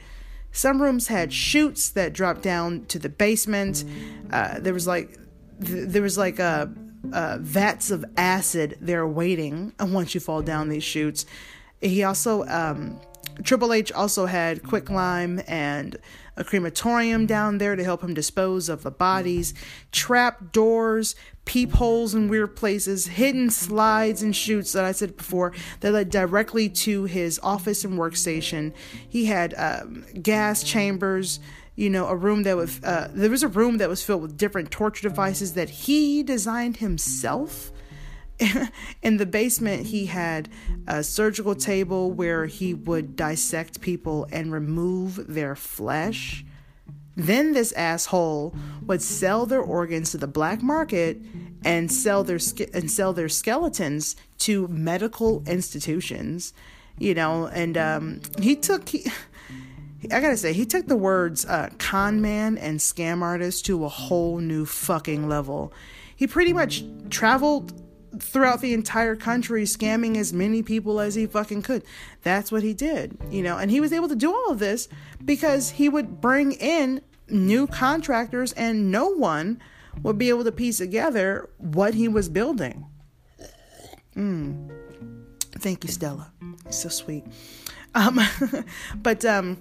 Some 0.50 0.82
rooms 0.82 1.06
had 1.06 1.32
chutes 1.32 1.88
that 1.90 2.12
dropped 2.12 2.42
down 2.42 2.84
to 2.86 2.98
the 2.98 3.08
basement. 3.08 3.84
Uh, 4.30 4.58
there 4.58 4.74
was 4.74 4.86
like, 4.86 5.16
th- 5.64 5.88
there 5.88 6.02
was 6.02 6.18
like 6.18 6.38
a 6.38 6.70
uh, 7.12 7.38
vats 7.40 7.90
of 7.90 8.04
acid 8.16 8.76
there 8.80 9.06
waiting 9.06 9.72
once 9.80 10.14
you 10.14 10.20
fall 10.20 10.42
down 10.42 10.68
these 10.68 10.84
chutes. 10.84 11.26
He 11.80 12.02
also, 12.02 12.44
um, 12.46 13.00
Triple 13.42 13.72
H 13.72 13.92
also 13.92 14.26
had 14.26 14.62
quicklime 14.62 15.40
and 15.46 15.96
a 16.36 16.44
crematorium 16.44 17.26
down 17.26 17.58
there 17.58 17.76
to 17.76 17.84
help 17.84 18.02
him 18.02 18.14
dispose 18.14 18.68
of 18.68 18.82
the 18.82 18.90
bodies, 18.90 19.54
trap 19.90 20.52
doors, 20.52 21.16
peepholes 21.44 22.14
in 22.14 22.28
weird 22.28 22.54
places, 22.54 23.06
hidden 23.06 23.50
slides 23.50 24.22
and 24.22 24.36
chutes 24.36 24.72
that 24.72 24.84
I 24.84 24.92
said 24.92 25.16
before 25.16 25.52
that 25.80 25.92
led 25.92 26.10
directly 26.10 26.68
to 26.68 27.04
his 27.04 27.40
office 27.42 27.84
and 27.84 27.98
workstation. 27.98 28.72
He 29.08 29.26
had 29.26 29.54
um, 29.56 30.04
gas 30.22 30.62
chambers, 30.62 31.40
you 31.78 31.88
know, 31.88 32.08
a 32.08 32.16
room 32.16 32.42
that 32.42 32.56
was, 32.56 32.82
uh, 32.82 33.08
there 33.14 33.30
was 33.30 33.44
a 33.44 33.48
room 33.48 33.78
that 33.78 33.88
was 33.88 34.02
filled 34.02 34.20
with 34.20 34.36
different 34.36 34.72
torture 34.72 35.08
devices 35.08 35.54
that 35.54 35.70
he 35.70 36.24
designed 36.24 36.78
himself. 36.78 37.70
in 39.02 39.16
the 39.18 39.26
basement, 39.26 39.86
he 39.86 40.06
had 40.06 40.48
a 40.88 41.04
surgical 41.04 41.54
table 41.54 42.10
where 42.10 42.46
he 42.46 42.74
would 42.74 43.14
dissect 43.14 43.80
people 43.80 44.26
and 44.32 44.50
remove 44.50 45.32
their 45.32 45.54
flesh. 45.54 46.44
Then 47.14 47.52
this 47.52 47.70
asshole 47.72 48.56
would 48.84 49.00
sell 49.00 49.46
their 49.46 49.62
organs 49.62 50.10
to 50.10 50.18
the 50.18 50.26
black 50.26 50.60
market 50.60 51.18
and 51.64 51.92
sell 51.92 52.24
their 52.24 52.40
and 52.74 52.90
sell 52.90 53.12
their 53.12 53.28
skeletons 53.28 54.16
to 54.38 54.66
medical 54.66 55.44
institutions. 55.46 56.52
You 56.98 57.14
know, 57.14 57.46
and 57.46 57.78
um, 57.78 58.20
he 58.40 58.56
took. 58.56 58.88
He, 58.88 59.06
I 60.04 60.20
gotta 60.20 60.36
say, 60.36 60.52
he 60.52 60.64
took 60.64 60.86
the 60.86 60.96
words 60.96 61.44
uh, 61.44 61.70
con 61.78 62.20
man 62.20 62.56
and 62.56 62.78
scam 62.78 63.22
artist 63.22 63.66
to 63.66 63.84
a 63.84 63.88
whole 63.88 64.38
new 64.38 64.64
fucking 64.64 65.28
level. 65.28 65.72
He 66.14 66.26
pretty 66.26 66.52
much 66.52 66.84
traveled 67.10 67.82
throughout 68.20 68.60
the 68.60 68.74
entire 68.74 69.16
country 69.16 69.64
scamming 69.64 70.16
as 70.16 70.32
many 70.32 70.62
people 70.62 71.00
as 71.00 71.14
he 71.14 71.26
fucking 71.26 71.62
could. 71.62 71.84
That's 72.22 72.50
what 72.50 72.62
he 72.62 72.74
did, 72.74 73.18
you 73.30 73.42
know, 73.42 73.58
and 73.58 73.70
he 73.70 73.80
was 73.80 73.92
able 73.92 74.08
to 74.08 74.16
do 74.16 74.32
all 74.32 74.50
of 74.50 74.58
this 74.58 74.88
because 75.24 75.70
he 75.70 75.88
would 75.88 76.20
bring 76.20 76.52
in 76.52 77.02
new 77.28 77.66
contractors 77.66 78.52
and 78.52 78.90
no 78.90 79.08
one 79.08 79.60
would 80.02 80.18
be 80.18 80.28
able 80.28 80.44
to 80.44 80.52
piece 80.52 80.78
together 80.78 81.50
what 81.58 81.94
he 81.94 82.08
was 82.08 82.28
building. 82.28 82.86
Mm. 84.16 84.70
Thank 85.58 85.84
you, 85.84 85.90
Stella. 85.90 86.32
So 86.70 86.88
sweet. 86.88 87.24
Um, 87.94 88.20
but 88.96 89.24
um, 89.24 89.58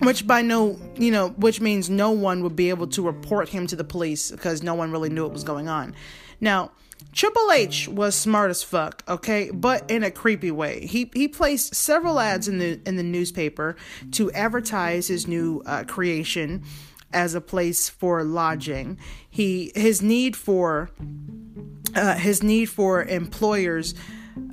which 0.00 0.26
by 0.26 0.42
no 0.42 0.78
you 0.96 1.10
know 1.10 1.30
which 1.30 1.60
means 1.60 1.88
no 1.88 2.10
one 2.10 2.42
would 2.42 2.56
be 2.56 2.70
able 2.70 2.86
to 2.86 3.02
report 3.02 3.48
him 3.48 3.66
to 3.66 3.76
the 3.76 3.84
police 3.84 4.30
because 4.30 4.62
no 4.62 4.74
one 4.74 4.90
really 4.90 5.08
knew 5.08 5.22
what 5.22 5.32
was 5.32 5.44
going 5.44 5.68
on 5.68 5.94
now 6.40 6.70
Triple 7.12 7.52
H 7.52 7.86
was 7.86 8.16
smart 8.16 8.50
as 8.50 8.64
fuck, 8.64 9.04
okay, 9.06 9.50
but 9.52 9.88
in 9.88 10.02
a 10.02 10.10
creepy 10.10 10.50
way. 10.50 10.84
He 10.86 11.10
he 11.14 11.28
placed 11.28 11.74
several 11.74 12.18
ads 12.18 12.48
in 12.48 12.58
the 12.58 12.80
in 12.86 12.96
the 12.96 13.04
newspaper 13.04 13.76
to 14.12 14.32
advertise 14.32 15.06
his 15.06 15.28
new 15.28 15.62
uh, 15.64 15.84
creation 15.84 16.64
as 17.12 17.34
a 17.34 17.40
place 17.40 17.88
for 17.88 18.24
lodging. 18.24 18.98
He 19.30 19.70
his 19.76 20.02
need 20.02 20.34
for 20.36 20.90
uh, 21.94 22.16
his 22.16 22.42
need 22.42 22.66
for 22.66 23.04
employers 23.04 23.94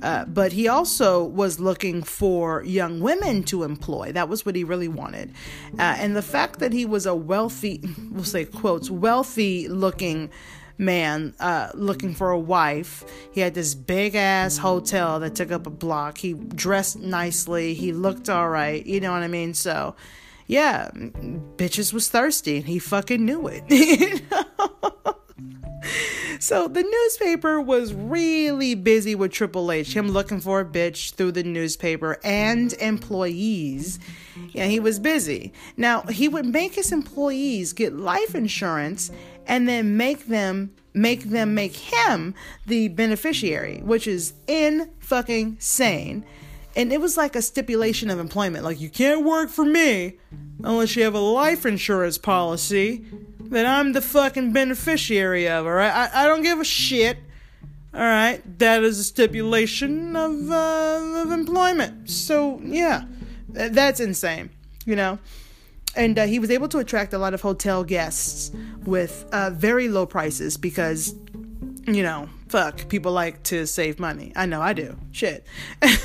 uh, 0.02 0.24
but 0.26 0.52
he 0.52 0.68
also 0.68 1.24
was 1.24 1.60
looking 1.60 2.02
for 2.02 2.62
young 2.64 3.00
women 3.00 3.42
to 3.44 3.62
employ. 3.62 4.12
That 4.12 4.28
was 4.28 4.44
what 4.46 4.54
he 4.54 4.64
really 4.64 4.88
wanted. 4.88 5.32
Uh, 5.78 5.96
and 5.98 6.16
the 6.16 6.22
fact 6.22 6.58
that 6.60 6.72
he 6.72 6.84
was 6.84 7.06
a 7.06 7.14
wealthy, 7.14 7.82
we'll 8.10 8.24
say 8.24 8.44
quotes, 8.44 8.90
wealthy 8.90 9.68
looking 9.68 10.30
man 10.78 11.34
uh, 11.40 11.70
looking 11.74 12.14
for 12.14 12.30
a 12.30 12.38
wife. 12.38 13.04
He 13.32 13.40
had 13.40 13.54
this 13.54 13.74
big 13.74 14.14
ass 14.14 14.58
hotel 14.58 15.20
that 15.20 15.34
took 15.34 15.52
up 15.52 15.66
a 15.66 15.70
block. 15.70 16.18
He 16.18 16.34
dressed 16.34 16.98
nicely. 16.98 17.74
He 17.74 17.92
looked 17.92 18.28
all 18.28 18.48
right. 18.48 18.84
You 18.84 19.00
know 19.00 19.12
what 19.12 19.22
I 19.22 19.28
mean? 19.28 19.54
So, 19.54 19.94
yeah, 20.46 20.90
bitches 20.92 21.92
was 21.92 22.08
thirsty 22.08 22.56
and 22.56 22.66
he 22.66 22.78
fucking 22.78 23.24
knew 23.24 23.46
it. 23.46 23.64
you 23.70 24.20
know? 24.30 25.16
So 26.38 26.68
the 26.68 26.82
newspaper 26.82 27.60
was 27.60 27.94
really 27.94 28.74
busy 28.74 29.14
with 29.14 29.32
Triple 29.32 29.70
H, 29.70 29.94
him 29.94 30.08
looking 30.08 30.40
for 30.40 30.60
a 30.60 30.64
bitch 30.64 31.14
through 31.14 31.32
the 31.32 31.42
newspaper 31.42 32.18
and 32.24 32.72
employees. 32.74 33.98
Yeah, 34.52 34.66
he 34.66 34.80
was 34.80 34.98
busy. 34.98 35.52
Now, 35.76 36.02
he 36.02 36.28
would 36.28 36.46
make 36.46 36.74
his 36.74 36.92
employees 36.92 37.72
get 37.72 37.94
life 37.94 38.34
insurance 38.34 39.10
and 39.46 39.68
then 39.68 39.96
make 39.96 40.26
them 40.26 40.72
make 40.94 41.24
them 41.24 41.54
make 41.54 41.74
him 41.74 42.34
the 42.66 42.88
beneficiary, 42.88 43.80
which 43.82 44.06
is 44.06 44.34
in 44.46 44.90
fucking 44.98 45.56
sane. 45.58 46.24
And 46.74 46.92
it 46.92 47.00
was 47.00 47.16
like 47.16 47.36
a 47.36 47.42
stipulation 47.42 48.08
of 48.08 48.18
employment. 48.18 48.64
Like, 48.64 48.80
you 48.80 48.88
can't 48.88 49.24
work 49.24 49.50
for 49.50 49.64
me 49.64 50.18
unless 50.64 50.96
you 50.96 51.02
have 51.04 51.14
a 51.14 51.20
life 51.20 51.66
insurance 51.66 52.16
policy 52.16 53.04
that 53.52 53.66
I'm 53.66 53.92
the 53.92 54.00
fucking 54.00 54.52
beneficiary 54.52 55.48
of, 55.48 55.66
alright? 55.66 55.92
I, 55.92 56.24
I 56.24 56.26
don't 56.26 56.42
give 56.42 56.58
a 56.58 56.64
shit 56.64 57.18
All 57.94 58.00
right, 58.00 58.40
that 58.58 58.82
is 58.82 58.98
a 58.98 59.04
stipulation 59.04 60.16
of 60.16 60.50
uh, 60.50 61.22
of 61.22 61.30
employment. 61.30 62.08
So 62.08 62.58
yeah, 62.64 63.04
that's 63.50 64.00
insane, 64.00 64.48
you 64.86 64.96
know. 64.96 65.18
And 65.94 66.18
uh, 66.18 66.24
he 66.24 66.38
was 66.38 66.50
able 66.50 66.68
to 66.68 66.78
attract 66.78 67.12
a 67.12 67.18
lot 67.18 67.34
of 67.34 67.42
hotel 67.42 67.84
guests 67.84 68.50
with 68.84 69.26
uh, 69.30 69.50
very 69.50 69.88
low 69.88 70.06
prices 70.06 70.56
because, 70.56 71.14
you 71.86 72.02
know, 72.02 72.30
fuck, 72.48 72.88
people 72.88 73.12
like 73.12 73.42
to 73.44 73.66
save 73.66 74.00
money. 74.00 74.32
I 74.34 74.46
know 74.46 74.62
I 74.62 74.72
do. 74.72 74.96
Shit. 75.10 75.46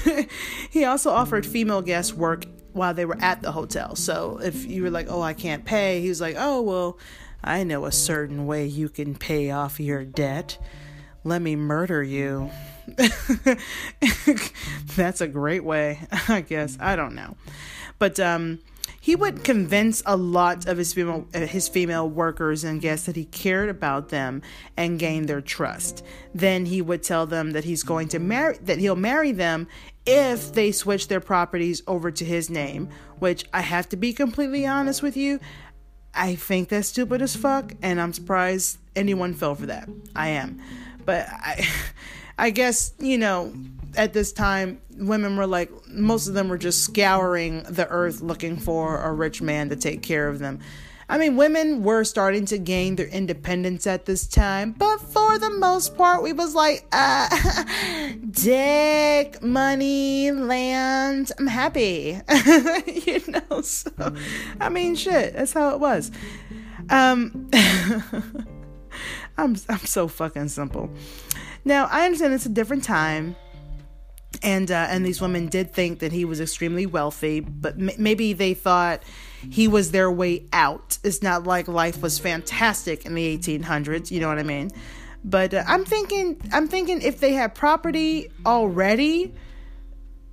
he 0.70 0.84
also 0.84 1.12
offered 1.12 1.46
female 1.46 1.82
guests 1.82 2.14
work 2.14 2.44
while 2.74 2.94
they 2.94 3.06
were 3.06 3.18
at 3.22 3.42
the 3.42 3.54
hotel. 3.54 3.96
So 3.96 4.42
if 4.44 4.66
you 4.66 4.84
were 4.84 4.90
like, 4.90 5.08
oh, 5.10 5.22
I 5.22 5.34
can't 5.34 5.64
pay, 5.64 6.02
he 6.02 6.10
was 6.10 6.20
like, 6.20 6.36
oh, 6.38 6.62
well, 6.62 7.00
I 7.48 7.64
know 7.64 7.86
a 7.86 7.92
certain 7.92 8.46
way 8.46 8.66
you 8.66 8.90
can 8.90 9.16
pay 9.16 9.52
off 9.52 9.80
your 9.80 10.04
debt 10.04 10.58
let 11.28 11.42
me 11.42 11.56
murder 11.58 12.02
you. 12.02 12.50
That's 14.96 15.20
a 15.20 15.28
great 15.28 15.64
way, 15.64 16.00
I 16.30 16.40
guess. 16.42 16.78
I 16.80 16.96
don't 16.96 17.16
know. 17.16 17.36
But 18.00 18.20
um 18.20 18.60
he 19.00 19.16
would 19.16 19.44
convince 19.44 20.02
a 20.06 20.18
lot 20.18 20.68
of 20.68 20.78
his 20.78 20.94
female 20.94 21.28
his 21.34 21.68
female 21.68 22.10
workers 22.10 22.64
and 22.64 22.82
guests 22.82 23.06
that 23.06 23.16
he 23.16 23.26
cared 23.26 23.70
about 23.70 24.10
them 24.10 24.42
and 24.78 25.00
gain 25.00 25.26
their 25.26 25.42
trust. 25.42 26.04
Then 26.34 26.66
he 26.66 26.82
would 26.82 27.04
tell 27.04 27.26
them 27.26 27.52
that 27.52 27.66
he's 27.66 27.84
going 27.84 28.08
to 28.10 28.20
marry 28.20 28.58
that 28.64 28.80
he'll 28.80 28.96
marry 28.96 29.34
them 29.34 29.68
if 30.06 30.54
they 30.54 30.72
switch 30.72 31.10
their 31.10 31.20
properties 31.20 31.84
over 31.86 32.10
to 32.12 32.24
his 32.24 32.50
name, 32.50 32.88
which 33.20 33.44
I 33.54 33.60
have 33.60 33.90
to 33.90 33.98
be 33.98 34.14
completely 34.14 34.66
honest 34.66 35.04
with 35.04 35.18
you, 35.18 35.42
I 36.18 36.36
think 36.36 36.70
that's 36.70 36.88
stupid 36.88 37.22
as 37.22 37.36
fuck 37.36 37.74
and 37.82 38.02
I'm 38.02 38.14
surprised 38.14 38.80
anyone 38.96 39.34
fell 39.34 39.56
for 39.56 39.68
that. 39.68 39.88
I 40.16 40.30
am. 40.30 40.62
But 41.06 41.28
I, 41.30 41.68
I 42.38 42.50
guess 42.50 42.94
you 43.00 43.18
know, 43.18 43.54
at 43.96 44.14
this 44.14 44.32
time, 44.32 44.82
women 44.98 45.38
were 45.38 45.48
like 45.48 45.72
most 45.88 46.28
of 46.28 46.34
them 46.34 46.50
were 46.50 46.58
just 46.58 46.84
scouring 46.84 47.64
the 47.64 47.88
earth 47.88 48.22
looking 48.22 48.58
for 48.58 49.02
a 49.02 49.14
rich 49.14 49.42
man 49.42 49.70
to 49.70 49.76
take 49.76 50.02
care 50.02 50.28
of 50.28 50.40
them. 50.40 50.60
I 51.10 51.18
mean, 51.18 51.38
women 51.38 51.84
were 51.84 52.04
starting 52.04 52.46
to 52.48 52.58
gain 52.58 52.98
their 52.98 53.08
independence 53.08 53.88
at 53.88 54.06
this 54.06 54.28
time, 54.28 54.74
but 54.74 54.98
for 55.00 55.40
the 55.40 55.50
most 55.50 55.96
part, 55.96 56.22
we 56.22 56.34
was 56.34 56.54
like, 56.54 56.86
uh, 56.92 57.30
dick, 58.32 59.42
money, 59.42 60.32
land, 60.32 61.32
I'm 61.40 61.48
happy. 61.48 62.20
you 62.86 63.22
know, 63.28 63.62
so, 63.62 63.92
I 64.60 64.68
mean, 64.68 64.96
shit, 64.96 65.34
that's 65.34 65.54
how 65.54 65.70
it 65.70 65.80
was. 65.80 66.12
Um, 66.90 67.50
I'm 69.38 69.56
I'm 69.70 69.86
so 69.86 70.08
fucking 70.08 70.50
simple. 70.50 70.90
Now 71.64 71.88
I 71.92 72.06
understand 72.06 72.34
it's 72.34 72.46
a 72.46 72.50
different 72.50 72.84
time, 72.84 73.36
and 74.42 74.72
uh, 74.72 74.88
and 74.90 75.06
these 75.06 75.22
women 75.22 75.48
did 75.48 75.74
think 75.74 76.00
that 76.00 76.12
he 76.12 76.26
was 76.26 76.42
extremely 76.42 76.86
wealthy, 76.86 77.40
but 77.40 77.76
m- 77.76 77.92
maybe 77.98 78.34
they 78.34 78.54
thought 78.54 79.04
he 79.52 79.68
was 79.68 79.92
their 79.92 80.12
way 80.12 80.46
out. 80.54 80.98
It's 81.04 81.22
not 81.22 81.44
like 81.46 81.68
life 81.68 82.02
was 82.02 82.20
fantastic 82.20 83.06
in 83.06 83.16
the 83.16 83.38
1800s. 83.38 84.12
You 84.12 84.20
know 84.20 84.28
what 84.28 84.40
I 84.40 84.44
mean? 84.44 84.72
But 85.24 85.54
uh, 85.54 85.64
I'm 85.68 85.86
thinking 85.86 86.40
I'm 86.54 86.68
thinking 86.68 87.02
if 87.02 87.20
they 87.20 87.34
had 87.34 87.56
property 87.56 88.32
already, 88.46 89.34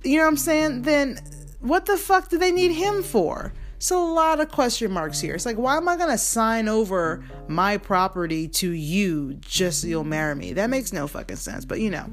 you 0.03 0.17
know 0.17 0.23
what 0.23 0.29
I'm 0.29 0.37
saying? 0.37 0.81
Then 0.83 1.19
what 1.59 1.85
the 1.85 1.97
fuck 1.97 2.29
do 2.29 2.37
they 2.37 2.51
need 2.51 2.71
him 2.71 3.03
for? 3.03 3.53
So 3.77 4.01
a 4.01 4.11
lot 4.13 4.39
of 4.39 4.49
question 4.49 4.91
marks 4.91 5.19
here. 5.19 5.35
It's 5.35 5.45
like, 5.45 5.57
why 5.57 5.77
am 5.77 5.87
I 5.89 5.97
gonna 5.97 6.17
sign 6.17 6.67
over 6.67 7.25
my 7.47 7.77
property 7.77 8.47
to 8.47 8.71
you 8.71 9.33
just 9.35 9.81
so 9.81 9.87
you'll 9.87 10.03
marry 10.03 10.33
me? 10.33 10.53
That 10.53 10.69
makes 10.69 10.93
no 10.93 11.07
fucking 11.07 11.35
sense. 11.37 11.65
But 11.65 11.81
you 11.81 11.89
know, 11.89 12.09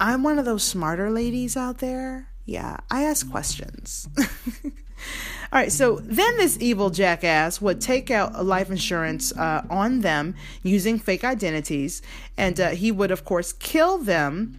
I'm 0.00 0.22
one 0.22 0.38
of 0.38 0.44
those 0.44 0.62
smarter 0.62 1.10
ladies 1.10 1.56
out 1.56 1.78
there. 1.78 2.28
Yeah, 2.44 2.78
I 2.90 3.04
ask 3.04 3.28
questions. 3.30 4.08
All 5.54 5.60
right, 5.60 5.70
so 5.70 6.00
then 6.02 6.36
this 6.36 6.58
evil 6.60 6.90
jackass 6.90 7.60
would 7.60 7.80
take 7.80 8.10
out 8.10 8.44
life 8.44 8.72
insurance 8.72 9.30
uh, 9.36 9.64
on 9.70 10.00
them 10.00 10.34
using 10.64 10.98
fake 10.98 11.22
identities, 11.22 12.02
and 12.36 12.58
uh, 12.58 12.70
he 12.70 12.90
would, 12.90 13.12
of 13.12 13.24
course, 13.24 13.52
kill 13.52 13.98
them. 13.98 14.58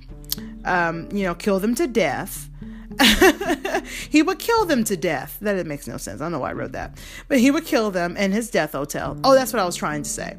Um, 0.64 1.10
you 1.12 1.24
know, 1.24 1.36
kill 1.36 1.60
them 1.60 1.76
to 1.76 1.88
death. 1.88 2.50
he 4.10 4.22
would 4.22 4.40
kill 4.40 4.66
them 4.66 4.86
to 4.86 4.96
death. 4.96 5.38
That 5.42 5.58
it 5.58 5.68
makes 5.68 5.86
no 5.86 5.98
sense. 5.98 6.22
I 6.22 6.26
don't 6.26 6.32
know 6.32 6.40
why 6.40 6.52
I 6.52 6.54
wrote 6.54 6.72
that. 6.72 6.98
But 7.28 7.40
he 7.40 7.52
would 7.52 7.66
kill 7.66 7.92
them 7.92 8.16
in 8.16 8.32
his 8.32 8.50
death 8.50 8.72
hotel. 8.72 9.20
Oh, 9.26 9.34
that's 9.34 9.52
what 9.52 9.62
I 9.62 9.66
was 9.66 9.76
trying 9.76 10.04
to 10.04 10.10
say. 10.10 10.38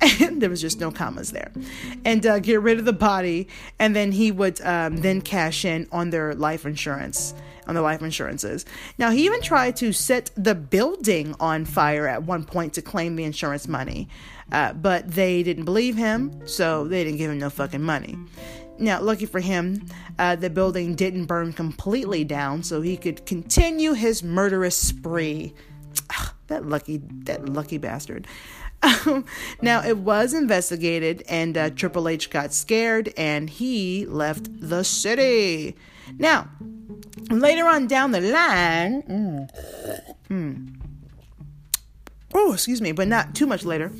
And 0.20 0.40
there 0.40 0.48
was 0.48 0.62
just 0.62 0.80
no 0.80 0.90
commas 0.90 1.32
there. 1.32 1.52
And 2.06 2.24
uh, 2.24 2.38
get 2.38 2.62
rid 2.62 2.78
of 2.78 2.86
the 2.86 2.92
body. 2.94 3.48
And 3.78 3.94
then 3.94 4.12
he 4.12 4.32
would 4.32 4.58
um, 4.62 4.96
then 4.98 5.20
cash 5.20 5.66
in 5.66 5.86
on 5.92 6.10
their 6.10 6.34
life 6.34 6.64
insurance, 6.64 7.34
on 7.68 7.74
the 7.74 7.82
life 7.82 8.02
insurances. 8.02 8.64
Now, 8.98 9.10
he 9.10 9.26
even 9.26 9.42
tried 9.42 9.76
to 9.76 9.92
set 9.92 10.30
the 10.36 10.54
building 10.54 11.36
on 11.38 11.66
fire 11.66 12.08
at 12.08 12.24
one 12.24 12.44
point 12.44 12.72
to 12.74 12.82
claim 12.82 13.14
the 13.14 13.24
insurance 13.24 13.68
money. 13.68 14.08
Uh, 14.50 14.72
but 14.72 15.10
they 15.10 15.42
didn't 15.42 15.66
believe 15.66 15.96
him, 15.96 16.40
so 16.46 16.88
they 16.88 17.04
didn't 17.04 17.18
give 17.18 17.30
him 17.30 17.38
no 17.38 17.50
fucking 17.50 17.82
money. 17.82 18.16
Now, 18.78 19.00
lucky 19.00 19.26
for 19.26 19.40
him, 19.40 19.86
uh, 20.18 20.36
the 20.36 20.48
building 20.48 20.94
didn't 20.94 21.26
burn 21.26 21.52
completely 21.52 22.24
down, 22.24 22.62
so 22.62 22.80
he 22.80 22.96
could 22.96 23.26
continue 23.26 23.92
his 23.92 24.22
murderous 24.22 24.76
spree. 24.76 25.52
Ugh, 26.10 26.30
that 26.46 26.66
lucky, 26.66 27.02
that 27.24 27.48
lucky 27.48 27.76
bastard. 27.76 28.26
now, 29.60 29.84
it 29.84 29.98
was 29.98 30.32
investigated, 30.32 31.24
and 31.28 31.58
uh, 31.58 31.70
Triple 31.70 32.08
H 32.08 32.30
got 32.30 32.54
scared, 32.54 33.12
and 33.16 33.50
he 33.50 34.06
left 34.06 34.48
the 34.60 34.84
city. 34.84 35.76
Now, 36.16 36.48
later 37.30 37.66
on 37.66 37.86
down 37.86 38.12
the 38.12 38.20
line, 38.20 39.02
mm, 39.02 39.50
hmm, 40.28 40.66
oh, 42.34 42.52
excuse 42.52 42.80
me, 42.80 42.92
but 42.92 43.08
not 43.08 43.34
too 43.34 43.46
much 43.46 43.64
later, 43.64 43.92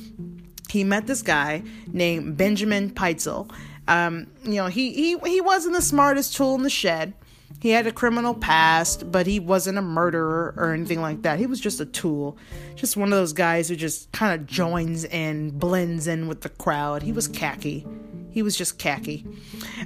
he 0.69 0.83
met 0.83 1.07
this 1.07 1.21
guy 1.21 1.63
named 1.91 2.37
Benjamin 2.37 2.91
Pitezel. 2.91 3.51
um, 3.87 4.27
you 4.43 4.55
know, 4.55 4.67
he, 4.67 4.93
he 4.93 5.17
he 5.25 5.41
wasn't 5.41 5.75
the 5.75 5.81
smartest 5.81 6.35
tool 6.35 6.55
in 6.55 6.63
the 6.63 6.69
shed. 6.69 7.13
He 7.59 7.71
had 7.71 7.87
a 7.87 7.91
criminal 7.91 8.35
past, 8.35 9.11
but 9.11 9.27
he 9.27 9.39
wasn't 9.39 9.77
a 9.77 9.81
murderer 9.81 10.53
or 10.55 10.73
anything 10.73 11.01
like 11.01 11.23
that. 11.23 11.39
He 11.39 11.45
was 11.45 11.59
just 11.59 11.81
a 11.81 11.85
tool, 11.85 12.37
just 12.75 12.95
one 12.95 13.11
of 13.11 13.17
those 13.17 13.33
guys 13.33 13.67
who 13.67 13.75
just 13.75 14.11
kind 14.13 14.39
of 14.39 14.47
joins 14.47 15.03
in, 15.03 15.49
blends 15.57 16.07
in 16.07 16.27
with 16.27 16.41
the 16.41 16.49
crowd. 16.49 17.01
He 17.03 17.11
was 17.11 17.27
khaki. 17.27 17.85
He 18.29 18.43
was 18.43 18.55
just 18.55 18.77
khaki. 18.77 19.25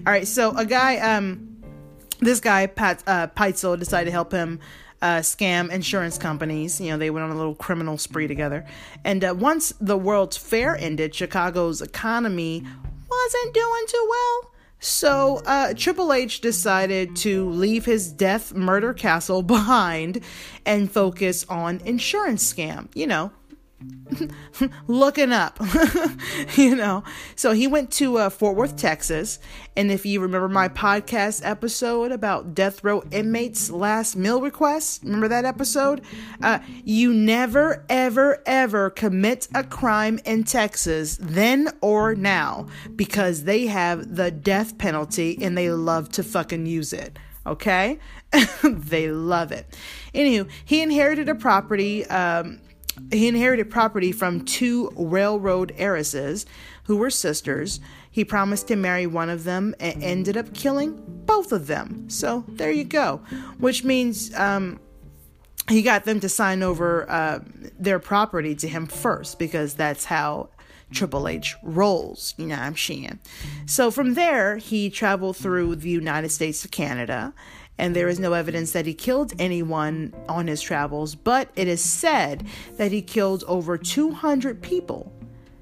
All 0.06 0.14
right, 0.14 0.28
so 0.28 0.56
a 0.56 0.66
guy, 0.66 0.98
um, 0.98 1.53
this 2.24 2.40
guy 2.40 2.68
Pat 2.68 3.04
uh, 3.08 3.28
Pitezel 3.28 3.78
decided 3.78 4.06
to 4.06 4.12
help 4.12 4.32
him 4.32 4.60
uh, 5.02 5.20
scam 5.20 5.70
insurance 5.70 6.18
companies. 6.18 6.80
You 6.80 6.92
know, 6.92 6.98
they 6.98 7.10
went 7.10 7.26
on 7.26 7.32
a 7.32 7.36
little 7.36 7.56
criminal 7.56 7.98
spree 7.98 8.28
together. 8.28 8.66
And 9.04 9.24
uh, 9.24 9.36
once 9.38 9.74
the 9.80 9.98
World's 9.98 10.38
Fair 10.38 10.78
ended, 10.78 11.14
Chicago's 11.14 11.82
economy 11.82 12.64
wasn't 13.10 13.54
doing 13.54 13.84
too 13.88 14.08
well. 14.10 14.54
So 14.80 15.42
uh, 15.46 15.74
Triple 15.76 16.12
H 16.12 16.42
decided 16.42 17.16
to 17.18 17.50
leave 17.50 17.86
his 17.86 18.12
death 18.12 18.54
murder 18.54 18.94
castle 18.94 19.42
behind 19.58 20.22
and 20.66 20.92
focus 20.92 21.46
on 21.50 21.80
insurance 21.86 22.54
scam. 22.54 22.88
You 22.94 23.08
know, 23.08 23.32
looking 24.88 25.32
up, 25.32 25.60
you 26.56 26.76
know. 26.76 27.04
So 27.36 27.54
he 27.54 27.68
went 27.68 27.92
to 27.94 28.18
uh, 28.18 28.30
Fort 28.30 28.56
Worth, 28.56 28.76
Texas. 28.76 29.40
And 29.76 29.92
if 29.92 30.06
you 30.06 30.20
remember 30.20 30.50
my 30.50 30.70
podcast 30.70 31.42
episode 31.44 32.12
about 32.12 32.54
death 32.54 32.84
row 32.84 33.04
inmates' 33.12 33.70
last 33.70 34.16
meal 34.16 34.42
requests, 34.42 35.04
remember 35.04 35.28
that 35.30 35.46
episode? 35.46 36.02
Uh, 36.42 36.60
you 36.84 37.14
never, 37.14 37.86
ever, 37.90 38.42
ever 38.46 38.90
commit 38.92 39.48
a 39.56 39.64
crime 39.64 40.20
in 40.26 40.44
Texas, 40.44 41.18
then 41.20 41.70
or 41.82 42.16
now, 42.16 42.68
because 42.96 43.44
they 43.44 43.68
have 43.68 44.16
the 44.16 44.32
death 44.32 44.78
penalty 44.78 45.38
and 45.42 45.58
they 45.58 45.70
love 45.72 46.10
to 46.10 46.24
fucking 46.24 46.66
use 46.66 46.94
it. 46.94 47.18
Okay? 47.46 48.00
they 48.64 49.12
love 49.12 49.52
it. 49.52 49.76
Anywho, 50.14 50.50
he 50.64 50.82
inherited 50.82 51.28
a 51.30 51.36
property. 51.36 52.06
Um, 52.06 52.60
he 53.12 53.28
inherited 53.28 53.70
property 53.70 54.12
from 54.12 54.46
two 54.46 54.91
railroad 54.96 55.74
heiresses 55.78 56.46
who 56.84 56.98
were 56.98 57.10
sisters. 57.10 57.80
He 58.10 58.24
promised 58.26 58.68
to 58.68 58.76
marry 58.76 59.08
one 59.08 59.30
of 59.30 59.44
them 59.44 59.74
and 59.80 60.04
ended 60.04 60.38
up 60.38 60.54
killing 60.54 61.02
both 61.26 61.52
of 61.52 61.68
them. 61.68 62.10
So 62.10 62.44
there 62.48 62.72
you 62.72 62.84
go. 62.84 63.18
Which 63.58 63.84
means 63.84 64.34
um, 64.36 64.80
he 65.70 65.82
got 65.82 66.06
them 66.06 66.20
to 66.20 66.30
sign 66.30 66.62
over 66.62 67.10
uh, 67.10 67.39
their 67.80 68.00
property 68.00 68.56
to 68.56 68.68
him 68.68 68.86
first 68.86 69.39
because 69.39 69.74
that's 69.76 70.06
how 70.06 70.50
Triple 70.91 71.28
H 71.28 71.56
rolls. 71.64 72.36
You 72.38 72.48
know 72.48 72.56
I'm 72.56 72.78
saying? 72.78 73.20
So 73.66 73.89
from 73.89 74.14
there, 74.14 74.58
he 74.58 74.89
traveled 74.89 75.38
through 75.38 75.78
the 75.78 75.89
United 75.89 76.30
States 76.30 76.62
to 76.62 76.68
Canada 76.68 77.34
and 77.78 77.96
there 77.96 78.08
is 78.08 78.20
no 78.20 78.34
evidence 78.34 78.72
that 78.72 78.86
he 78.86 78.94
killed 78.94 79.34
anyone 79.40 80.14
on 80.30 80.48
his 80.48 80.62
travels, 80.62 81.16
but 81.16 81.50
it 81.56 81.68
is 81.68 81.82
said 81.82 82.46
that 82.78 82.92
he 82.92 83.02
killed 83.02 83.44
over 83.48 83.78
200 83.78 84.62
people. 84.62 85.12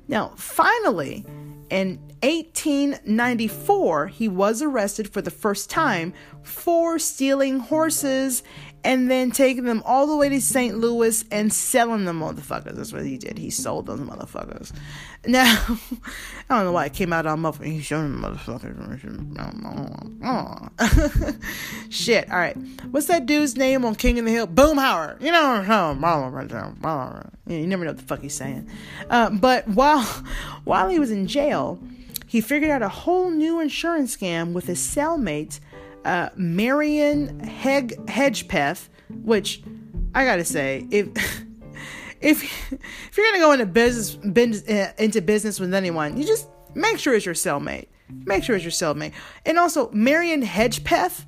Now, 0.08 0.34
finally, 0.36 1.26
In 1.72 2.00
1894, 2.22 4.08
he 4.08 4.28
was 4.28 4.62
arrested 4.62 5.08
for 5.08 5.22
the 5.22 5.32
first 5.32 5.70
time 5.70 6.14
for 6.44 7.00
stealing 7.00 7.60
horses 7.60 8.44
and 8.84 9.10
then 9.10 9.32
taking 9.32 9.64
them 9.64 9.84
all 9.86 10.08
the 10.08 10.16
way 10.16 10.30
to 10.30 10.42
St. 10.42 10.78
Louis 10.78 11.24
and 11.32 11.52
selling 11.52 12.06
them 12.06 12.20
motherfuckers. 12.20 12.76
That's 12.76 12.94
what 12.94 13.06
he 13.06 13.18
did. 13.18 13.38
He 13.38 13.50
sold 13.50 13.86
those 13.86 14.00
motherfuckers. 14.00 14.72
Now, 15.26 15.44
I 16.50 16.56
don't 16.56 16.66
know 16.66 16.72
why 16.72 16.86
it 16.86 16.94
came 16.94 17.14
out 17.14 17.26
on 17.26 17.42
motherfuckers. 17.42 17.66
He 17.66 17.82
showed 17.82 18.04
them 18.04 18.22
motherfuckers. 18.22 18.78
Shit. 21.90 22.32
All 22.32 22.38
right. 22.38 22.58
What's 22.90 23.08
that 23.08 23.26
dude's 23.26 23.56
name 23.56 23.86
on 23.86 23.96
King 23.96 24.20
of 24.20 24.26
the 24.26 24.32
Hill? 24.32 24.48
Boomhauer. 24.48 25.22
You 25.22 25.32
know, 25.32 25.62
you 27.48 27.68
never 27.68 27.84
know 27.86 27.92
what 27.92 27.98
the 27.98 28.04
fuck 28.04 28.22
he's 28.22 28.34
saying. 28.34 28.70
Uh, 29.10 29.30
but 29.30 29.68
while 29.68 30.04
while 30.64 30.90
he 30.90 31.00
was 31.00 31.12
in 31.12 31.28
jail, 31.28 31.80
he 32.28 32.42
figured 32.42 32.72
out 32.72 32.82
a 32.82 32.90
whole 32.90 33.30
new 33.30 33.60
insurance 33.60 34.16
scam 34.16 34.54
with 34.54 34.66
his 34.66 34.80
cellmate 34.80 35.60
uh, 36.06 36.30
Marion 36.36 37.40
Heg- 37.42 38.06
Hedgepeth, 38.08 38.90
which 39.24 39.62
I 40.16 40.26
gotta 40.26 40.46
say, 40.46 40.88
if 40.92 41.08
if 42.22 42.44
if 42.72 43.18
you're 43.18 43.26
gonna 43.28 43.40
go 43.40 43.52
into 43.52 43.66
business, 43.66 44.68
uh, 44.68 44.94
into 44.98 45.22
business 45.22 45.60
with 45.60 45.74
anyone, 45.74 46.18
you 46.18 46.26
just 46.26 46.48
make 46.76 47.00
sure 47.00 47.14
it's 47.14 47.26
your 47.26 47.36
cellmate. 47.36 47.88
Make 48.26 48.44
sure 48.44 48.56
it's 48.58 48.66
your 48.66 48.72
cellmate, 48.72 49.14
and 49.46 49.58
also 49.58 49.90
Marion 49.92 50.42
Hedgepeth. 50.44 51.26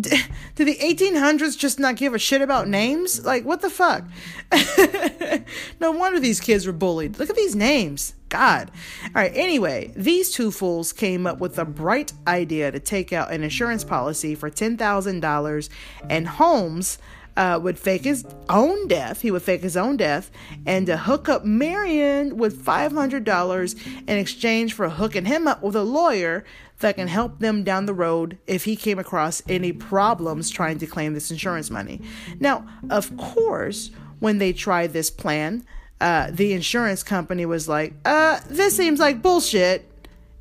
Did 0.00 0.66
the 0.66 0.76
1800s 0.76 1.58
just 1.58 1.78
not 1.78 1.96
give 1.96 2.14
a 2.14 2.18
shit 2.18 2.42
about 2.42 2.68
names? 2.68 3.24
Like, 3.24 3.44
what 3.44 3.60
the 3.60 3.70
fuck? 3.70 4.04
no 5.80 5.92
wonder 5.92 6.20
these 6.20 6.40
kids 6.40 6.66
were 6.66 6.72
bullied. 6.72 7.18
Look 7.18 7.30
at 7.30 7.36
these 7.36 7.56
names. 7.56 8.14
God. 8.28 8.70
All 9.04 9.22
right, 9.22 9.32
anyway, 9.34 9.92
these 9.96 10.30
two 10.30 10.50
fools 10.50 10.92
came 10.92 11.26
up 11.26 11.38
with 11.38 11.58
a 11.58 11.64
bright 11.64 12.12
idea 12.26 12.70
to 12.70 12.78
take 12.78 13.12
out 13.12 13.32
an 13.32 13.42
insurance 13.42 13.84
policy 13.84 14.34
for 14.34 14.50
$10,000, 14.50 15.68
and 16.10 16.28
Holmes 16.28 16.98
uh, 17.38 17.58
would 17.62 17.78
fake 17.78 18.02
his 18.02 18.26
own 18.48 18.88
death. 18.88 19.22
He 19.22 19.30
would 19.30 19.42
fake 19.42 19.62
his 19.62 19.76
own 19.76 19.96
death 19.96 20.30
and 20.66 20.86
to 20.88 20.96
hook 20.96 21.28
up 21.28 21.44
Marion 21.44 22.36
with 22.36 22.64
$500 22.64 23.86
in 24.08 24.18
exchange 24.18 24.74
for 24.74 24.88
hooking 24.88 25.24
him 25.24 25.46
up 25.46 25.62
with 25.62 25.76
a 25.76 25.84
lawyer 25.84 26.44
that 26.80 26.96
can 26.96 27.08
help 27.08 27.40
them 27.40 27.64
down 27.64 27.86
the 27.86 27.94
road 27.94 28.38
if 28.46 28.64
he 28.64 28.76
came 28.76 28.98
across 28.98 29.42
any 29.48 29.72
problems 29.72 30.50
trying 30.50 30.78
to 30.78 30.86
claim 30.86 31.14
this 31.14 31.30
insurance 31.30 31.70
money. 31.70 32.00
Now, 32.38 32.66
of 32.90 33.16
course, 33.16 33.90
when 34.20 34.38
they 34.38 34.52
tried 34.52 34.92
this 34.92 35.10
plan, 35.10 35.64
uh, 36.00 36.30
the 36.30 36.52
insurance 36.52 37.02
company 37.02 37.44
was 37.46 37.68
like, 37.68 37.94
uh, 38.04 38.40
this 38.48 38.76
seems 38.76 39.00
like 39.00 39.22
bullshit, 39.22 39.90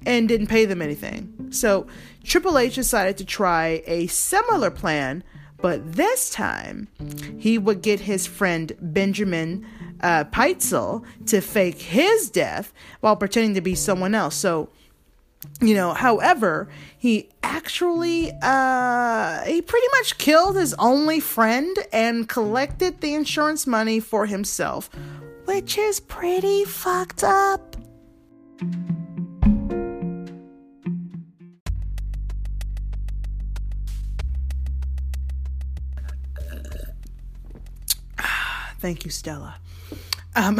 and 0.06 0.28
didn't 0.28 0.48
pay 0.48 0.66
them 0.66 0.82
anything. 0.82 1.48
So 1.52 1.88
Triple 2.24 2.58
H 2.58 2.76
decided 2.76 3.18
to 3.18 3.26
try 3.26 3.84
a 3.86 4.08
similar 4.08 4.72
plan, 4.72 5.24
but 5.58 5.94
this 5.94 6.30
time 6.30 6.88
he 7.38 7.58
would 7.58 7.82
get 7.82 8.02
his 8.02 8.26
friend 8.28 8.72
Benjamin 8.80 9.66
uh, 10.02 10.24
Pitezel 10.26 11.04
to 11.26 11.42
fake 11.42 11.82
his 11.82 12.30
death 12.30 12.74
while 13.02 13.16
pretending 13.16 13.56
to 13.56 13.62
be 13.62 13.76
someone 13.76 14.14
else. 14.14 14.36
So 14.36 14.70
you 15.62 15.74
know 15.74 15.94
however 15.94 16.68
he 16.98 17.30
actually 17.44 18.32
uh 18.42 19.42
he 19.44 19.62
pretty 19.62 19.88
much 20.00 20.18
killed 20.18 20.56
his 20.56 20.74
only 20.80 21.20
friend 21.20 21.78
and 21.94 22.28
collected 22.28 23.02
the 23.02 23.14
insurance 23.14 23.66
money 23.66 24.00
for 24.00 24.26
himself 24.26 24.90
which 25.48 25.78
is 25.78 26.02
pretty 26.02 26.66
fucked 26.66 27.24
up. 27.24 27.78
Thank 38.80 39.06
you, 39.06 39.12
Stella. 39.12 39.56
Um, 40.36 40.60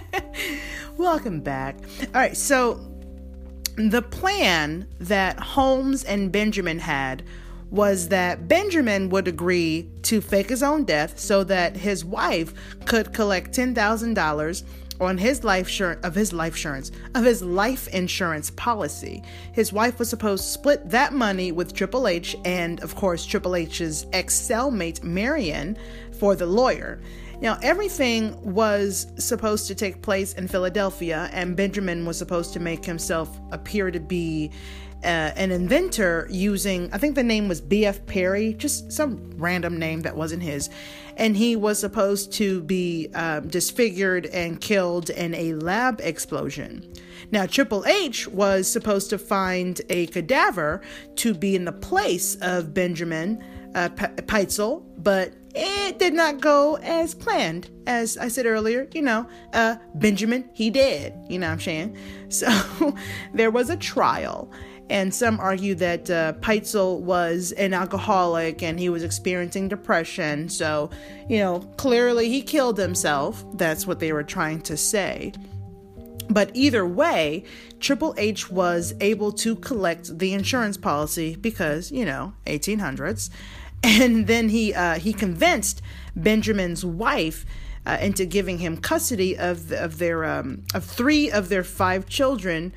welcome 0.98 1.40
back. 1.40 1.76
All 2.14 2.20
right, 2.20 2.36
so 2.36 2.78
the 3.78 4.02
plan 4.02 4.88
that 4.98 5.38
Holmes 5.38 6.02
and 6.02 6.32
Benjamin 6.32 6.80
had 6.80 7.22
was 7.70 8.08
that 8.08 8.48
Benjamin 8.48 9.08
would 9.10 9.28
agree 9.28 9.88
to 10.02 10.20
fake 10.20 10.48
his 10.48 10.64
own 10.64 10.84
death 10.84 11.18
so 11.18 11.44
that 11.44 11.76
his 11.76 12.04
wife 12.04 12.52
could 12.86 13.14
collect 13.14 13.52
$10,000 13.56 14.64
on 15.00 15.16
his 15.16 15.44
life 15.44 15.68
insurance 15.68 16.04
of 16.04 16.14
his 16.16 16.32
life 16.32 16.54
insurance 16.54 16.90
of 17.14 17.24
his 17.24 17.40
life 17.40 17.86
insurance 17.88 18.50
policy. 18.50 19.22
His 19.52 19.72
wife 19.72 20.00
was 20.00 20.10
supposed 20.10 20.42
to 20.42 20.50
split 20.50 20.90
that 20.90 21.12
money 21.12 21.52
with 21.52 21.72
Triple 21.72 22.08
H 22.08 22.34
and 22.44 22.80
of 22.80 22.96
course 22.96 23.24
Triple 23.24 23.54
H's 23.54 24.06
ex-cellmate 24.12 25.04
Marion 25.04 25.78
for 26.18 26.34
the 26.34 26.46
lawyer. 26.46 27.00
Now, 27.40 27.56
everything 27.62 28.36
was 28.52 29.06
supposed 29.16 29.68
to 29.68 29.74
take 29.74 30.02
place 30.02 30.32
in 30.32 30.48
Philadelphia, 30.48 31.30
and 31.32 31.56
Benjamin 31.56 32.04
was 32.04 32.18
supposed 32.18 32.52
to 32.54 32.60
make 32.60 32.84
himself 32.84 33.38
appear 33.52 33.92
to 33.92 34.00
be 34.00 34.50
uh, 35.04 35.30
an 35.36 35.52
inventor 35.52 36.26
using, 36.28 36.92
I 36.92 36.98
think 36.98 37.14
the 37.14 37.22
name 37.22 37.46
was 37.46 37.60
B.F. 37.60 38.04
Perry, 38.06 38.54
just 38.54 38.90
some 38.90 39.30
random 39.36 39.78
name 39.78 40.00
that 40.00 40.16
wasn't 40.16 40.42
his. 40.42 40.68
And 41.16 41.36
he 41.36 41.54
was 41.54 41.78
supposed 41.78 42.32
to 42.34 42.62
be 42.62 43.08
um, 43.14 43.46
disfigured 43.46 44.26
and 44.26 44.60
killed 44.60 45.10
in 45.10 45.34
a 45.34 45.54
lab 45.54 46.00
explosion. 46.00 46.92
Now, 47.30 47.46
Triple 47.46 47.86
H 47.86 48.26
was 48.26 48.70
supposed 48.70 49.10
to 49.10 49.18
find 49.18 49.80
a 49.90 50.06
cadaver 50.06 50.82
to 51.16 51.34
be 51.34 51.54
in 51.54 51.64
the 51.64 51.72
place 51.72 52.36
of 52.40 52.74
Benjamin 52.74 53.44
uh, 53.76 53.90
P- 53.90 54.06
Pitezel, 54.22 54.84
but 54.98 55.32
it 55.58 55.98
did 55.98 56.14
not 56.14 56.40
go 56.40 56.76
as 56.76 57.14
planned. 57.14 57.70
As 57.86 58.16
I 58.16 58.28
said 58.28 58.46
earlier, 58.46 58.88
you 58.92 59.02
know, 59.02 59.26
uh, 59.52 59.76
Benjamin, 59.94 60.48
he 60.52 60.70
did. 60.70 61.14
You 61.28 61.38
know 61.38 61.48
what 61.48 61.54
I'm 61.54 61.60
saying? 61.60 61.96
So 62.30 62.94
there 63.32 63.50
was 63.50 63.70
a 63.70 63.76
trial, 63.76 64.52
and 64.90 65.14
some 65.14 65.40
argue 65.40 65.74
that 65.76 66.10
uh, 66.10 66.34
Pitezel 66.40 67.00
was 67.00 67.52
an 67.52 67.72
alcoholic 67.72 68.62
and 68.62 68.78
he 68.78 68.90
was 68.90 69.02
experiencing 69.02 69.68
depression. 69.68 70.50
So, 70.50 70.90
you 71.28 71.38
know, 71.38 71.60
clearly 71.78 72.28
he 72.28 72.42
killed 72.42 72.78
himself. 72.78 73.44
That's 73.56 73.86
what 73.86 73.98
they 73.98 74.12
were 74.12 74.22
trying 74.22 74.60
to 74.62 74.76
say. 74.76 75.32
But 76.30 76.50
either 76.54 76.86
way, 76.86 77.44
Triple 77.80 78.14
H 78.18 78.50
was 78.50 78.94
able 79.00 79.32
to 79.32 79.56
collect 79.56 80.18
the 80.18 80.34
insurance 80.34 80.76
policy 80.76 81.36
because, 81.36 81.90
you 81.90 82.04
know, 82.04 82.34
1800s. 82.46 83.30
And 83.82 84.26
then 84.26 84.48
he 84.48 84.74
uh, 84.74 84.98
he 84.98 85.12
convinced 85.12 85.82
Benjamin's 86.16 86.84
wife 86.84 87.46
uh, 87.86 87.98
into 88.00 88.26
giving 88.26 88.58
him 88.58 88.76
custody 88.76 89.36
of 89.36 89.72
of 89.72 89.98
their 89.98 90.24
um, 90.24 90.64
of 90.74 90.84
three 90.84 91.30
of 91.30 91.48
their 91.48 91.64
five 91.64 92.06
children 92.06 92.72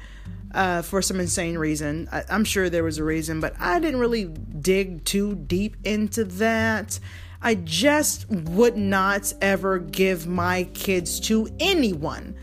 uh, 0.54 0.82
for 0.82 1.02
some 1.02 1.20
insane 1.20 1.58
reason. 1.58 2.08
I, 2.12 2.24
am 2.30 2.43
sure 2.43 2.70
there 2.70 2.84
was 2.84 2.97
a 2.97 3.04
reason, 3.04 3.39
but 3.39 3.56
I 3.60 3.80
didn't 3.80 3.99
really 3.99 4.26
dig 4.26 5.04
too 5.06 5.36
deep 5.36 5.78
into 5.84 6.24
that. 6.24 6.99
I 7.41 7.56
just 7.56 8.30
would 8.30 8.78
not 8.78 9.34
ever 9.41 9.80
give 9.80 10.28
my 10.28 10.66
kids 10.74 11.20
to 11.22 11.49
anyone. 11.60 12.36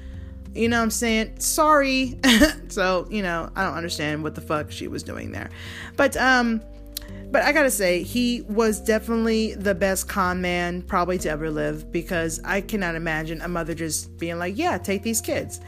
You 0.55 0.69
know 0.69 0.79
what 0.79 0.85
I'm 0.85 0.91
saying? 0.91 1.39
Sorry. 1.39 2.19
so, 2.69 3.07
you 3.11 3.23
know, 3.23 3.51
I 3.55 3.65
don't 3.65 3.77
understand 3.77 4.25
what 4.25 4.35
the 4.35 4.41
fuck 4.41 4.73
she 4.73 4.89
was 4.89 5.03
doing 5.03 5.31
there. 5.31 5.51
But 5.97 6.17
um 6.17 6.63
but 7.31 7.43
I 7.43 7.53
gotta 7.53 7.71
say, 7.71 8.03
he 8.03 8.43
was 8.49 8.81
definitely 8.81 9.55
the 9.55 9.75
best 9.75 10.09
con 10.09 10.41
man 10.41 10.83
probably 10.83 11.19
to 11.19 11.31
ever 11.31 11.51
live 11.51 11.93
because 11.93 12.41
I 12.45 12.61
cannot 12.61 12.95
imagine 12.95 13.41
a 13.43 13.49
mother 13.49 13.75
just 13.75 14.17
being 14.19 14.39
like, 14.39 14.57
"Yeah, 14.57 14.79
take 14.79 15.03
these 15.03 15.21
kids." 15.21 15.61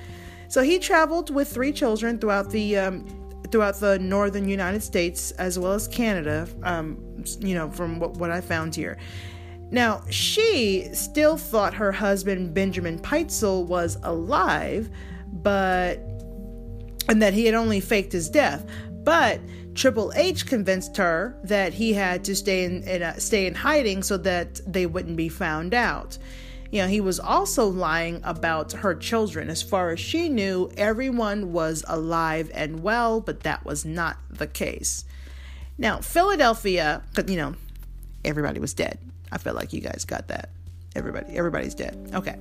So 0.48 0.62
he 0.62 0.78
traveled 0.78 1.30
with 1.30 1.48
three 1.48 1.72
children 1.72 2.18
throughout 2.18 2.50
the 2.50 2.78
um, 2.78 3.06
throughout 3.50 3.78
the 3.78 3.98
northern 3.98 4.48
United 4.48 4.82
States 4.82 5.32
as 5.32 5.58
well 5.58 5.72
as 5.72 5.86
Canada. 5.86 6.48
Um, 6.62 7.24
you 7.40 7.54
know, 7.54 7.70
from 7.70 8.00
what, 8.00 8.14
what 8.14 8.30
I 8.30 8.40
found 8.40 8.74
here. 8.74 8.96
Now, 9.70 10.02
she 10.10 10.88
still 10.92 11.36
thought 11.36 11.74
her 11.74 11.92
husband 11.92 12.54
Benjamin 12.54 12.98
Pitezel 12.98 13.66
was 13.66 13.98
alive, 14.02 14.90
but 15.32 16.00
and 17.08 17.22
that 17.22 17.34
he 17.34 17.46
had 17.46 17.54
only 17.54 17.80
faked 17.80 18.12
his 18.12 18.28
death. 18.28 18.66
But 19.04 19.40
Triple 19.74 20.12
H 20.14 20.46
convinced 20.46 20.96
her 20.96 21.38
that 21.44 21.74
he 21.74 21.92
had 21.92 22.24
to 22.24 22.34
stay 22.34 22.64
in, 22.64 22.82
in 22.84 23.02
a, 23.02 23.20
stay 23.20 23.46
in 23.46 23.54
hiding 23.54 24.02
so 24.02 24.16
that 24.18 24.60
they 24.66 24.86
wouldn't 24.86 25.16
be 25.16 25.28
found 25.28 25.74
out. 25.74 26.18
You 26.70 26.82
know, 26.82 26.88
he 26.88 27.00
was 27.00 27.18
also 27.18 27.66
lying 27.66 28.20
about 28.22 28.72
her 28.72 28.94
children. 28.94 29.48
As 29.50 29.62
far 29.62 29.90
as 29.90 30.00
she 30.00 30.28
knew, 30.28 30.70
everyone 30.76 31.52
was 31.52 31.84
alive 31.88 32.50
and 32.54 32.82
well, 32.82 33.20
but 33.20 33.40
that 33.40 33.64
was 33.64 33.84
not 33.84 34.18
the 34.30 34.46
case. 34.46 35.04
Now, 35.78 35.98
Philadelphia, 35.98 37.02
you 37.26 37.36
know, 37.36 37.54
everybody 38.24 38.60
was 38.60 38.74
dead. 38.74 38.98
I 39.32 39.38
feel 39.38 39.54
like 39.54 39.72
you 39.72 39.80
guys 39.80 40.04
got 40.04 40.28
that. 40.28 40.50
Everybody, 40.94 41.36
everybody's 41.36 41.74
dead. 41.74 42.10
Okay. 42.14 42.36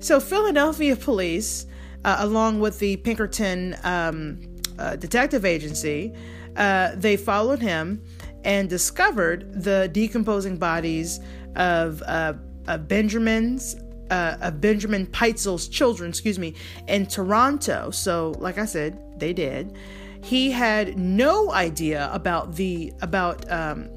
So, 0.00 0.20
Philadelphia 0.20 0.94
police 0.94 1.66
uh, 2.04 2.16
along 2.20 2.60
with 2.60 2.78
the 2.78 2.96
Pinkerton 2.98 3.76
um, 3.82 4.38
uh, 4.78 4.96
Detective 4.96 5.44
Agency, 5.44 6.12
uh, 6.56 6.92
they 6.96 7.16
followed 7.16 7.60
him 7.60 8.02
and 8.44 8.68
discovered 8.68 9.62
the 9.62 9.88
decomposing 9.92 10.56
bodies 10.56 11.20
of, 11.56 12.02
uh, 12.02 12.34
of 12.66 12.88
Benjamin's 12.88 13.76
uh, 14.10 14.36
of 14.42 14.60
Benjamin 14.60 15.06
Pitezel's 15.06 15.66
children, 15.66 16.10
excuse 16.10 16.38
me, 16.38 16.54
in 16.88 17.06
Toronto. 17.06 17.90
So, 17.90 18.34
like 18.38 18.58
I 18.58 18.64
said, 18.66 19.18
they 19.18 19.32
did. 19.32 19.76
He 20.22 20.50
had 20.50 20.98
no 20.98 21.50
idea 21.52 22.10
about 22.12 22.54
the 22.54 22.92
about 23.02 23.50
um, 23.50 23.90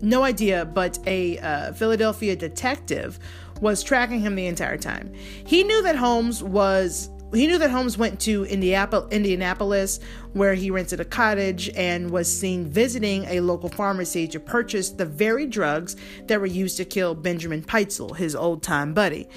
no 0.00 0.22
idea, 0.22 0.64
but 0.64 0.98
a 1.06 1.38
uh, 1.38 1.72
Philadelphia 1.72 2.36
detective 2.36 3.18
was 3.60 3.82
tracking 3.82 4.20
him 4.20 4.34
the 4.34 4.46
entire 4.46 4.76
time. 4.76 5.12
He 5.46 5.64
knew 5.64 5.82
that 5.82 5.96
Holmes 5.96 6.42
was 6.42 7.10
he 7.34 7.46
knew 7.46 7.58
that 7.58 7.70
Holmes 7.70 7.98
went 7.98 8.20
to 8.20 8.44
Indianapolis, 8.44 10.00
where 10.32 10.54
he 10.54 10.70
rented 10.70 11.00
a 11.00 11.04
cottage 11.04 11.68
and 11.74 12.10
was 12.10 12.32
seen 12.32 12.66
visiting 12.66 13.24
a 13.24 13.40
local 13.40 13.68
pharmacy 13.68 14.28
to 14.28 14.40
purchase 14.40 14.90
the 14.90 15.06
very 15.06 15.46
drugs 15.46 15.96
that 16.26 16.40
were 16.40 16.46
used 16.46 16.76
to 16.76 16.84
kill 16.84 17.14
Benjamin 17.14 17.62
Pitezel, 17.62 18.16
his 18.16 18.36
old 18.36 18.62
time 18.62 18.94
buddy. 18.94 19.28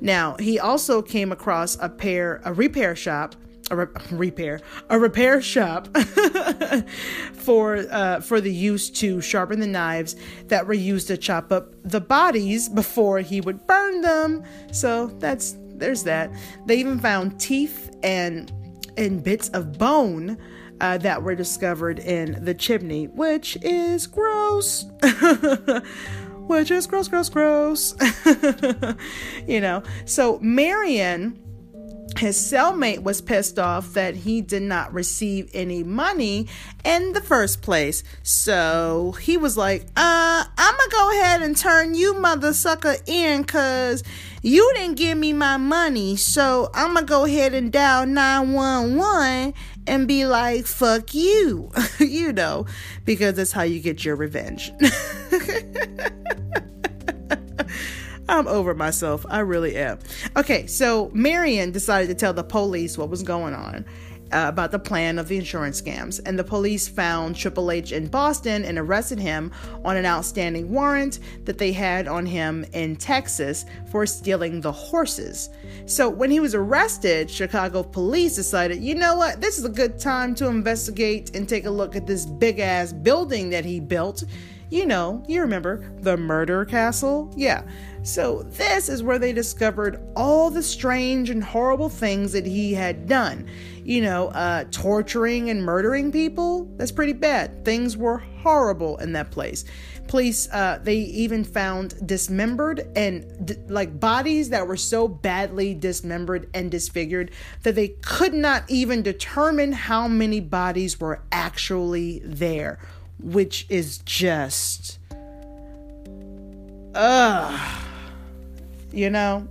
Now, 0.00 0.36
he 0.38 0.58
also 0.58 1.02
came 1.02 1.32
across 1.32 1.76
a 1.80 1.88
pair, 1.88 2.40
a 2.44 2.52
repair 2.52 2.96
shop, 2.96 3.36
a 3.70 3.76
re- 3.76 3.86
repair, 4.10 4.60
a 4.90 4.98
repair 4.98 5.40
shop 5.40 5.88
for 7.32 7.86
uh, 7.90 8.20
for 8.20 8.40
the 8.40 8.52
use 8.52 8.90
to 8.90 9.20
sharpen 9.20 9.60
the 9.60 9.66
knives 9.66 10.16
that 10.48 10.66
were 10.66 10.74
used 10.74 11.08
to 11.08 11.16
chop 11.16 11.50
up 11.52 11.72
the 11.82 12.00
bodies 12.00 12.68
before 12.68 13.20
he 13.20 13.40
would 13.40 13.66
burn 13.66 14.02
them. 14.02 14.44
So 14.72 15.06
that's 15.06 15.56
there's 15.78 16.04
that. 16.04 16.30
They 16.66 16.76
even 16.76 16.98
found 16.98 17.40
teeth 17.40 17.94
and 18.02 18.52
and 18.96 19.22
bits 19.22 19.48
of 19.50 19.76
bone 19.76 20.38
uh, 20.80 20.98
that 20.98 21.22
were 21.22 21.34
discovered 21.34 21.98
in 21.98 22.44
the 22.44 22.54
chimney, 22.54 23.06
which 23.06 23.56
is 23.62 24.06
gross. 24.06 24.84
which 26.46 26.70
is 26.70 26.86
gross, 26.86 27.08
gross, 27.08 27.28
gross. 27.28 27.94
you 29.48 29.60
know, 29.60 29.82
so 30.04 30.38
Marion 30.40 31.40
his 32.18 32.36
cellmate 32.36 33.02
was 33.02 33.20
pissed 33.20 33.58
off 33.58 33.94
that 33.94 34.14
he 34.14 34.40
did 34.40 34.62
not 34.62 34.92
receive 34.92 35.50
any 35.54 35.82
money 35.82 36.48
in 36.84 37.12
the 37.12 37.20
first 37.20 37.62
place. 37.62 38.02
So 38.22 39.12
he 39.20 39.36
was 39.36 39.56
like, 39.56 39.82
uh, 39.96 40.44
I'm 40.56 40.74
gonna 40.76 40.90
go 40.90 41.10
ahead 41.10 41.42
and 41.42 41.56
turn 41.56 41.94
you 41.94 42.18
mother 42.18 42.52
sucker 42.52 42.96
in 43.06 43.42
because 43.42 44.02
you 44.42 44.70
didn't 44.74 44.96
give 44.96 45.16
me 45.18 45.32
my 45.32 45.56
money. 45.56 46.16
So 46.16 46.70
I'm 46.74 46.94
gonna 46.94 47.06
go 47.06 47.24
ahead 47.24 47.54
and 47.54 47.72
dial 47.72 48.06
911 48.06 49.54
and 49.86 50.08
be 50.08 50.26
like, 50.26 50.66
fuck 50.66 51.14
you, 51.14 51.70
you 51.98 52.32
know, 52.32 52.66
because 53.04 53.34
that's 53.34 53.52
how 53.52 53.62
you 53.62 53.80
get 53.80 54.04
your 54.04 54.16
revenge. 54.16 54.72
I'm 58.28 58.48
over 58.48 58.74
myself. 58.74 59.26
I 59.28 59.40
really 59.40 59.76
am. 59.76 59.98
Okay, 60.36 60.66
so 60.66 61.10
Marion 61.12 61.72
decided 61.72 62.08
to 62.08 62.14
tell 62.14 62.32
the 62.32 62.44
police 62.44 62.96
what 62.96 63.10
was 63.10 63.22
going 63.22 63.54
on. 63.54 63.84
Uh, 64.32 64.48
about 64.48 64.72
the 64.72 64.78
plan 64.78 65.18
of 65.18 65.28
the 65.28 65.36
insurance 65.36 65.80
scams, 65.80 66.20
and 66.26 66.36
the 66.36 66.42
police 66.42 66.88
found 66.88 67.36
Triple 67.36 67.70
H 67.70 67.92
in 67.92 68.08
Boston 68.08 68.64
and 68.64 68.78
arrested 68.78 69.18
him 69.18 69.52
on 69.84 69.96
an 69.96 70.06
outstanding 70.06 70.72
warrant 70.72 71.20
that 71.44 71.58
they 71.58 71.70
had 71.70 72.08
on 72.08 72.26
him 72.26 72.64
in 72.72 72.96
Texas 72.96 73.64
for 73.92 74.06
stealing 74.06 74.60
the 74.60 74.72
horses. 74.72 75.50
So, 75.86 76.08
when 76.08 76.32
he 76.32 76.40
was 76.40 76.54
arrested, 76.54 77.30
Chicago 77.30 77.84
police 77.84 78.34
decided, 78.34 78.82
you 78.82 78.96
know 78.96 79.14
what, 79.14 79.40
this 79.40 79.58
is 79.58 79.66
a 79.66 79.68
good 79.68 80.00
time 80.00 80.34
to 80.36 80.48
investigate 80.48 81.36
and 81.36 81.48
take 81.48 81.66
a 81.66 81.70
look 81.70 81.94
at 81.94 82.06
this 82.06 82.26
big 82.26 82.58
ass 82.58 82.92
building 82.92 83.50
that 83.50 83.64
he 83.64 83.78
built. 83.78 84.24
You 84.70 84.86
know, 84.86 85.22
you 85.28 85.42
remember 85.42 85.88
the 86.00 86.16
murder 86.16 86.64
castle? 86.64 87.32
Yeah. 87.36 87.62
So, 88.04 88.42
this 88.42 88.90
is 88.90 89.02
where 89.02 89.18
they 89.18 89.32
discovered 89.32 89.98
all 90.14 90.50
the 90.50 90.62
strange 90.62 91.30
and 91.30 91.42
horrible 91.42 91.88
things 91.88 92.32
that 92.32 92.44
he 92.44 92.74
had 92.74 93.08
done. 93.08 93.48
You 93.82 94.02
know, 94.02 94.28
uh, 94.28 94.64
torturing 94.70 95.48
and 95.48 95.64
murdering 95.64 96.12
people, 96.12 96.70
that's 96.76 96.92
pretty 96.92 97.14
bad. 97.14 97.64
Things 97.64 97.96
were 97.96 98.18
horrible 98.18 98.98
in 98.98 99.14
that 99.14 99.30
place. 99.30 99.64
Police, 100.06 100.50
uh, 100.52 100.80
they 100.82 100.96
even 100.96 101.44
found 101.44 102.06
dismembered 102.06 102.86
and 102.94 103.46
d- 103.46 103.56
like 103.68 103.98
bodies 103.98 104.50
that 104.50 104.66
were 104.66 104.76
so 104.76 105.08
badly 105.08 105.72
dismembered 105.72 106.50
and 106.52 106.70
disfigured 106.70 107.30
that 107.62 107.74
they 107.74 107.88
could 108.02 108.34
not 108.34 108.64
even 108.68 109.00
determine 109.00 109.72
how 109.72 110.08
many 110.08 110.40
bodies 110.40 111.00
were 111.00 111.22
actually 111.32 112.20
there, 112.22 112.78
which 113.18 113.64
is 113.70 113.96
just. 114.04 114.98
Ugh 116.94 117.93
you 118.94 119.10
know? 119.10 119.48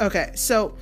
Okay, 0.00 0.30
so 0.34 0.76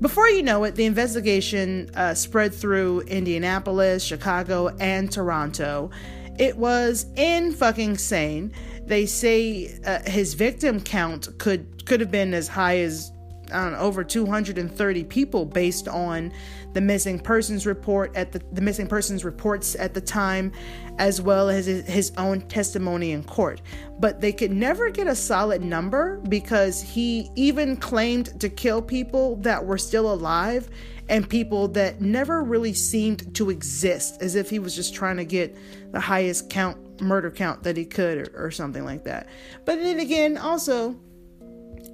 before 0.00 0.28
you 0.28 0.42
know 0.42 0.64
it, 0.64 0.74
the 0.74 0.84
investigation 0.84 1.90
uh, 1.94 2.14
spread 2.14 2.52
through 2.52 3.00
Indianapolis, 3.02 4.04
Chicago, 4.04 4.68
and 4.80 5.10
Toronto. 5.10 5.90
It 6.38 6.56
was 6.56 7.06
in 7.16 7.52
fucking 7.52 7.90
insane. 7.90 8.52
They 8.86 9.06
say 9.06 9.78
uh, 9.86 10.00
his 10.10 10.34
victim 10.34 10.80
count 10.80 11.28
could 11.38 11.86
could 11.86 12.00
have 12.00 12.10
been 12.10 12.34
as 12.34 12.48
high 12.48 12.78
as 12.78 13.12
I 13.52 13.62
don't 13.64 13.72
know, 13.72 13.78
over 13.78 14.02
230 14.02 15.04
people 15.04 15.44
based 15.44 15.86
on 15.86 16.32
the 16.74 16.80
missing 16.80 17.18
persons 17.18 17.66
report 17.66 18.14
at 18.16 18.32
the, 18.32 18.42
the 18.52 18.60
missing 18.60 18.86
persons 18.86 19.24
reports 19.24 19.74
at 19.76 19.94
the 19.94 20.00
time, 20.00 20.52
as 20.98 21.20
well 21.20 21.48
as 21.48 21.66
his, 21.66 22.12
own 22.18 22.40
testimony 22.42 23.12
in 23.12 23.24
court. 23.24 23.62
But 23.98 24.20
they 24.20 24.32
could 24.32 24.52
never 24.52 24.90
get 24.90 25.06
a 25.06 25.16
solid 25.16 25.62
number 25.62 26.18
because 26.28 26.82
he 26.82 27.30
even 27.34 27.76
claimed 27.76 28.38
to 28.40 28.48
kill 28.48 28.82
people 28.82 29.36
that 29.36 29.64
were 29.64 29.78
still 29.78 30.12
alive 30.12 30.68
and 31.08 31.28
people 31.28 31.68
that 31.68 32.00
never 32.00 32.42
really 32.42 32.72
seemed 32.72 33.34
to 33.34 33.50
exist, 33.50 34.22
as 34.22 34.34
if 34.36 34.50
he 34.50 34.58
was 34.58 34.74
just 34.76 34.94
trying 34.94 35.16
to 35.16 35.24
get 35.24 35.56
the 35.92 36.00
highest 36.00 36.50
count 36.50 36.78
murder 37.00 37.30
count 37.30 37.62
that 37.62 37.76
he 37.76 37.84
could 37.84 38.28
or, 38.28 38.46
or 38.46 38.50
something 38.50 38.84
like 38.84 39.04
that. 39.04 39.28
But 39.64 39.76
then 39.76 40.00
again, 40.00 40.38
also 40.38 40.96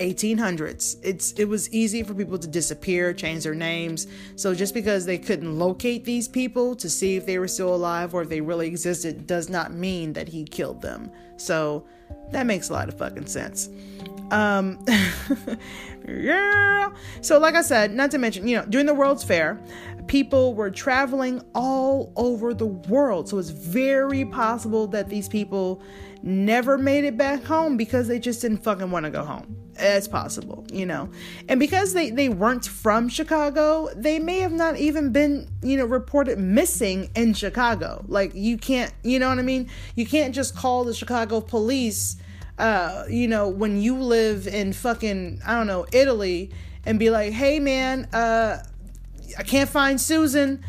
1800s. 0.01 0.97
It's 1.03 1.33
it 1.33 1.45
was 1.45 1.73
easy 1.73 2.03
for 2.03 2.15
people 2.15 2.39
to 2.39 2.49
disappear, 2.49 3.13
change 3.13 3.45
their 3.45 3.55
names. 3.55 4.07
So 4.35 4.55
just 4.55 4.75
because 4.75 5.05
they 5.05 5.19
couldn't 5.19 5.59
locate 5.59 6.05
these 6.05 6.27
people 6.27 6.75
to 6.77 6.91
see 6.91 7.17
if 7.17 7.27
they 7.27 7.39
were 7.39 7.49
still 7.49 7.75
alive 7.75 8.15
or 8.15 8.23
if 8.23 8.29
they 8.29 8.41
really 8.41 8.67
existed 8.67 9.27
does 9.27 9.49
not 9.49 9.73
mean 9.73 10.15
that 10.15 10.29
he 10.29 10.45
killed 10.45 10.81
them. 10.81 11.11
So 11.37 11.87
that 12.31 12.47
makes 12.47 12.71
a 12.71 12.73
lot 12.73 12.89
of 12.89 12.97
fucking 12.97 13.27
sense. 13.27 13.69
Um 14.31 14.85
yeah. 16.09 16.91
So 17.21 17.39
like 17.39 17.55
I 17.55 17.63
said, 17.63 17.93
not 17.93 18.11
to 18.13 18.19
mention, 18.19 18.49
you 18.49 18.57
know, 18.57 18.65
during 18.67 18.87
the 18.87 18.95
World's 18.95 19.23
Fair, 19.23 19.61
people 20.07 20.55
were 20.55 20.71
traveling 20.71 21.43
all 21.55 22.13
over 22.17 22.55
the 22.55 22.67
world. 22.67 23.29
So 23.29 23.39
it's 23.39 23.51
very 23.51 24.25
possible 24.25 24.87
that 24.89 25.09
these 25.09 25.29
people 25.29 25.83
never 26.23 26.77
made 26.77 27.05
it 27.05 27.17
back 27.17 27.45
home 27.45 27.77
because 27.77 28.09
they 28.09 28.19
just 28.19 28.43
didn't 28.43 28.59
fucking 28.59 28.91
want 28.91 29.05
to 29.05 29.11
go 29.11 29.25
home. 29.25 29.57
It's 29.77 30.09
possible, 30.09 30.67
you 30.71 30.85
know. 30.85 31.11
And 31.49 31.59
because 31.59 31.95
they, 31.95 32.11
they 32.11 32.29
weren't 32.29 32.67
from 32.67 33.09
Chicago, 33.09 33.89
they 33.97 34.19
may 34.19 34.41
have 34.41 34.53
not 34.53 34.77
even 34.77 35.11
been, 35.11 35.49
you 35.63 35.79
know, 35.79 35.87
reported 35.87 36.39
missing 36.39 37.11
in 37.15 37.33
Chicago. 37.33 38.05
Like, 38.07 38.35
you 38.35 38.59
can't, 38.59 38.93
you 39.03 39.19
know 39.19 39.29
what 39.29 39.39
I 39.39 39.43
mean? 39.43 39.71
You 39.95 40.05
can't 40.05 40.35
just 40.35 40.55
call 40.55 40.85
the 40.85 40.93
Chicago 40.93 41.41
police, 41.41 42.17
uh, 42.59 43.05
you 43.09 43.27
know, 43.27 43.49
when 43.49 43.81
you 43.81 43.97
live 43.97 44.47
in 44.47 44.75
fucking, 44.75 45.41
I 45.47 45.55
don't 45.55 45.67
know, 45.67 45.87
Italy 45.93 46.51
and 46.85 46.99
be 46.99 47.11
like, 47.11 47.33
hey 47.33 47.59
man, 47.59 48.07
uh, 48.13 48.63
I 49.39 49.43
can't 49.43 49.69
find 49.69 50.01
Susan 50.01 50.63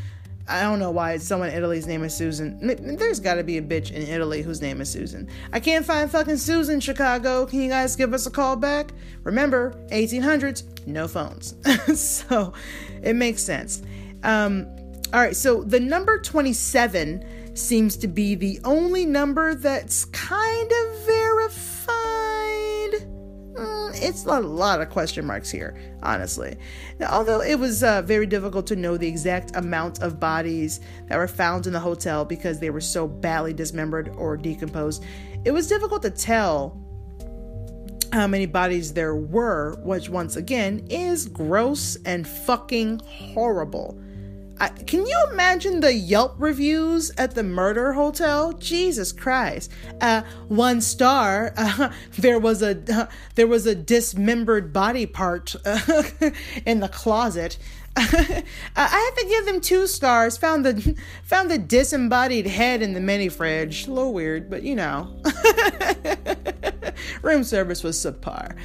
I 0.47 0.61
don't 0.63 0.79
know 0.79 0.91
why 0.91 1.17
someone 1.17 1.49
in 1.49 1.55
Italy's 1.55 1.87
name 1.87 2.03
is 2.03 2.13
Susan. 2.13 2.57
There's 2.97 3.19
got 3.19 3.35
to 3.35 3.43
be 3.43 3.57
a 3.57 3.61
bitch 3.61 3.91
in 3.91 4.01
Italy 4.01 4.41
whose 4.41 4.61
name 4.61 4.81
is 4.81 4.89
Susan. 4.89 5.27
I 5.53 5.59
can't 5.59 5.85
find 5.85 6.09
fucking 6.09 6.37
Susan, 6.37 6.79
Chicago. 6.79 7.45
Can 7.45 7.61
you 7.61 7.69
guys 7.69 7.95
give 7.95 8.13
us 8.13 8.25
a 8.25 8.31
call 8.31 8.55
back? 8.55 8.91
Remember, 9.23 9.73
1800s, 9.91 10.87
no 10.87 11.07
phones. 11.07 11.55
so 11.99 12.53
it 13.01 13.15
makes 13.15 13.43
sense. 13.43 13.81
Um, 14.23 14.67
all 15.13 15.19
right, 15.19 15.35
so 15.35 15.63
the 15.63 15.79
number 15.79 16.19
27 16.19 17.55
seems 17.55 17.97
to 17.97 18.07
be 18.07 18.35
the 18.35 18.59
only 18.63 19.05
number 19.05 19.55
that's 19.55 20.05
kind 20.05 20.71
of 20.71 21.05
verified 21.05 22.40
it's 23.57 24.25
a 24.25 24.39
lot 24.39 24.81
of 24.81 24.89
question 24.89 25.25
marks 25.25 25.49
here, 25.49 25.75
honestly. 26.01 26.57
Although 27.09 27.41
it 27.41 27.59
was 27.59 27.83
uh, 27.83 28.01
very 28.01 28.25
difficult 28.25 28.67
to 28.67 28.75
know 28.75 28.97
the 28.97 29.07
exact 29.07 29.55
amount 29.55 30.01
of 30.01 30.19
bodies 30.19 30.79
that 31.07 31.17
were 31.17 31.27
found 31.27 31.67
in 31.67 31.73
the 31.73 31.79
hotel 31.79 32.25
because 32.25 32.59
they 32.59 32.69
were 32.69 32.81
so 32.81 33.07
badly 33.07 33.53
dismembered 33.53 34.09
or 34.15 34.37
decomposed, 34.37 35.03
it 35.43 35.51
was 35.51 35.67
difficult 35.67 36.01
to 36.03 36.09
tell 36.09 36.77
how 38.13 38.27
many 38.27 38.45
bodies 38.45 38.93
there 38.93 39.15
were, 39.15 39.77
which 39.83 40.09
once 40.09 40.35
again 40.35 40.85
is 40.89 41.27
gross 41.27 41.97
and 42.05 42.27
fucking 42.27 42.99
horrible. 43.05 43.97
I, 44.61 44.69
can 44.69 45.07
you 45.07 45.27
imagine 45.31 45.79
the 45.79 45.91
Yelp 45.91 46.35
reviews 46.37 47.09
at 47.17 47.33
the 47.33 47.41
murder 47.41 47.93
hotel? 47.93 48.53
Jesus 48.53 49.11
Christ! 49.11 49.71
Uh, 49.99 50.21
one 50.49 50.81
star. 50.81 51.51
Uh, 51.57 51.91
there 52.19 52.37
was 52.37 52.61
a 52.61 52.77
uh, 52.93 53.07
there 53.33 53.47
was 53.47 53.65
a 53.65 53.73
dismembered 53.73 54.71
body 54.71 55.07
part 55.07 55.55
uh, 55.65 56.03
in 56.65 56.79
the 56.79 56.89
closet. 56.89 57.57
I 57.97 58.43
have 58.75 59.15
to 59.15 59.25
give 59.27 59.47
them 59.47 59.61
two 59.61 59.87
stars. 59.87 60.37
Found 60.37 60.63
the 60.63 60.95
found 61.23 61.49
the 61.49 61.57
disembodied 61.57 62.45
head 62.45 62.83
in 62.83 62.93
the 62.93 63.01
mini 63.01 63.29
fridge. 63.29 63.87
A 63.87 63.91
little 63.91 64.13
weird, 64.13 64.47
but 64.47 64.61
you 64.61 64.75
know. 64.75 65.11
Room 67.21 67.43
service 67.43 67.83
was 67.83 67.97
subpar. 67.97 68.57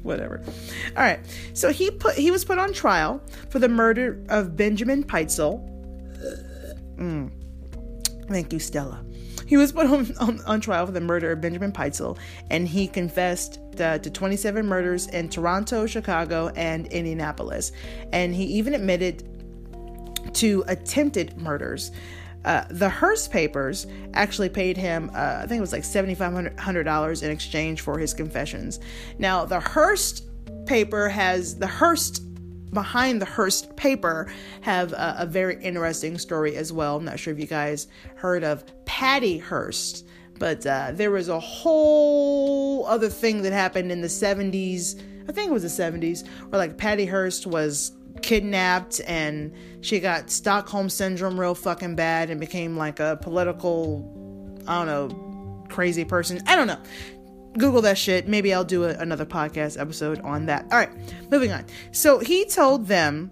Whatever. 0.02 0.42
All 0.96 1.02
right. 1.02 1.20
So 1.54 1.70
he 1.70 1.90
put 1.90 2.14
he 2.14 2.30
was 2.30 2.44
put 2.44 2.58
on 2.58 2.72
trial 2.72 3.22
for 3.50 3.58
the 3.58 3.68
murder 3.68 4.24
of 4.28 4.56
Benjamin 4.56 5.04
Pitezel. 5.04 5.68
Mm. 6.96 7.30
Thank 8.28 8.52
you, 8.52 8.58
Stella. 8.58 9.04
He 9.46 9.56
was 9.58 9.72
put 9.72 9.86
on, 9.86 10.16
on, 10.18 10.40
on, 10.46 10.60
trial 10.60 10.86
for 10.86 10.92
the 10.92 11.00
murder 11.00 11.32
of 11.32 11.40
Benjamin 11.42 11.72
Pitezel, 11.72 12.16
and 12.50 12.66
he 12.66 12.86
confessed 12.86 13.58
uh, 13.78 13.98
to 13.98 14.10
27 14.10 14.66
murders 14.66 15.08
in 15.08 15.28
Toronto, 15.28 15.86
Chicago, 15.86 16.48
and 16.56 16.86
Indianapolis. 16.86 17.72
And 18.12 18.34
he 18.34 18.44
even 18.44 18.72
admitted 18.72 19.28
to 20.34 20.64
attempted 20.68 21.36
murders. 21.36 21.90
Uh, 22.44 22.64
the 22.70 22.88
Hearst 22.88 23.30
papers 23.30 23.86
actually 24.14 24.48
paid 24.48 24.76
him, 24.76 25.10
uh, 25.14 25.40
I 25.42 25.46
think 25.46 25.58
it 25.58 25.60
was 25.60 25.72
like 25.72 25.82
$7,500 25.82 27.22
in 27.22 27.30
exchange 27.30 27.80
for 27.80 27.98
his 27.98 28.12
confessions. 28.14 28.80
Now, 29.18 29.44
the 29.44 29.60
Hearst 29.60 30.24
paper 30.66 31.08
has 31.08 31.56
the 31.56 31.66
Hearst 31.66 32.22
behind 32.72 33.20
the 33.20 33.26
Hearst 33.26 33.76
paper 33.76 34.32
have 34.62 34.92
a, 34.92 35.16
a, 35.20 35.26
very 35.26 35.62
interesting 35.62 36.16
story 36.18 36.56
as 36.56 36.72
well. 36.72 36.96
I'm 36.96 37.04
not 37.04 37.18
sure 37.18 37.32
if 37.32 37.38
you 37.38 37.46
guys 37.46 37.86
heard 38.16 38.44
of 38.44 38.64
Patty 38.86 39.38
Hearst, 39.38 40.06
but 40.38 40.66
uh, 40.66 40.92
there 40.92 41.10
was 41.10 41.28
a 41.28 41.38
whole 41.38 42.86
other 42.86 43.08
thing 43.08 43.42
that 43.42 43.52
happened 43.52 43.92
in 43.92 44.00
the 44.00 44.08
70s. 44.08 45.00
I 45.28 45.32
think 45.32 45.50
it 45.50 45.52
was 45.52 45.62
the 45.62 45.82
70s, 45.82 46.26
where 46.48 46.58
like 46.58 46.78
Patty 46.78 47.06
Hearst 47.06 47.46
was 47.46 47.92
kidnapped 48.22 49.00
and 49.06 49.52
she 49.80 50.00
got 50.00 50.30
Stockholm 50.30 50.88
syndrome 50.88 51.38
real 51.38 51.54
fucking 51.54 51.96
bad 51.96 52.30
and 52.30 52.40
became 52.40 52.76
like 52.76 53.00
a 53.00 53.18
political, 53.20 54.62
I 54.66 54.84
don't 54.84 54.86
know, 54.86 55.66
crazy 55.68 56.04
person. 56.04 56.40
I 56.46 56.56
don't 56.56 56.66
know. 56.66 56.80
Google 57.58 57.82
that 57.82 57.98
shit. 57.98 58.28
Maybe 58.28 58.54
I'll 58.54 58.64
do 58.64 58.84
a, 58.84 58.90
another 58.90 59.26
podcast 59.26 59.78
episode 59.80 60.20
on 60.20 60.46
that. 60.46 60.64
All 60.70 60.78
right, 60.78 60.90
moving 61.30 61.52
on. 61.52 61.66
So 61.90 62.18
he 62.18 62.44
told 62.44 62.86
them, 62.86 63.30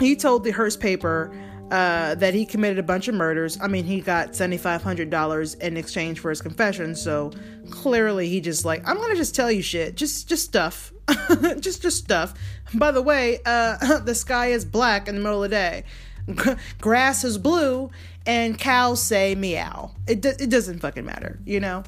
he 0.00 0.16
told 0.16 0.44
the 0.44 0.50
Hearst 0.50 0.80
paper 0.80 1.32
uh, 1.70 2.14
that 2.16 2.34
he 2.34 2.44
committed 2.44 2.78
a 2.78 2.82
bunch 2.82 3.08
of 3.08 3.14
murders. 3.14 3.58
I 3.60 3.66
mean, 3.66 3.84
he 3.84 4.02
got 4.02 4.32
$7,500 4.32 5.60
in 5.60 5.76
exchange 5.78 6.20
for 6.20 6.28
his 6.28 6.42
confession. 6.42 6.94
So 6.94 7.32
clearly 7.70 8.28
he 8.28 8.42
just 8.42 8.66
like, 8.66 8.86
I'm 8.86 8.96
going 8.96 9.10
to 9.10 9.16
just 9.16 9.34
tell 9.34 9.50
you 9.50 9.62
shit. 9.62 9.94
Just, 9.94 10.28
just 10.28 10.44
stuff. 10.44 10.91
just, 11.60 11.82
just 11.82 11.98
stuff. 11.98 12.34
By 12.74 12.90
the 12.90 13.02
way, 13.02 13.40
uh, 13.44 13.98
the 14.04 14.14
sky 14.14 14.48
is 14.48 14.64
black 14.64 15.08
in 15.08 15.16
the 15.16 15.20
middle 15.20 15.44
of 15.44 15.50
the 15.50 15.56
day. 15.56 15.84
Grass 16.80 17.24
is 17.24 17.38
blue 17.38 17.90
and 18.26 18.58
cows 18.58 19.02
say 19.02 19.34
meow. 19.34 19.92
It, 20.06 20.24
it 20.24 20.50
doesn't 20.50 20.80
fucking 20.80 21.04
matter, 21.04 21.38
you 21.44 21.60
know? 21.60 21.82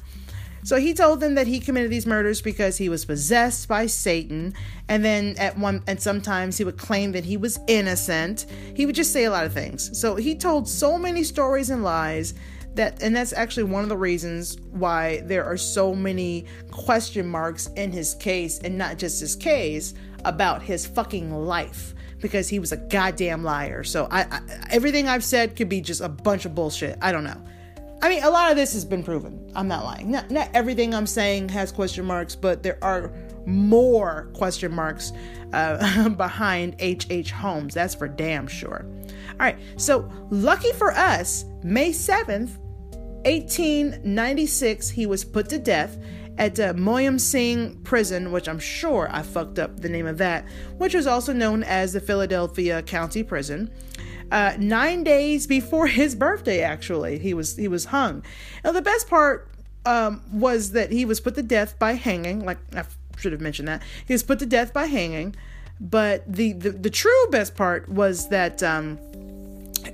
So 0.65 0.77
he 0.77 0.95
told 0.95 1.19
them 1.19 1.35
that 1.35 1.45
he 1.45 1.59
committed 1.59 1.91
these 1.91 2.07
murders 2.07 2.41
because 2.41 2.77
he 2.77 2.89
was 2.89 3.05
possessed 3.05 3.67
by 3.67 3.85
Satan, 3.85 4.55
and 4.89 5.05
then 5.05 5.35
at 5.37 5.59
one 5.59 5.83
and 5.85 6.01
sometimes 6.01 6.57
he 6.57 6.63
would 6.63 6.79
claim 6.79 7.11
that 7.11 7.23
he 7.23 7.37
was 7.37 7.59
innocent. 7.67 8.47
He 8.75 8.87
would 8.87 8.95
just 8.95 9.13
say 9.13 9.25
a 9.25 9.29
lot 9.29 9.45
of 9.45 9.53
things. 9.53 9.95
So 9.97 10.15
he 10.15 10.33
told 10.33 10.67
so 10.67 10.97
many 10.97 11.23
stories 11.23 11.69
and 11.69 11.83
lies 11.83 12.33
that 12.75 13.01
and 13.01 13.15
that's 13.15 13.33
actually 13.33 13.63
one 13.63 13.83
of 13.83 13.89
the 13.89 13.97
reasons 13.97 14.57
why 14.71 15.21
there 15.21 15.45
are 15.45 15.57
so 15.57 15.95
many 15.95 16.45
question 16.71 17.27
marks 17.27 17.67
in 17.75 17.91
his 17.91 18.15
case 18.15 18.59
and 18.59 18.77
not 18.77 18.97
just 18.97 19.19
his 19.19 19.35
case 19.35 19.93
about 20.23 20.61
his 20.61 20.85
fucking 20.85 21.31
life 21.31 21.93
because 22.21 22.47
he 22.49 22.59
was 22.59 22.71
a 22.71 22.77
goddamn 22.77 23.43
liar. 23.43 23.83
So 23.83 24.07
I, 24.09 24.21
I 24.23 24.41
everything 24.71 25.07
I've 25.07 25.23
said 25.23 25.55
could 25.55 25.69
be 25.69 25.81
just 25.81 26.01
a 26.01 26.09
bunch 26.09 26.45
of 26.45 26.55
bullshit. 26.55 26.97
I 27.01 27.11
don't 27.11 27.23
know. 27.23 27.41
I 28.01 28.09
mean, 28.09 28.23
a 28.23 28.29
lot 28.29 28.51
of 28.51 28.57
this 28.57 28.73
has 28.73 28.85
been 28.85 29.03
proven. 29.03 29.51
I'm 29.55 29.67
not 29.67 29.83
lying. 29.83 30.11
Not, 30.11 30.29
not 30.29 30.49
everything 30.53 30.93
I'm 30.93 31.07
saying 31.07 31.49
has 31.49 31.71
question 31.71 32.05
marks, 32.05 32.35
but 32.35 32.61
there 32.61 32.77
are 32.83 33.11
more 33.45 34.29
question 34.33 34.73
marks 34.73 35.11
uh, 35.53 36.09
behind 36.17 36.75
H.H. 36.79 37.07
H. 37.09 37.31
Holmes. 37.31 37.73
That's 37.73 37.95
for 37.95 38.07
damn 38.07 38.47
sure. 38.47 38.85
All 39.31 39.37
right, 39.39 39.57
so 39.77 40.09
lucky 40.29 40.71
for 40.73 40.91
us, 40.91 41.45
May 41.63 41.89
7th, 41.89 42.57
1896, 43.25 44.89
he 44.89 45.05
was 45.05 45.25
put 45.25 45.49
to 45.49 45.59
death 45.59 45.97
at 46.37 46.59
uh, 46.59 46.73
Moyamensing 46.73 47.83
Prison, 47.83 48.31
which 48.31 48.47
I'm 48.47 48.59
sure 48.59 49.09
I 49.11 49.23
fucked 49.23 49.57
up 49.57 49.79
the 49.79 49.89
name 49.89 50.05
of 50.05 50.17
that, 50.19 50.45
which 50.77 50.93
was 50.93 51.07
also 51.07 51.33
known 51.33 51.63
as 51.63 51.93
the 51.93 51.99
Philadelphia 51.99 52.81
County 52.81 53.23
Prison 53.23 53.71
uh, 54.31 54.53
nine 54.59 55.03
days 55.03 55.47
before 55.47 55.87
his 55.87 56.15
birthday. 56.15 56.61
Actually, 56.61 57.19
he 57.19 57.33
was 57.33 57.55
he 57.55 57.67
was 57.67 57.85
hung. 57.85 58.23
Now 58.63 58.71
the 58.71 58.81
best 58.81 59.09
part 59.09 59.49
um, 59.85 60.21
was 60.31 60.71
that 60.71 60.91
he 60.91 61.05
was 61.05 61.19
put 61.19 61.35
to 61.35 61.43
death 61.43 61.77
by 61.79 61.93
hanging. 61.93 62.45
Like 62.45 62.57
I 62.75 62.83
should 63.17 63.31
have 63.31 63.41
mentioned 63.41 63.67
that 63.67 63.81
he 64.05 64.13
was 64.13 64.23
put 64.23 64.39
to 64.39 64.45
death 64.45 64.73
by 64.73 64.85
hanging. 64.85 65.35
But 65.79 66.31
the 66.31 66.53
the, 66.53 66.71
the 66.71 66.89
true 66.89 67.27
best 67.29 67.55
part 67.55 67.89
was 67.89 68.29
that 68.29 68.63
um, 68.63 68.97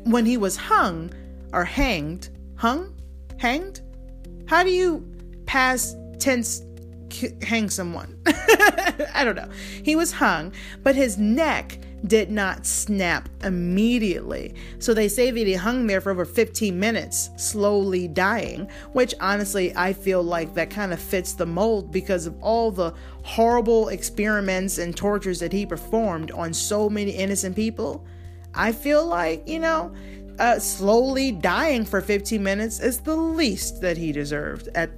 when 0.04 0.26
he 0.26 0.38
was 0.38 0.58
hung 0.58 1.12
or 1.54 1.66
hanged, 1.66 2.30
hung, 2.56 2.91
hanged. 3.42 3.82
How 4.46 4.64
do 4.64 4.70
you 4.70 5.06
past 5.46 5.98
tense 6.20 6.64
hang 7.42 7.70
someone? 7.70 8.18
I 9.14 9.24
don't 9.26 9.36
know. 9.36 9.50
He 9.84 9.96
was 9.96 10.12
hung, 10.12 10.54
but 10.84 10.96
his 10.96 11.18
neck 11.18 11.80
did 12.06 12.32
not 12.32 12.66
snap 12.66 13.30
immediately. 13.44 14.54
So 14.80 14.94
they 14.94 15.08
say 15.08 15.32
that 15.32 15.48
he 15.48 15.54
hung 15.54 15.88
there 15.88 16.02
for 16.02 16.12
over 16.12 16.26
15 16.26 16.80
minutes, 16.80 17.32
slowly 17.36 18.08
dying, 18.08 18.70
which 18.94 19.14
honestly, 19.20 19.76
I 19.76 19.94
feel 19.94 20.22
like 20.24 20.54
that 20.54 20.70
kind 20.70 20.94
of 20.94 21.00
fits 21.00 21.34
the 21.34 21.46
mold 21.46 21.92
because 21.92 22.28
of 22.28 22.42
all 22.42 22.72
the 22.72 22.94
horrible 23.24 23.90
experiments 23.90 24.78
and 24.78 24.96
tortures 24.96 25.40
that 25.40 25.54
he 25.54 25.66
performed 25.66 26.32
on 26.32 26.54
so 26.54 26.90
many 26.90 27.12
innocent 27.12 27.56
people. 27.56 28.06
I 28.54 28.72
feel 28.72 29.06
like, 29.06 29.48
you 29.48 29.60
know, 29.60 29.94
uh, 30.40 30.60
slowly 30.60 31.32
dying 31.32 31.86
for 31.86 32.02
15 32.02 32.42
minutes 32.42 32.80
is 32.80 33.00
the 33.00 33.16
least 33.16 33.82
that 33.82 33.98
he 33.98 34.12
deserved. 34.12 34.70
At, 34.76 34.92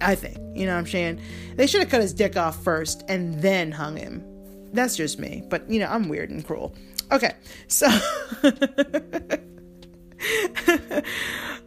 I 0.00 0.14
think, 0.14 0.38
you 0.56 0.66
know 0.66 0.72
what 0.72 0.80
I'm 0.80 0.86
saying? 0.86 1.20
They 1.56 1.66
should 1.66 1.80
have 1.80 1.90
cut 1.90 2.00
his 2.00 2.12
dick 2.14 2.36
off 2.36 2.62
first 2.62 3.04
and 3.08 3.40
then 3.40 3.72
hung 3.72 3.96
him 3.96 4.24
that's 4.72 4.96
just 4.96 5.18
me, 5.18 5.42
but 5.48 5.68
you 5.70 5.78
know, 5.80 5.86
I'm 5.86 6.08
weird 6.08 6.30
and 6.30 6.44
cruel. 6.44 6.74
Okay, 7.10 7.32
so. 7.68 7.86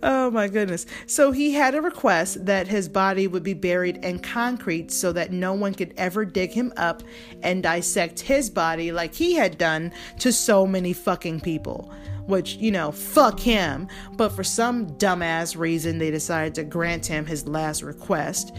oh 0.03 0.31
my 0.31 0.47
goodness. 0.47 0.85
So 1.05 1.31
he 1.31 1.51
had 1.53 1.75
a 1.75 1.81
request 1.81 2.45
that 2.45 2.67
his 2.67 2.89
body 2.89 3.27
would 3.27 3.43
be 3.43 3.53
buried 3.53 3.97
in 3.97 4.19
concrete 4.19 4.91
so 4.91 5.11
that 5.13 5.31
no 5.31 5.53
one 5.53 5.73
could 5.75 5.93
ever 5.97 6.25
dig 6.25 6.51
him 6.51 6.73
up 6.77 7.03
and 7.43 7.61
dissect 7.61 8.19
his 8.21 8.49
body 8.49 8.91
like 8.91 9.13
he 9.13 9.33
had 9.35 9.57
done 9.57 9.93
to 10.19 10.31
so 10.33 10.65
many 10.65 10.93
fucking 10.93 11.41
people. 11.41 11.93
Which, 12.25 12.55
you 12.55 12.71
know, 12.71 12.91
fuck 12.91 13.39
him. 13.39 13.87
But 14.13 14.29
for 14.29 14.43
some 14.43 14.87
dumbass 14.97 15.57
reason, 15.57 15.99
they 15.99 16.11
decided 16.11 16.55
to 16.55 16.63
grant 16.63 17.05
him 17.05 17.25
his 17.25 17.47
last 17.47 17.83
request. 17.83 18.55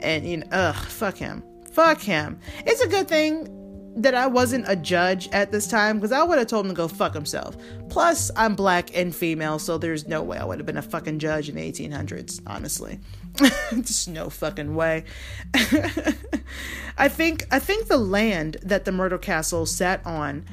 And, 0.00 0.26
you 0.26 0.38
know, 0.38 0.46
ugh, 0.52 0.76
fuck 0.76 1.16
him. 1.16 1.44
Fuck 1.72 2.00
him. 2.00 2.40
It's 2.66 2.80
a 2.80 2.88
good 2.88 3.08
thing 3.08 3.56
that 3.96 4.14
I 4.14 4.26
wasn't 4.26 4.64
a 4.68 4.76
judge 4.76 5.28
at 5.32 5.50
this 5.50 5.66
time 5.66 5.98
because 5.98 6.12
I 6.12 6.22
would 6.22 6.38
have 6.38 6.46
told 6.46 6.66
him 6.66 6.72
to 6.72 6.76
go 6.76 6.88
fuck 6.88 7.12
himself. 7.12 7.56
Plus, 7.88 8.30
I'm 8.36 8.54
black 8.54 8.96
and 8.96 9.14
female, 9.14 9.58
so 9.58 9.78
there's 9.78 10.06
no 10.06 10.22
way 10.22 10.38
I 10.38 10.44
would 10.44 10.58
have 10.58 10.66
been 10.66 10.76
a 10.76 10.82
fucking 10.82 11.18
judge 11.18 11.48
in 11.48 11.56
the 11.56 11.72
1800s, 11.72 12.40
honestly. 12.46 13.00
Just 13.74 14.08
no 14.08 14.30
fucking 14.30 14.74
way. 14.74 15.04
I 16.98 17.08
think 17.08 17.46
I 17.50 17.58
think 17.58 17.86
the 17.86 17.98
land 17.98 18.58
that 18.62 18.84
the 18.84 18.92
murder 18.92 19.18
castle 19.18 19.66
sat 19.66 20.04
on, 20.06 20.44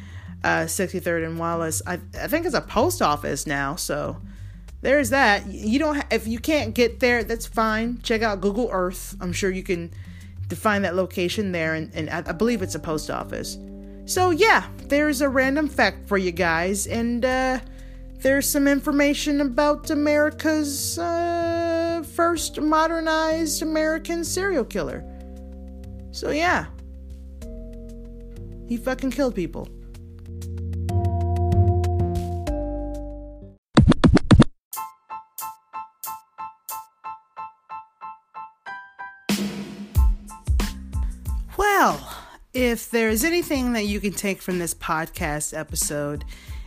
uh, 0.43 0.65
63rd 0.65 1.25
and 1.25 1.39
Wallace, 1.39 1.81
I 1.85 1.99
I 2.19 2.27
think 2.27 2.45
it's 2.45 2.55
a 2.55 2.61
post 2.61 3.01
office 3.01 3.47
now, 3.47 3.75
so 3.75 4.17
there's 4.81 5.09
that. 5.09 5.47
You 5.47 5.79
don't 5.79 5.95
ha- 5.95 6.07
if 6.11 6.27
you 6.27 6.39
can't 6.39 6.73
get 6.73 6.99
there, 6.99 7.23
that's 7.23 7.45
fine. 7.45 7.99
Check 8.03 8.21
out 8.21 8.41
Google 8.41 8.69
Earth. 8.71 9.15
I'm 9.19 9.33
sure 9.33 9.49
you 9.49 9.63
can 9.63 9.91
define 10.47 10.83
that 10.83 10.95
location 10.95 11.51
there, 11.51 11.73
and, 11.73 11.93
and 11.93 12.09
I 12.09 12.31
believe 12.31 12.61
it's 12.61 12.75
a 12.75 12.79
post 12.79 13.09
office. 13.09 13.57
So, 14.05 14.29
yeah, 14.29 14.67
there's 14.85 15.19
a 15.19 15.27
random 15.27 15.67
fact 15.67 16.07
for 16.07 16.17
you 16.17 16.31
guys, 16.31 16.87
and 16.87 17.25
uh, 17.25 17.59
there's 18.19 18.49
some 18.49 18.67
information 18.67 19.41
about 19.41 19.89
America's 19.89 20.97
uh, 20.97 22.03
first 22.15 22.61
modernized 22.61 23.61
American 23.61 24.23
serial 24.23 24.63
killer. 24.63 25.03
So, 26.11 26.31
yeah. 26.31 26.67
He 28.69 28.77
fucking 28.77 29.11
killed 29.11 29.35
people. 29.35 29.67
If 42.57 42.89
there's 42.89 43.23
anything 43.23 43.73
that 43.73 43.85
you 43.85 43.99
can 43.99 44.13
take 44.13 44.41
from 44.41 44.57
this 44.57 44.73
podcast 44.73 45.55
episode, 45.55 46.25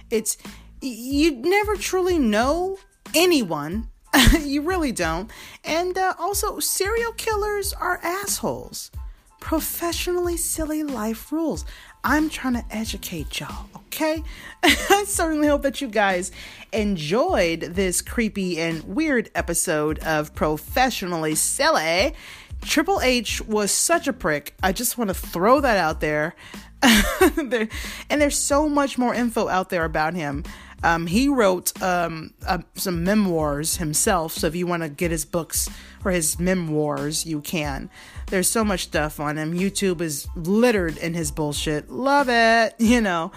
it's 0.09 0.39
you 0.81 1.33
never 1.33 1.75
truly 1.75 2.17
know 2.17 2.79
anyone. 3.13 3.89
you 4.41 4.63
really 4.63 4.93
don't. 4.93 5.29
And 5.65 5.99
uh, 5.99 6.15
also, 6.17 6.61
serial 6.61 7.11
killers 7.15 7.73
are 7.73 7.99
assholes. 8.05 8.93
Professionally 9.41 10.37
silly 10.37 10.85
life 10.85 11.33
rules. 11.33 11.65
I'm 12.05 12.31
trying 12.31 12.55
to 12.55 12.65
educate 12.71 13.41
y'all, 13.41 13.67
okay? 13.89 14.23
I 14.63 15.05
certainly 15.09 15.49
hope 15.49 15.63
that 15.63 15.81
you 15.81 15.89
guys 15.89 16.31
enjoyed 16.73 17.63
this 17.63 18.01
creepy 18.01 18.61
and 18.61 18.85
weird 18.85 19.29
episode 19.35 19.99
of 19.99 20.37
Professionally 20.37 21.35
Silly. 21.35 22.15
Triple 22.63 23.01
H 23.01 23.41
was 23.43 23.71
such 23.71 24.07
a 24.07 24.13
prick. 24.13 24.55
I 24.63 24.73
just 24.73 24.99
want 24.99 25.09
to 25.09 25.15
throw 25.15 25.61
that 25.61 25.77
out 25.77 26.01
there. 26.01 26.35
there. 27.37 27.69
And 28.09 28.21
there's 28.21 28.39
so 28.39 28.69
much 28.69 28.97
more 28.97 29.15
info 29.15 29.49
out 29.49 29.71
there 29.71 29.85
about 29.85 30.15
him. 30.15 30.45
Um, 30.83 31.07
he 31.07 31.29
wrote 31.29 31.81
um, 31.83 32.33
uh, 32.47 32.59
some 32.75 33.05
memoirs 33.05 33.77
himself, 33.77 34.33
so 34.33 34.47
if 34.47 34.57
you 34.57 34.67
want 34.67 34.83
to 34.83 34.89
get 34.89 35.11
his 35.11 35.27
books 35.27 35.69
or 36.05 36.11
his 36.11 36.41
memoirs, 36.41 37.27
you 37.27 37.43
can. 37.43 37.91
There's 38.29 38.49
so 38.49 38.65
much 38.65 38.85
stuff 38.85 39.21
on 39.21 39.37
him. 39.37 39.53
YouTube 39.53 40.01
is 40.01 40.27
littered 40.35 40.97
in 40.97 41.13
his 41.13 41.31
bullshit. 41.31 41.91
Love 41.91 42.29
it, 42.31 42.75
you 42.79 43.01
know. 43.03 43.31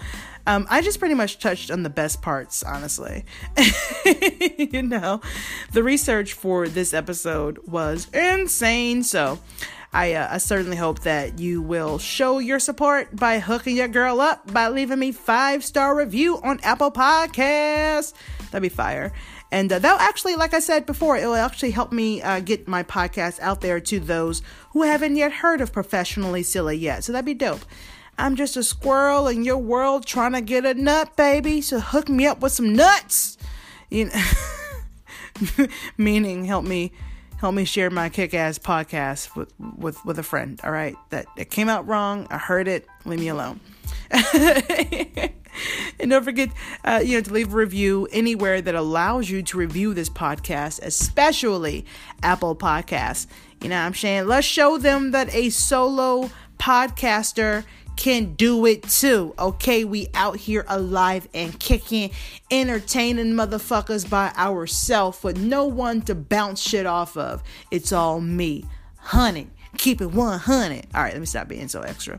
Um, 0.46 0.66
I 0.68 0.82
just 0.82 0.98
pretty 0.98 1.14
much 1.14 1.38
touched 1.38 1.70
on 1.70 1.82
the 1.82 1.90
best 1.90 2.20
parts, 2.20 2.62
honestly. 2.62 3.24
you 4.58 4.82
know, 4.82 5.20
the 5.72 5.82
research 5.82 6.34
for 6.34 6.68
this 6.68 6.92
episode 6.92 7.58
was 7.66 8.08
insane. 8.12 9.02
So, 9.02 9.38
I, 9.94 10.14
uh, 10.14 10.28
I 10.28 10.38
certainly 10.38 10.76
hope 10.76 11.00
that 11.00 11.38
you 11.38 11.62
will 11.62 11.98
show 11.98 12.40
your 12.40 12.58
support 12.58 13.14
by 13.14 13.38
hooking 13.38 13.76
your 13.76 13.86
girl 13.86 14.20
up 14.20 14.52
by 14.52 14.68
leaving 14.68 14.98
me 14.98 15.12
five 15.12 15.64
star 15.64 15.96
review 15.96 16.40
on 16.42 16.58
Apple 16.64 16.90
Podcasts. 16.90 18.12
That'd 18.50 18.62
be 18.62 18.68
fire. 18.68 19.12
And 19.52 19.72
uh, 19.72 19.78
that'll 19.78 20.00
actually, 20.00 20.34
like 20.34 20.52
I 20.52 20.58
said 20.58 20.84
before, 20.84 21.16
it 21.16 21.26
will 21.26 21.36
actually 21.36 21.70
help 21.70 21.92
me 21.92 22.20
uh, 22.20 22.40
get 22.40 22.66
my 22.66 22.82
podcast 22.82 23.38
out 23.38 23.60
there 23.60 23.78
to 23.78 24.00
those 24.00 24.42
who 24.70 24.82
haven't 24.82 25.14
yet 25.14 25.30
heard 25.30 25.60
of 25.60 25.72
Professionally 25.72 26.42
Silly 26.42 26.76
yet. 26.76 27.04
So 27.04 27.12
that'd 27.12 27.24
be 27.24 27.34
dope. 27.34 27.64
I'm 28.18 28.36
just 28.36 28.56
a 28.56 28.62
squirrel 28.62 29.28
in 29.28 29.44
your 29.44 29.58
world 29.58 30.06
trying 30.06 30.32
to 30.32 30.40
get 30.40 30.64
a 30.64 30.74
nut, 30.74 31.16
baby. 31.16 31.60
So 31.60 31.80
hook 31.80 32.08
me 32.08 32.26
up 32.26 32.40
with 32.40 32.52
some 32.52 32.74
nuts. 32.74 33.36
You 33.90 34.06
know, 34.06 35.66
meaning 35.98 36.44
help 36.44 36.64
me 36.64 36.92
help 37.38 37.54
me 37.54 37.64
share 37.64 37.90
my 37.90 38.08
kick-ass 38.08 38.58
podcast 38.58 39.36
with 39.36 39.52
with 39.58 40.04
with 40.04 40.18
a 40.18 40.22
friend. 40.22 40.60
All 40.64 40.70
right, 40.70 40.96
that 41.10 41.26
it 41.36 41.50
came 41.50 41.68
out 41.68 41.86
wrong. 41.86 42.26
I 42.30 42.38
heard 42.38 42.68
it. 42.68 42.86
Leave 43.04 43.20
me 43.20 43.28
alone. 43.28 43.60
and 46.00 46.10
don't 46.10 46.24
forget, 46.24 46.50
uh, 46.84 47.00
you 47.04 47.16
know, 47.16 47.20
to 47.20 47.32
leave 47.32 47.52
a 47.52 47.56
review 47.56 48.08
anywhere 48.12 48.60
that 48.60 48.74
allows 48.74 49.30
you 49.30 49.42
to 49.42 49.58
review 49.58 49.94
this 49.94 50.08
podcast, 50.08 50.80
especially 50.82 51.84
Apple 52.22 52.54
Podcasts. 52.56 53.26
You 53.60 53.68
know, 53.70 53.76
what 53.76 53.86
I'm 53.86 53.94
saying, 53.94 54.26
let's 54.26 54.46
show 54.46 54.78
them 54.78 55.12
that 55.12 55.34
a 55.34 55.50
solo 55.50 56.30
podcaster 56.58 57.64
can 57.96 58.34
do 58.34 58.66
it 58.66 58.82
too. 58.84 59.34
Okay, 59.38 59.84
we 59.84 60.08
out 60.14 60.36
here 60.36 60.64
alive 60.68 61.28
and 61.34 61.58
kicking, 61.58 62.10
entertaining 62.50 63.32
motherfuckers 63.32 64.08
by 64.08 64.32
ourselves 64.36 65.22
with 65.22 65.38
no 65.38 65.64
one 65.64 66.02
to 66.02 66.14
bounce 66.14 66.60
shit 66.60 66.86
off 66.86 67.16
of. 67.16 67.42
It's 67.70 67.92
all 67.92 68.20
me, 68.20 68.64
honey. 68.98 69.48
Keep 69.76 70.02
it 70.02 70.12
100. 70.12 70.86
All 70.94 71.02
right, 71.02 71.12
let 71.12 71.20
me 71.20 71.26
stop 71.26 71.48
being 71.48 71.66
so 71.68 71.80
extra. 71.80 72.14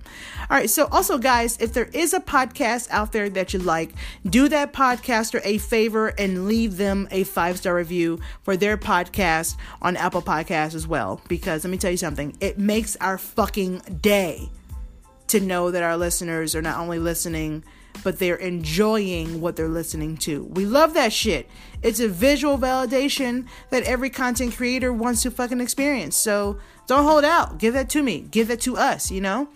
All 0.49 0.57
right, 0.57 0.69
so 0.69 0.87
also, 0.91 1.17
guys, 1.17 1.57
if 1.61 1.71
there 1.73 1.85
is 1.93 2.13
a 2.13 2.19
podcast 2.19 2.89
out 2.91 3.13
there 3.13 3.29
that 3.29 3.53
you 3.53 3.59
like, 3.59 3.91
do 4.25 4.49
that 4.49 4.73
podcaster 4.73 5.39
a 5.43 5.57
favor 5.57 6.07
and 6.07 6.47
leave 6.47 6.77
them 6.77 7.07
a 7.11 7.23
five 7.23 7.57
star 7.57 7.75
review 7.75 8.19
for 8.43 8.57
their 8.57 8.77
podcast 8.77 9.55
on 9.81 9.95
Apple 9.95 10.21
Podcasts 10.21 10.75
as 10.75 10.85
well. 10.85 11.21
Because 11.27 11.63
let 11.63 11.71
me 11.71 11.77
tell 11.77 11.91
you 11.91 11.97
something, 11.97 12.35
it 12.41 12.57
makes 12.57 12.97
our 12.97 13.17
fucking 13.17 13.79
day 14.01 14.49
to 15.27 15.39
know 15.39 15.71
that 15.71 15.83
our 15.83 15.97
listeners 15.97 16.55
are 16.55 16.61
not 16.61 16.79
only 16.79 16.99
listening, 16.99 17.63
but 18.03 18.19
they're 18.19 18.35
enjoying 18.35 19.41
what 19.41 19.55
they're 19.55 19.67
listening 19.67 20.17
to. 20.17 20.43
We 20.45 20.65
love 20.65 20.93
that 20.93 21.13
shit. 21.13 21.49
It's 21.81 21.99
a 21.99 22.07
visual 22.07 22.57
validation 22.57 23.47
that 23.69 23.83
every 23.83 24.09
content 24.09 24.55
creator 24.55 24.91
wants 24.91 25.23
to 25.23 25.31
fucking 25.31 25.61
experience. 25.61 26.15
So 26.15 26.59
don't 26.87 27.05
hold 27.05 27.23
out. 27.23 27.57
Give 27.57 27.73
that 27.73 27.89
to 27.91 28.03
me. 28.03 28.21
Give 28.21 28.47
that 28.49 28.61
to 28.61 28.77
us, 28.77 29.11
you 29.11 29.21
know? 29.21 29.47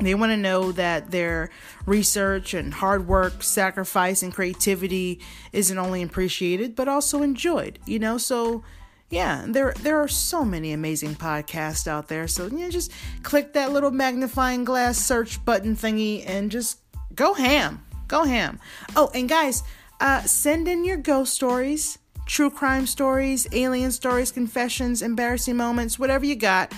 They 0.00 0.14
want 0.14 0.30
to 0.30 0.36
know 0.36 0.70
that 0.72 1.10
their 1.10 1.50
research 1.84 2.54
and 2.54 2.72
hard 2.72 3.08
work, 3.08 3.42
sacrifice, 3.42 4.22
and 4.22 4.32
creativity 4.32 5.20
isn't 5.52 5.76
only 5.76 6.02
appreciated, 6.02 6.76
but 6.76 6.86
also 6.86 7.22
enjoyed, 7.22 7.80
you 7.84 7.98
know? 7.98 8.16
So 8.16 8.62
yeah, 9.10 9.44
there 9.48 9.72
there 9.80 9.98
are 10.00 10.08
so 10.08 10.44
many 10.44 10.72
amazing 10.72 11.14
podcasts 11.14 11.86
out 11.86 12.08
there. 12.08 12.28
So 12.28 12.46
you 12.46 12.58
know, 12.58 12.70
just 12.70 12.92
click 13.22 13.54
that 13.54 13.72
little 13.72 13.90
magnifying 13.90 14.64
glass 14.64 14.98
search 14.98 15.42
button 15.44 15.76
thingy 15.76 16.24
and 16.26 16.50
just 16.50 16.80
go 17.14 17.32
ham. 17.32 17.84
Go 18.06 18.24
ham. 18.24 18.58
Oh, 18.96 19.10
and 19.14 19.28
guys, 19.28 19.62
uh, 20.00 20.22
send 20.22 20.68
in 20.68 20.84
your 20.84 20.96
ghost 20.98 21.32
stories, 21.34 21.98
true 22.26 22.50
crime 22.50 22.86
stories, 22.86 23.46
alien 23.52 23.92
stories, 23.92 24.30
confessions, 24.30 25.00
embarrassing 25.00 25.56
moments, 25.56 25.98
whatever 25.98 26.24
you 26.24 26.36
got. 26.36 26.72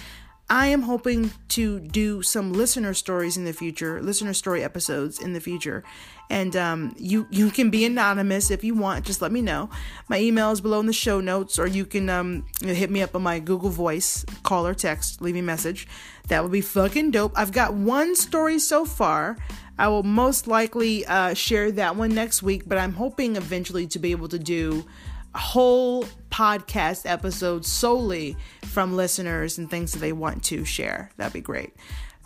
I 0.48 0.66
am 0.66 0.82
hoping 0.82 1.30
to 1.50 1.78
do 1.78 2.22
some 2.22 2.52
listener 2.52 2.92
stories 2.92 3.36
in 3.36 3.44
the 3.44 3.52
future, 3.52 4.02
listener 4.02 4.34
story 4.34 4.64
episodes 4.64 5.20
in 5.20 5.32
the 5.32 5.40
future. 5.40 5.84
And 6.30 6.54
um, 6.54 6.94
you 6.96 7.26
you 7.30 7.50
can 7.50 7.70
be 7.70 7.84
anonymous 7.84 8.50
if 8.50 8.62
you 8.62 8.74
want. 8.74 9.04
Just 9.04 9.20
let 9.20 9.32
me 9.32 9.42
know. 9.42 9.68
My 10.08 10.20
email 10.20 10.52
is 10.52 10.60
below 10.60 10.78
in 10.78 10.86
the 10.86 10.92
show 10.92 11.20
notes, 11.20 11.58
or 11.58 11.66
you 11.66 11.84
can 11.84 12.08
um, 12.08 12.46
hit 12.62 12.88
me 12.88 13.02
up 13.02 13.16
on 13.16 13.22
my 13.22 13.40
Google 13.40 13.68
Voice, 13.68 14.24
call 14.44 14.66
or 14.66 14.72
text, 14.72 15.20
leave 15.20 15.34
me 15.34 15.40
a 15.40 15.42
message. 15.42 15.88
That 16.28 16.42
would 16.44 16.52
be 16.52 16.60
fucking 16.60 17.10
dope. 17.10 17.32
I've 17.36 17.50
got 17.50 17.74
one 17.74 18.14
story 18.14 18.60
so 18.60 18.84
far. 18.84 19.36
I 19.76 19.88
will 19.88 20.04
most 20.04 20.46
likely 20.46 21.04
uh, 21.06 21.34
share 21.34 21.72
that 21.72 21.96
one 21.96 22.14
next 22.14 22.42
week, 22.42 22.62
but 22.66 22.78
I'm 22.78 22.92
hoping 22.92 23.36
eventually 23.36 23.86
to 23.88 23.98
be 23.98 24.12
able 24.12 24.28
to 24.28 24.38
do 24.38 24.86
a 25.34 25.38
whole 25.38 26.04
podcast 26.30 27.10
episodes 27.10 27.66
solely 27.70 28.36
from 28.64 28.94
listeners 28.94 29.58
and 29.58 29.70
things 29.70 29.92
that 29.92 29.98
they 29.98 30.12
want 30.12 30.44
to 30.44 30.64
share. 30.64 31.10
That'd 31.16 31.32
be 31.32 31.40
great. 31.40 31.74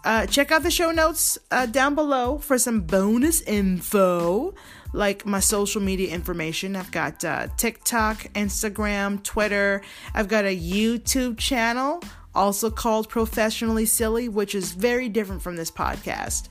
Uh, 0.05 0.27
check 0.27 0.53
out 0.53 0.63
the 0.63 0.71
show 0.71 0.91
notes 0.91 1.39
uh, 1.51 1.65
down 1.65 1.95
below 1.95 2.37
for 2.37 2.59
some 2.59 2.83
bonus 2.83 3.41
info, 3.43 4.55
like 4.93 5.25
my 5.25 5.41
social 5.41 5.81
media 5.81 6.13
information. 6.13 6.77
I've 6.77 6.91
got 6.91 7.25
uh, 7.25 7.49
TikTok, 7.57 8.19
Instagram, 8.35 9.23
Twitter. 9.23 9.81
I've 10.13 10.29
got 10.29 10.45
a 10.45 10.55
YouTube 10.55 11.39
channel, 11.39 12.03
also 12.35 12.71
called 12.71 13.09
Professionally 13.09 13.87
Silly, 13.87 14.29
which 14.29 14.55
is 14.55 14.73
very 14.73 15.09
different 15.09 15.41
from 15.41 15.57
this 15.57 15.71
podcast. 15.71 16.49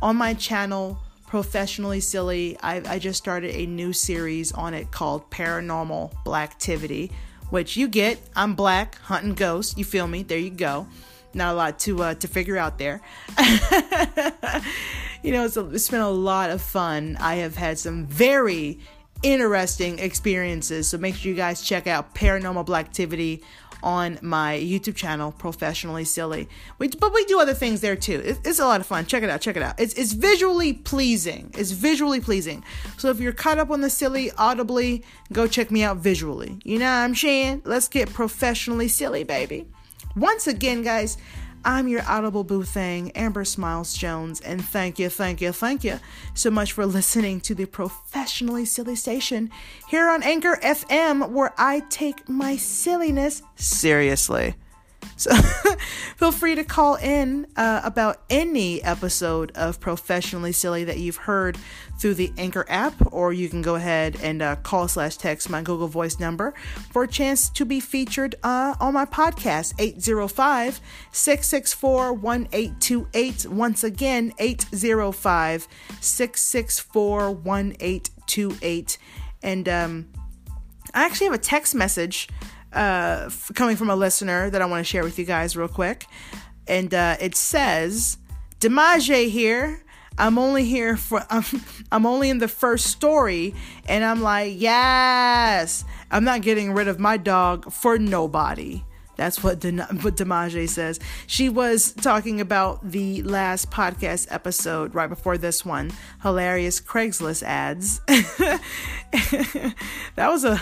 On 0.00 0.16
my 0.16 0.32
channel, 0.32 0.98
professionally 1.26 2.00
silly. 2.00 2.56
I, 2.62 2.80
I 2.86 2.98
just 2.98 3.18
started 3.18 3.54
a 3.54 3.66
new 3.66 3.92
series 3.92 4.52
on 4.52 4.72
it 4.72 4.90
called 4.90 5.30
Paranormal 5.30 6.14
Blacktivity, 6.24 7.10
which 7.50 7.76
you 7.76 7.86
get. 7.88 8.18
I'm 8.34 8.54
black, 8.54 8.96
hunting 9.00 9.34
ghosts. 9.34 9.76
You 9.76 9.84
feel 9.84 10.06
me? 10.06 10.22
There 10.22 10.38
you 10.38 10.50
go. 10.50 10.86
Not 11.34 11.54
a 11.54 11.56
lot 11.56 11.78
to 11.80 12.02
uh, 12.02 12.14
to 12.14 12.28
figure 12.28 12.56
out 12.56 12.78
there. 12.78 13.00
you 15.22 15.32
know, 15.32 15.44
it's, 15.44 15.56
it's 15.56 15.88
been 15.88 16.00
a 16.00 16.10
lot 16.10 16.50
of 16.50 16.62
fun. 16.62 17.16
I 17.20 17.36
have 17.36 17.56
had 17.56 17.78
some 17.78 18.06
very 18.06 18.78
interesting 19.22 19.98
experiences. 19.98 20.88
So 20.88 20.98
make 20.98 21.14
sure 21.14 21.30
you 21.30 21.36
guys 21.36 21.62
check 21.62 21.86
out 21.86 22.14
Paranormal 22.14 22.66
Blacktivity 22.66 23.42
on 23.82 24.18
my 24.22 24.56
YouTube 24.56 24.96
channel, 24.96 25.30
Professionally 25.32 26.04
Silly. 26.04 26.48
We, 26.78 26.88
but 26.88 27.12
we 27.12 27.24
do 27.26 27.38
other 27.38 27.54
things 27.54 27.82
there 27.82 27.96
too. 27.96 28.20
It, 28.24 28.38
it's 28.44 28.58
a 28.58 28.64
lot 28.64 28.80
of 28.80 28.86
fun. 28.86 29.06
Check 29.06 29.22
it 29.22 29.30
out. 29.30 29.40
Check 29.40 29.56
it 29.56 29.62
out. 29.62 29.78
It's, 29.78 29.94
it's 29.94 30.12
visually 30.12 30.72
pleasing. 30.72 31.50
It's 31.56 31.70
visually 31.70 32.20
pleasing. 32.20 32.64
So 32.96 33.10
if 33.10 33.20
you're 33.20 33.32
caught 33.32 33.58
up 33.58 33.70
on 33.70 33.82
the 33.82 33.90
silly 33.90 34.30
audibly, 34.32 35.04
go 35.32 35.46
check 35.46 35.70
me 35.70 35.82
out 35.82 35.98
visually. 35.98 36.58
You 36.64 36.78
know 36.78 36.86
what 36.86 36.98
I'm 36.98 37.14
saying? 37.14 37.62
Let's 37.64 37.88
get 37.88 38.12
professionally 38.12 38.88
silly, 38.88 39.22
baby. 39.22 39.66
Once 40.16 40.46
again, 40.46 40.82
guys, 40.82 41.18
I'm 41.64 41.88
your 41.88 42.02
Audible 42.06 42.44
Boo 42.44 42.62
Thing, 42.62 43.10
Amber 43.16 43.44
Smiles 43.44 43.94
Jones, 43.94 44.40
and 44.42 44.64
thank 44.64 45.00
you, 45.00 45.08
thank 45.08 45.40
you, 45.40 45.50
thank 45.50 45.82
you 45.82 45.98
so 46.34 46.52
much 46.52 46.72
for 46.72 46.86
listening 46.86 47.40
to 47.40 47.54
the 47.54 47.66
Professionally 47.66 48.64
Silly 48.64 48.94
Station 48.94 49.50
here 49.88 50.08
on 50.08 50.22
Anchor 50.22 50.56
FM, 50.62 51.30
where 51.30 51.52
I 51.58 51.80
take 51.90 52.28
my 52.28 52.56
silliness 52.56 53.42
seriously. 53.56 54.54
So 55.16 55.34
feel 56.16 56.30
free 56.30 56.54
to 56.54 56.64
call 56.64 56.94
in 56.94 57.48
uh, 57.56 57.80
about 57.82 58.22
any 58.30 58.82
episode 58.82 59.50
of 59.56 59.80
Professionally 59.80 60.52
Silly 60.52 60.84
that 60.84 60.98
you've 60.98 61.16
heard 61.16 61.58
through 61.98 62.14
the 62.14 62.32
Anchor 62.36 62.66
app, 62.68 62.94
or 63.12 63.32
you 63.32 63.48
can 63.48 63.62
go 63.62 63.76
ahead 63.76 64.16
and 64.22 64.42
uh, 64.42 64.56
call 64.56 64.88
slash 64.88 65.16
text 65.16 65.48
my 65.48 65.62
Google 65.62 65.88
Voice 65.88 66.18
number 66.18 66.54
for 66.90 67.04
a 67.04 67.08
chance 67.08 67.48
to 67.50 67.64
be 67.64 67.80
featured 67.80 68.34
uh, 68.42 68.74
on 68.80 68.94
my 68.94 69.04
podcast, 69.04 69.74
805 69.78 70.80
664 71.12 72.12
1828. 72.12 73.46
Once 73.46 73.84
again, 73.84 74.32
805 74.38 75.68
664 76.00 77.30
1828. 77.30 78.98
And 79.42 79.68
um, 79.68 80.08
I 80.94 81.04
actually 81.04 81.26
have 81.26 81.34
a 81.34 81.38
text 81.38 81.74
message 81.74 82.28
uh, 82.72 83.24
f- 83.26 83.50
coming 83.54 83.76
from 83.76 83.90
a 83.90 83.96
listener 83.96 84.50
that 84.50 84.60
I 84.60 84.66
want 84.66 84.80
to 84.80 84.84
share 84.84 85.04
with 85.04 85.18
you 85.18 85.24
guys 85.24 85.56
real 85.56 85.68
quick. 85.68 86.06
And 86.66 86.92
uh, 86.92 87.16
it 87.20 87.36
says, 87.36 88.18
Demaje 88.60 89.28
here. 89.28 89.83
I'm 90.18 90.38
only 90.38 90.64
here 90.64 90.96
for, 90.96 91.24
I'm, 91.30 91.44
I'm 91.90 92.06
only 92.06 92.30
in 92.30 92.38
the 92.38 92.48
first 92.48 92.86
story. 92.86 93.54
And 93.86 94.04
I'm 94.04 94.22
like, 94.22 94.54
yes, 94.56 95.84
I'm 96.10 96.24
not 96.24 96.42
getting 96.42 96.72
rid 96.72 96.88
of 96.88 96.98
my 96.98 97.16
dog 97.16 97.72
for 97.72 97.98
nobody. 97.98 98.82
That's 99.16 99.42
what, 99.42 99.60
Den- 99.60 99.78
what 100.02 100.16
Demaje 100.16 100.68
says. 100.68 100.98
She 101.26 101.48
was 101.48 101.92
talking 101.92 102.40
about 102.40 102.90
the 102.90 103.22
last 103.22 103.70
podcast 103.70 104.26
episode 104.30 104.94
right 104.94 105.08
before 105.08 105.38
this 105.38 105.64
one. 105.64 105.92
Hilarious 106.22 106.80
Craigslist 106.80 107.42
ads. 107.42 108.00
that 108.06 108.60
was 110.16 110.44
a 110.44 110.60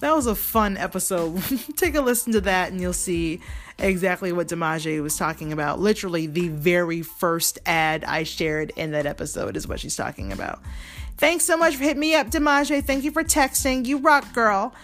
that 0.00 0.14
was 0.14 0.26
a 0.26 0.34
fun 0.34 0.78
episode. 0.78 1.42
Take 1.76 1.94
a 1.94 2.00
listen 2.00 2.32
to 2.32 2.40
that 2.42 2.72
and 2.72 2.80
you'll 2.80 2.94
see 2.94 3.40
exactly 3.80 4.32
what 4.32 4.48
Demaje 4.48 5.02
was 5.02 5.16
talking 5.16 5.52
about. 5.52 5.80
Literally, 5.80 6.26
the 6.26 6.48
very 6.48 7.02
first 7.02 7.58
ad 7.66 8.04
I 8.04 8.24
shared 8.24 8.72
in 8.76 8.92
that 8.92 9.06
episode 9.06 9.56
is 9.56 9.66
what 9.66 9.80
she's 9.80 9.96
talking 9.96 10.32
about. 10.32 10.60
Thanks 11.16 11.44
so 11.44 11.56
much 11.56 11.76
for 11.76 11.84
hitting 11.84 12.00
me 12.00 12.14
up, 12.14 12.28
Demaje. 12.28 12.84
Thank 12.84 13.04
you 13.04 13.10
for 13.10 13.22
texting. 13.22 13.86
You 13.86 13.98
rock, 13.98 14.32
girl. 14.32 14.74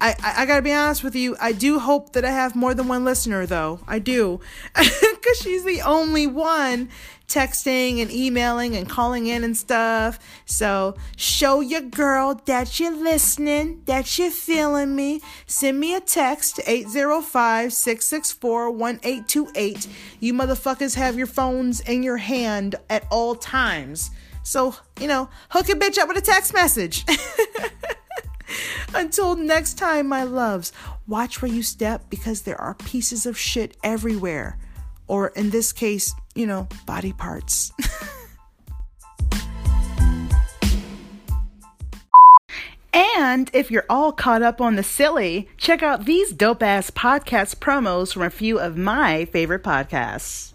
I, 0.00 0.14
I, 0.22 0.42
I, 0.42 0.46
gotta 0.46 0.62
be 0.62 0.72
honest 0.72 1.02
with 1.02 1.14
you. 1.14 1.36
I 1.40 1.52
do 1.52 1.78
hope 1.78 2.12
that 2.12 2.24
I 2.24 2.30
have 2.30 2.54
more 2.54 2.74
than 2.74 2.88
one 2.88 3.04
listener, 3.04 3.46
though. 3.46 3.80
I 3.86 3.98
do. 3.98 4.40
Because 5.26 5.38
she's 5.38 5.64
the 5.64 5.82
only 5.82 6.28
one 6.28 6.88
texting 7.28 8.00
and 8.00 8.10
emailing 8.10 8.76
and 8.76 8.88
calling 8.88 9.26
in 9.26 9.44
and 9.44 9.56
stuff. 9.56 10.18
So 10.44 10.96
show 11.16 11.60
your 11.60 11.80
girl 11.80 12.40
that 12.46 12.78
you're 12.78 12.96
listening, 12.96 13.82
that 13.86 14.18
you're 14.18 14.30
feeling 14.30 14.94
me. 14.94 15.20
Send 15.46 15.80
me 15.80 15.94
a 15.94 16.00
text 16.00 16.60
805 16.66 17.72
664 17.72 18.70
1828. 18.70 19.88
You 20.20 20.34
motherfuckers 20.34 20.94
have 20.94 21.16
your 21.16 21.26
phones 21.26 21.80
in 21.80 22.02
your 22.02 22.18
hand 22.18 22.76
at 22.88 23.06
all 23.10 23.34
times. 23.34 24.10
So, 24.42 24.76
you 25.00 25.08
know, 25.08 25.28
hook 25.50 25.68
a 25.68 25.72
bitch 25.72 25.98
up 25.98 26.08
with 26.08 26.16
a 26.18 26.20
text 26.20 26.54
message. 26.54 27.04
Until 28.94 29.34
next 29.34 29.74
time, 29.74 30.06
my 30.06 30.22
loves, 30.22 30.72
watch 31.06 31.42
where 31.42 31.50
you 31.50 31.62
step 31.62 32.08
because 32.08 32.42
there 32.42 32.60
are 32.60 32.74
pieces 32.74 33.26
of 33.26 33.36
shit 33.36 33.76
everywhere. 33.82 34.58
Or 35.08 35.28
in 35.28 35.50
this 35.50 35.72
case, 35.72 36.14
you 36.34 36.46
know, 36.46 36.68
body 36.86 37.12
parts. 37.12 37.72
And 43.18 43.50
if 43.52 43.70
you're 43.70 43.86
all 43.88 44.12
caught 44.12 44.42
up 44.42 44.60
on 44.60 44.76
the 44.76 44.82
silly, 44.82 45.48
check 45.56 45.82
out 45.82 46.04
these 46.04 46.32
dope 46.32 46.62
ass 46.62 46.90
podcast 46.90 47.56
promos 47.56 48.12
from 48.12 48.22
a 48.22 48.30
few 48.30 48.58
of 48.58 48.76
my 48.76 49.24
favorite 49.26 49.62
podcasts. 49.62 50.52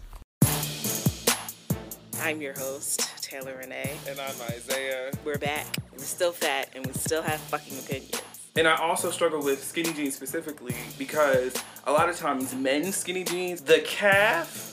I'm 2.20 2.40
your 2.40 2.54
host, 2.54 3.22
Taylor 3.22 3.56
Renee. 3.58 3.96
And 4.08 4.18
I'm 4.18 4.34
Isaiah. 4.50 5.10
We're 5.24 5.38
back. 5.38 5.66
We're 5.92 5.98
still 5.98 6.32
fat 6.32 6.68
and 6.74 6.86
we 6.86 6.92
still 6.92 7.22
have 7.22 7.40
fucking 7.40 7.78
opinions. 7.78 8.31
And 8.54 8.68
I 8.68 8.76
also 8.76 9.10
struggle 9.10 9.42
with 9.42 9.64
skinny 9.64 9.94
jeans 9.94 10.14
specifically 10.14 10.74
because 10.98 11.54
a 11.86 11.92
lot 11.92 12.10
of 12.10 12.18
times 12.18 12.54
men's 12.54 12.96
skinny 12.96 13.24
jeans, 13.24 13.62
the 13.62 13.80
calf 13.80 14.68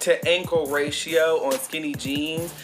to 0.00 0.28
ankle 0.28 0.66
ratio 0.66 1.44
on 1.44 1.58
skinny 1.58 1.94
jeans 1.94 2.54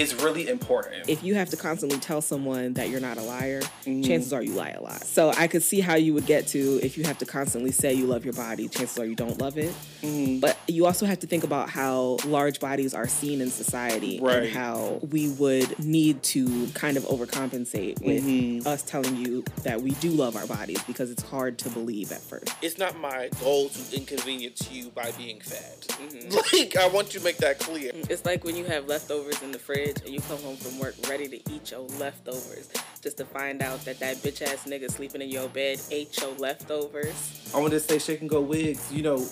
is 0.00 0.14
really 0.14 0.48
important. 0.48 1.08
If 1.08 1.22
you 1.22 1.34
have 1.34 1.50
to 1.50 1.56
constantly 1.56 1.98
tell 1.98 2.22
someone 2.22 2.74
that 2.74 2.88
you're 2.88 3.00
not 3.00 3.18
a 3.18 3.22
liar, 3.22 3.60
mm-hmm. 3.60 4.02
chances 4.02 4.32
are 4.32 4.42
you 4.42 4.54
lie 4.54 4.70
a 4.70 4.82
lot. 4.82 5.04
So 5.04 5.30
I 5.36 5.46
could 5.46 5.62
see 5.62 5.80
how 5.80 5.94
you 5.94 6.14
would 6.14 6.26
get 6.26 6.46
to 6.48 6.80
if 6.82 6.96
you 6.96 7.04
have 7.04 7.18
to 7.18 7.26
constantly 7.26 7.70
say 7.70 7.92
you 7.92 8.06
love 8.06 8.24
your 8.24 8.34
body, 8.34 8.68
chances 8.68 8.98
are 8.98 9.04
you 9.04 9.14
don't 9.14 9.38
love 9.38 9.58
it. 9.58 9.72
Mm-hmm. 10.02 10.40
But 10.40 10.56
you 10.66 10.86
also 10.86 11.04
have 11.04 11.20
to 11.20 11.26
think 11.26 11.44
about 11.44 11.68
how 11.68 12.16
large 12.24 12.60
bodies 12.60 12.94
are 12.94 13.06
seen 13.06 13.40
in 13.40 13.50
society 13.50 14.18
right. 14.20 14.44
and 14.44 14.52
how 14.52 15.00
we 15.10 15.28
would 15.32 15.78
need 15.78 16.22
to 16.22 16.66
kind 16.68 16.96
of 16.96 17.04
overcompensate 17.04 18.02
with 18.02 18.24
mm-hmm. 18.24 18.66
us 18.66 18.82
telling 18.82 19.16
you 19.16 19.44
that 19.64 19.82
we 19.82 19.90
do 19.92 20.10
love 20.10 20.36
our 20.36 20.46
bodies 20.46 20.82
because 20.84 21.10
it's 21.10 21.22
hard 21.22 21.58
to 21.58 21.68
believe 21.68 22.10
at 22.12 22.20
first. 22.20 22.54
It's 22.62 22.78
not 22.78 22.98
my 22.98 23.28
goal 23.42 23.68
to 23.68 23.96
inconvenience 23.96 24.70
you 24.70 24.90
by 24.90 25.12
being 25.12 25.40
fat. 25.40 25.80
Mm-hmm. 25.88 26.38
Like 26.60 26.76
I 26.76 26.88
want 26.88 27.14
you 27.14 27.20
to 27.20 27.24
make 27.24 27.38
that 27.38 27.58
clear. 27.58 27.92
It's 27.94 28.24
like 28.24 28.44
when 28.44 28.56
you 28.56 28.64
have 28.64 28.86
leftovers 28.86 29.40
in 29.42 29.52
the 29.52 29.58
fridge 29.58 29.89
fridge 29.90 30.04
and 30.04 30.14
you 30.14 30.20
come 30.22 30.38
home 30.42 30.56
from 30.56 30.78
work 30.78 30.94
ready 31.08 31.28
to 31.28 31.52
eat 31.52 31.70
your 31.70 31.80
leftovers 31.98 32.68
just 33.02 33.16
to 33.16 33.24
find 33.24 33.62
out 33.62 33.84
that 33.84 33.98
that 34.00 34.16
bitch 34.16 34.42
ass 34.42 34.66
nigga 34.66 34.90
sleeping 34.90 35.22
in 35.22 35.28
your 35.28 35.48
bed 35.48 35.80
ate 35.90 36.16
your 36.20 36.32
leftovers. 36.34 37.50
I 37.54 37.58
want 37.58 37.72
to 37.72 37.80
say 37.80 37.98
shake 37.98 38.20
and 38.20 38.30
go 38.30 38.40
wigs. 38.40 38.92
You 38.92 39.02
know, 39.02 39.26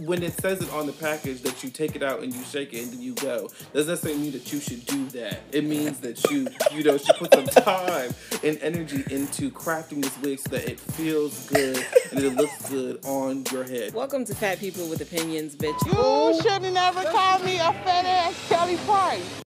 when 0.00 0.22
it 0.22 0.32
says 0.40 0.60
it 0.60 0.72
on 0.72 0.86
the 0.86 0.92
package 0.92 1.42
that 1.42 1.62
you 1.62 1.70
take 1.70 1.94
it 1.94 2.02
out 2.02 2.22
and 2.22 2.34
you 2.34 2.42
shake 2.44 2.72
it 2.72 2.82
and 2.82 2.92
then 2.92 3.00
you 3.00 3.14
go, 3.14 3.48
doesn't 3.72 3.92
necessarily 3.92 4.20
mean 4.20 4.32
that 4.32 4.52
you 4.52 4.60
should 4.60 4.84
do 4.86 5.06
that. 5.10 5.40
It 5.52 5.64
means 5.64 6.00
that 6.00 6.22
you, 6.30 6.48
you 6.72 6.82
know, 6.82 6.98
should 6.98 7.16
put 7.16 7.32
some 7.32 7.46
time 7.46 8.12
and 8.42 8.58
energy 8.60 9.04
into 9.10 9.50
crafting 9.50 10.02
this 10.02 10.18
wig 10.18 10.40
so 10.40 10.50
that 10.50 10.68
it 10.68 10.80
feels 10.80 11.48
good 11.48 11.84
and 12.10 12.20
it 12.20 12.34
looks 12.34 12.68
good 12.68 13.04
on 13.04 13.44
your 13.52 13.64
head. 13.64 13.94
Welcome 13.94 14.24
to 14.26 14.34
Fat 14.34 14.58
People 14.58 14.88
with 14.88 15.00
Opinions, 15.00 15.54
bitch. 15.54 15.78
You 15.86 16.42
should 16.42 16.62
have 16.64 16.72
never 16.72 17.04
called 17.04 17.44
me 17.44 17.56
a 17.56 17.72
fat 17.84 18.04
ass 18.04 18.48
Kelly 18.48 18.76
Price. 18.78 19.43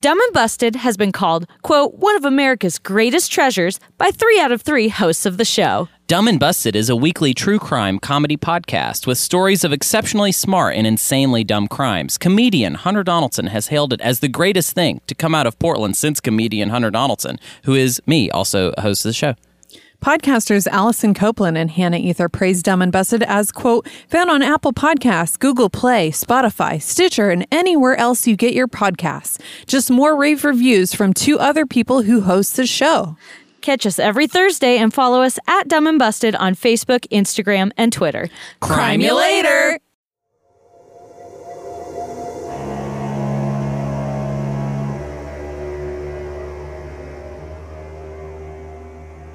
Dumb 0.00 0.20
and 0.20 0.32
Busted 0.32 0.76
has 0.76 0.96
been 0.96 1.10
called, 1.10 1.48
quote, 1.62 1.94
one 1.94 2.14
of 2.14 2.24
America's 2.24 2.78
greatest 2.78 3.32
treasures 3.32 3.80
by 3.96 4.12
three 4.12 4.38
out 4.38 4.52
of 4.52 4.62
three 4.62 4.86
hosts 4.86 5.26
of 5.26 5.38
the 5.38 5.44
show. 5.44 5.88
Dumb 6.06 6.28
and 6.28 6.38
Busted 6.38 6.76
is 6.76 6.88
a 6.88 6.94
weekly 6.94 7.34
true 7.34 7.58
crime 7.58 7.98
comedy 7.98 8.36
podcast 8.36 9.08
with 9.08 9.18
stories 9.18 9.64
of 9.64 9.72
exceptionally 9.72 10.30
smart 10.30 10.76
and 10.76 10.86
insanely 10.86 11.42
dumb 11.42 11.66
crimes. 11.66 12.16
Comedian 12.16 12.74
Hunter 12.74 13.02
Donaldson 13.02 13.48
has 13.48 13.66
hailed 13.66 13.92
it 13.92 14.00
as 14.00 14.20
the 14.20 14.28
greatest 14.28 14.72
thing 14.72 15.00
to 15.08 15.16
come 15.16 15.34
out 15.34 15.48
of 15.48 15.58
Portland 15.58 15.96
since 15.96 16.20
comedian 16.20 16.68
Hunter 16.68 16.92
Donaldson, 16.92 17.40
who 17.64 17.74
is 17.74 18.00
me, 18.06 18.30
also 18.30 18.72
a 18.76 18.82
host 18.82 19.04
of 19.04 19.08
the 19.08 19.14
show. 19.14 19.34
Podcasters 20.02 20.68
Allison 20.68 21.12
Copeland 21.12 21.58
and 21.58 21.70
Hannah 21.70 21.98
Ether 21.98 22.28
praised 22.28 22.64
Dumb 22.64 22.80
and 22.80 22.92
Busted 22.92 23.22
as, 23.24 23.50
quote, 23.50 23.88
found 24.08 24.30
on 24.30 24.42
Apple 24.42 24.72
Podcasts, 24.72 25.38
Google 25.38 25.68
Play, 25.68 26.10
Spotify, 26.10 26.80
Stitcher, 26.80 27.30
and 27.30 27.46
anywhere 27.50 27.96
else 27.96 28.26
you 28.26 28.36
get 28.36 28.54
your 28.54 28.68
podcasts. 28.68 29.40
Just 29.66 29.90
more 29.90 30.16
rave 30.16 30.44
reviews 30.44 30.94
from 30.94 31.12
two 31.12 31.38
other 31.38 31.66
people 31.66 32.02
who 32.02 32.20
host 32.20 32.56
the 32.56 32.66
show. 32.66 33.16
Catch 33.60 33.86
us 33.86 33.98
every 33.98 34.28
Thursday 34.28 34.78
and 34.78 34.94
follow 34.94 35.20
us 35.20 35.38
at 35.48 35.66
Dumb 35.66 35.88
and 35.88 35.98
Busted 35.98 36.36
on 36.36 36.54
Facebook, 36.54 37.00
Instagram, 37.08 37.72
and 37.76 37.92
Twitter. 37.92 38.28
Crime 38.60 39.00
you 39.00 39.14
later! 39.14 39.80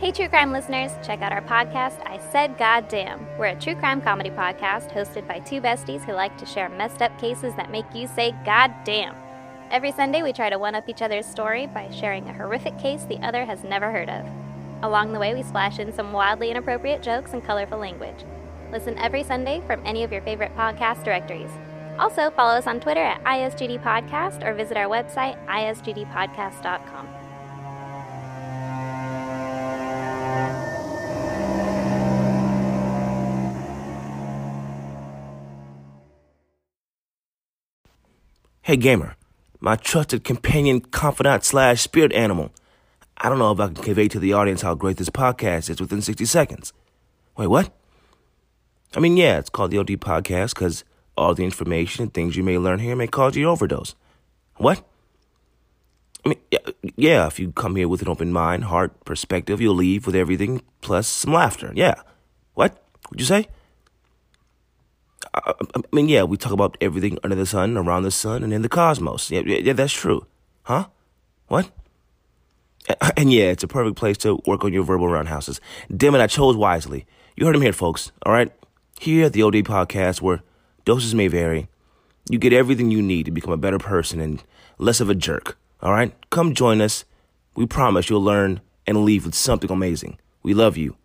Hey, 0.04 0.12
true 0.12 0.28
crime 0.28 0.52
listeners, 0.52 0.92
check 1.02 1.22
out 1.22 1.32
our 1.32 1.42
podcast, 1.42 2.06
I 2.06 2.20
Said 2.34 2.58
Goddamn. 2.58 3.26
We're 3.40 3.46
a 3.46 3.56
true 3.56 3.74
crime 3.74 4.02
comedy 4.02 4.32
podcast 4.32 4.92
hosted 4.92 5.26
by 5.30 5.40
two 5.40 5.62
besties 5.62 6.04
who 6.04 6.12
like 6.12 6.38
to 6.40 6.46
share 6.46 6.68
messed 6.68 7.02
up 7.02 7.18
cases 7.18 7.56
that 7.56 7.72
make 7.72 7.86
you 7.96 8.08
say 8.08 8.36
goddamn. 8.44 9.16
Every 9.72 9.94
Sunday, 9.94 10.22
we 10.22 10.34
try 10.34 10.50
to 10.50 10.60
one 10.60 10.76
up 10.76 10.90
each 10.90 11.02
other's 11.02 11.26
story 11.26 11.68
by 11.68 11.90
sharing 11.90 12.28
a 12.28 12.34
horrific 12.34 12.78
case 12.78 13.06
the 13.06 13.26
other 13.26 13.46
has 13.46 13.64
never 13.64 13.92
heard 13.92 14.10
of. 14.10 14.28
Along 14.82 15.14
the 15.14 15.20
way, 15.20 15.34
we 15.34 15.42
splash 15.42 15.80
in 15.80 15.94
some 15.94 16.12
wildly 16.12 16.52
inappropriate 16.52 17.02
jokes 17.02 17.32
and 17.32 17.42
colorful 17.42 17.78
language. 17.78 18.26
Listen 18.74 18.98
every 18.98 19.24
Sunday 19.24 19.62
from 19.66 19.82
any 19.86 20.04
of 20.04 20.12
your 20.12 20.22
favorite 20.24 20.54
podcast 20.58 21.06
directories. 21.06 21.52
Also, 21.98 22.30
follow 22.32 22.56
us 22.56 22.68
on 22.68 22.82
Twitter 22.82 23.00
at 23.00 23.24
ISGD 23.24 23.82
Podcast 23.82 24.46
or 24.46 24.54
visit 24.54 24.76
our 24.76 24.90
website, 24.90 25.38
isgdpodcast.com. 25.48 27.13
Hey, 38.66 38.78
gamer, 38.78 39.18
my 39.60 39.76
trusted 39.76 40.24
companion, 40.24 40.80
confidant, 40.80 41.44
slash 41.44 41.82
spirit 41.82 42.14
animal. 42.14 42.50
I 43.18 43.28
don't 43.28 43.38
know 43.38 43.52
if 43.52 43.60
I 43.60 43.66
can 43.66 43.76
convey 43.76 44.08
to 44.08 44.20
the 44.20 44.32
audience 44.32 44.62
how 44.62 44.74
great 44.74 44.96
this 44.96 45.10
podcast 45.10 45.70
is 45.70 45.82
within 45.82 46.02
60 46.02 46.24
seconds. 46.24 46.72
Wait, 47.36 47.48
what? 47.48 47.74
I 48.96 49.02
mean, 49.02 49.18
yeah, 49.18 49.38
it's 49.38 49.50
called 49.50 49.72
the 49.72 49.80
OD 49.80 50.00
Podcast 50.00 50.56
because 50.56 50.86
all 51.18 51.36
the 51.36 51.44
information 51.44 52.04
and 52.04 52.14
things 52.14 52.38
you 52.38 52.44
may 52.44 52.58
learn 52.58 52.80
here 52.80 52.96
may 52.96 53.06
cause 53.06 53.36
you 53.36 53.50
overdose. 53.50 53.96
What? 54.56 54.82
I 56.26 56.30
mean, 56.30 56.40
yeah, 56.50 56.60
yeah, 56.96 57.28
if 57.28 57.42
you 57.42 57.52
come 57.52 57.76
here 57.76 57.90
with 57.90 58.02
an 58.02 58.08
open 58.08 58.32
mind, 58.32 58.64
heart, 58.64 59.04
perspective, 59.04 59.60
you'll 59.60 59.76
leave 59.76 60.06
with 60.06 60.16
everything 60.16 60.62
plus 60.80 61.06
some 61.10 61.34
laughter. 61.34 61.74
Yeah. 61.76 61.96
What? 62.54 62.82
What'd 63.10 63.20
you 63.20 63.26
say? 63.26 63.50
I, 65.34 65.54
I 65.76 65.82
mean, 65.92 66.10
yeah, 66.10 66.24
we 66.24 66.38
talk 66.38 66.52
about 66.52 66.78
everything 66.82 67.18
under 67.24 67.36
the 67.36 67.46
sun, 67.46 67.78
around 67.78 68.04
the 68.04 68.12
sun, 68.12 68.44
and 68.44 68.54
in 68.54 68.62
the 68.62 68.70
cosmos. 68.70 69.32
Yeah, 69.32 69.42
yeah, 69.46 69.58
yeah 69.58 69.74
that's 69.74 69.94
true. 69.94 70.26
Huh? 70.64 70.88
What? 71.48 71.70
And 73.16 73.32
yeah, 73.32 73.46
it's 73.46 73.64
a 73.64 73.68
perfect 73.68 73.96
place 73.96 74.18
to 74.20 74.42
work 74.46 74.64
on 74.64 74.74
your 74.74 74.84
verbal 74.84 75.08
roundhouses. 75.08 75.62
Damn 75.96 76.16
it, 76.16 76.22
I 76.22 76.28
chose 76.28 76.58
wisely. 76.58 77.06
You 77.36 77.46
heard 77.46 77.56
him 77.56 77.62
here, 77.62 77.74
folks. 77.74 78.12
All 78.26 78.34
right? 78.34 78.52
Here 79.00 79.26
at 79.26 79.34
the 79.34 79.44
OD 79.44 79.56
Podcast, 79.56 80.22
where 80.22 80.42
doses 80.86 81.16
may 81.16 81.28
vary, 81.28 81.68
you 82.30 82.38
get 82.38 82.54
everything 82.54 82.92
you 82.92 83.02
need 83.02 83.26
to 83.26 83.32
become 83.32 83.54
a 83.54 83.58
better 83.58 83.80
person 83.80 84.20
and 84.20 84.44
less 84.78 85.00
of 85.00 85.10
a 85.10 85.16
jerk. 85.16 85.58
All 85.82 85.92
right? 85.92 86.14
Come 86.30 86.54
join 86.54 86.82
us. 86.82 87.06
We 87.56 87.66
promise 87.66 88.10
you'll 88.10 88.22
learn 88.22 88.62
and 88.86 89.04
leave 89.06 89.26
with 89.26 89.36
something 89.36 89.72
amazing. 89.72 90.20
We 90.42 90.54
love 90.54 90.78
you. 90.78 90.98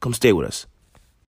Come 0.00 0.14
stay 0.14 0.32
with 0.32 0.46
us. 0.46 0.66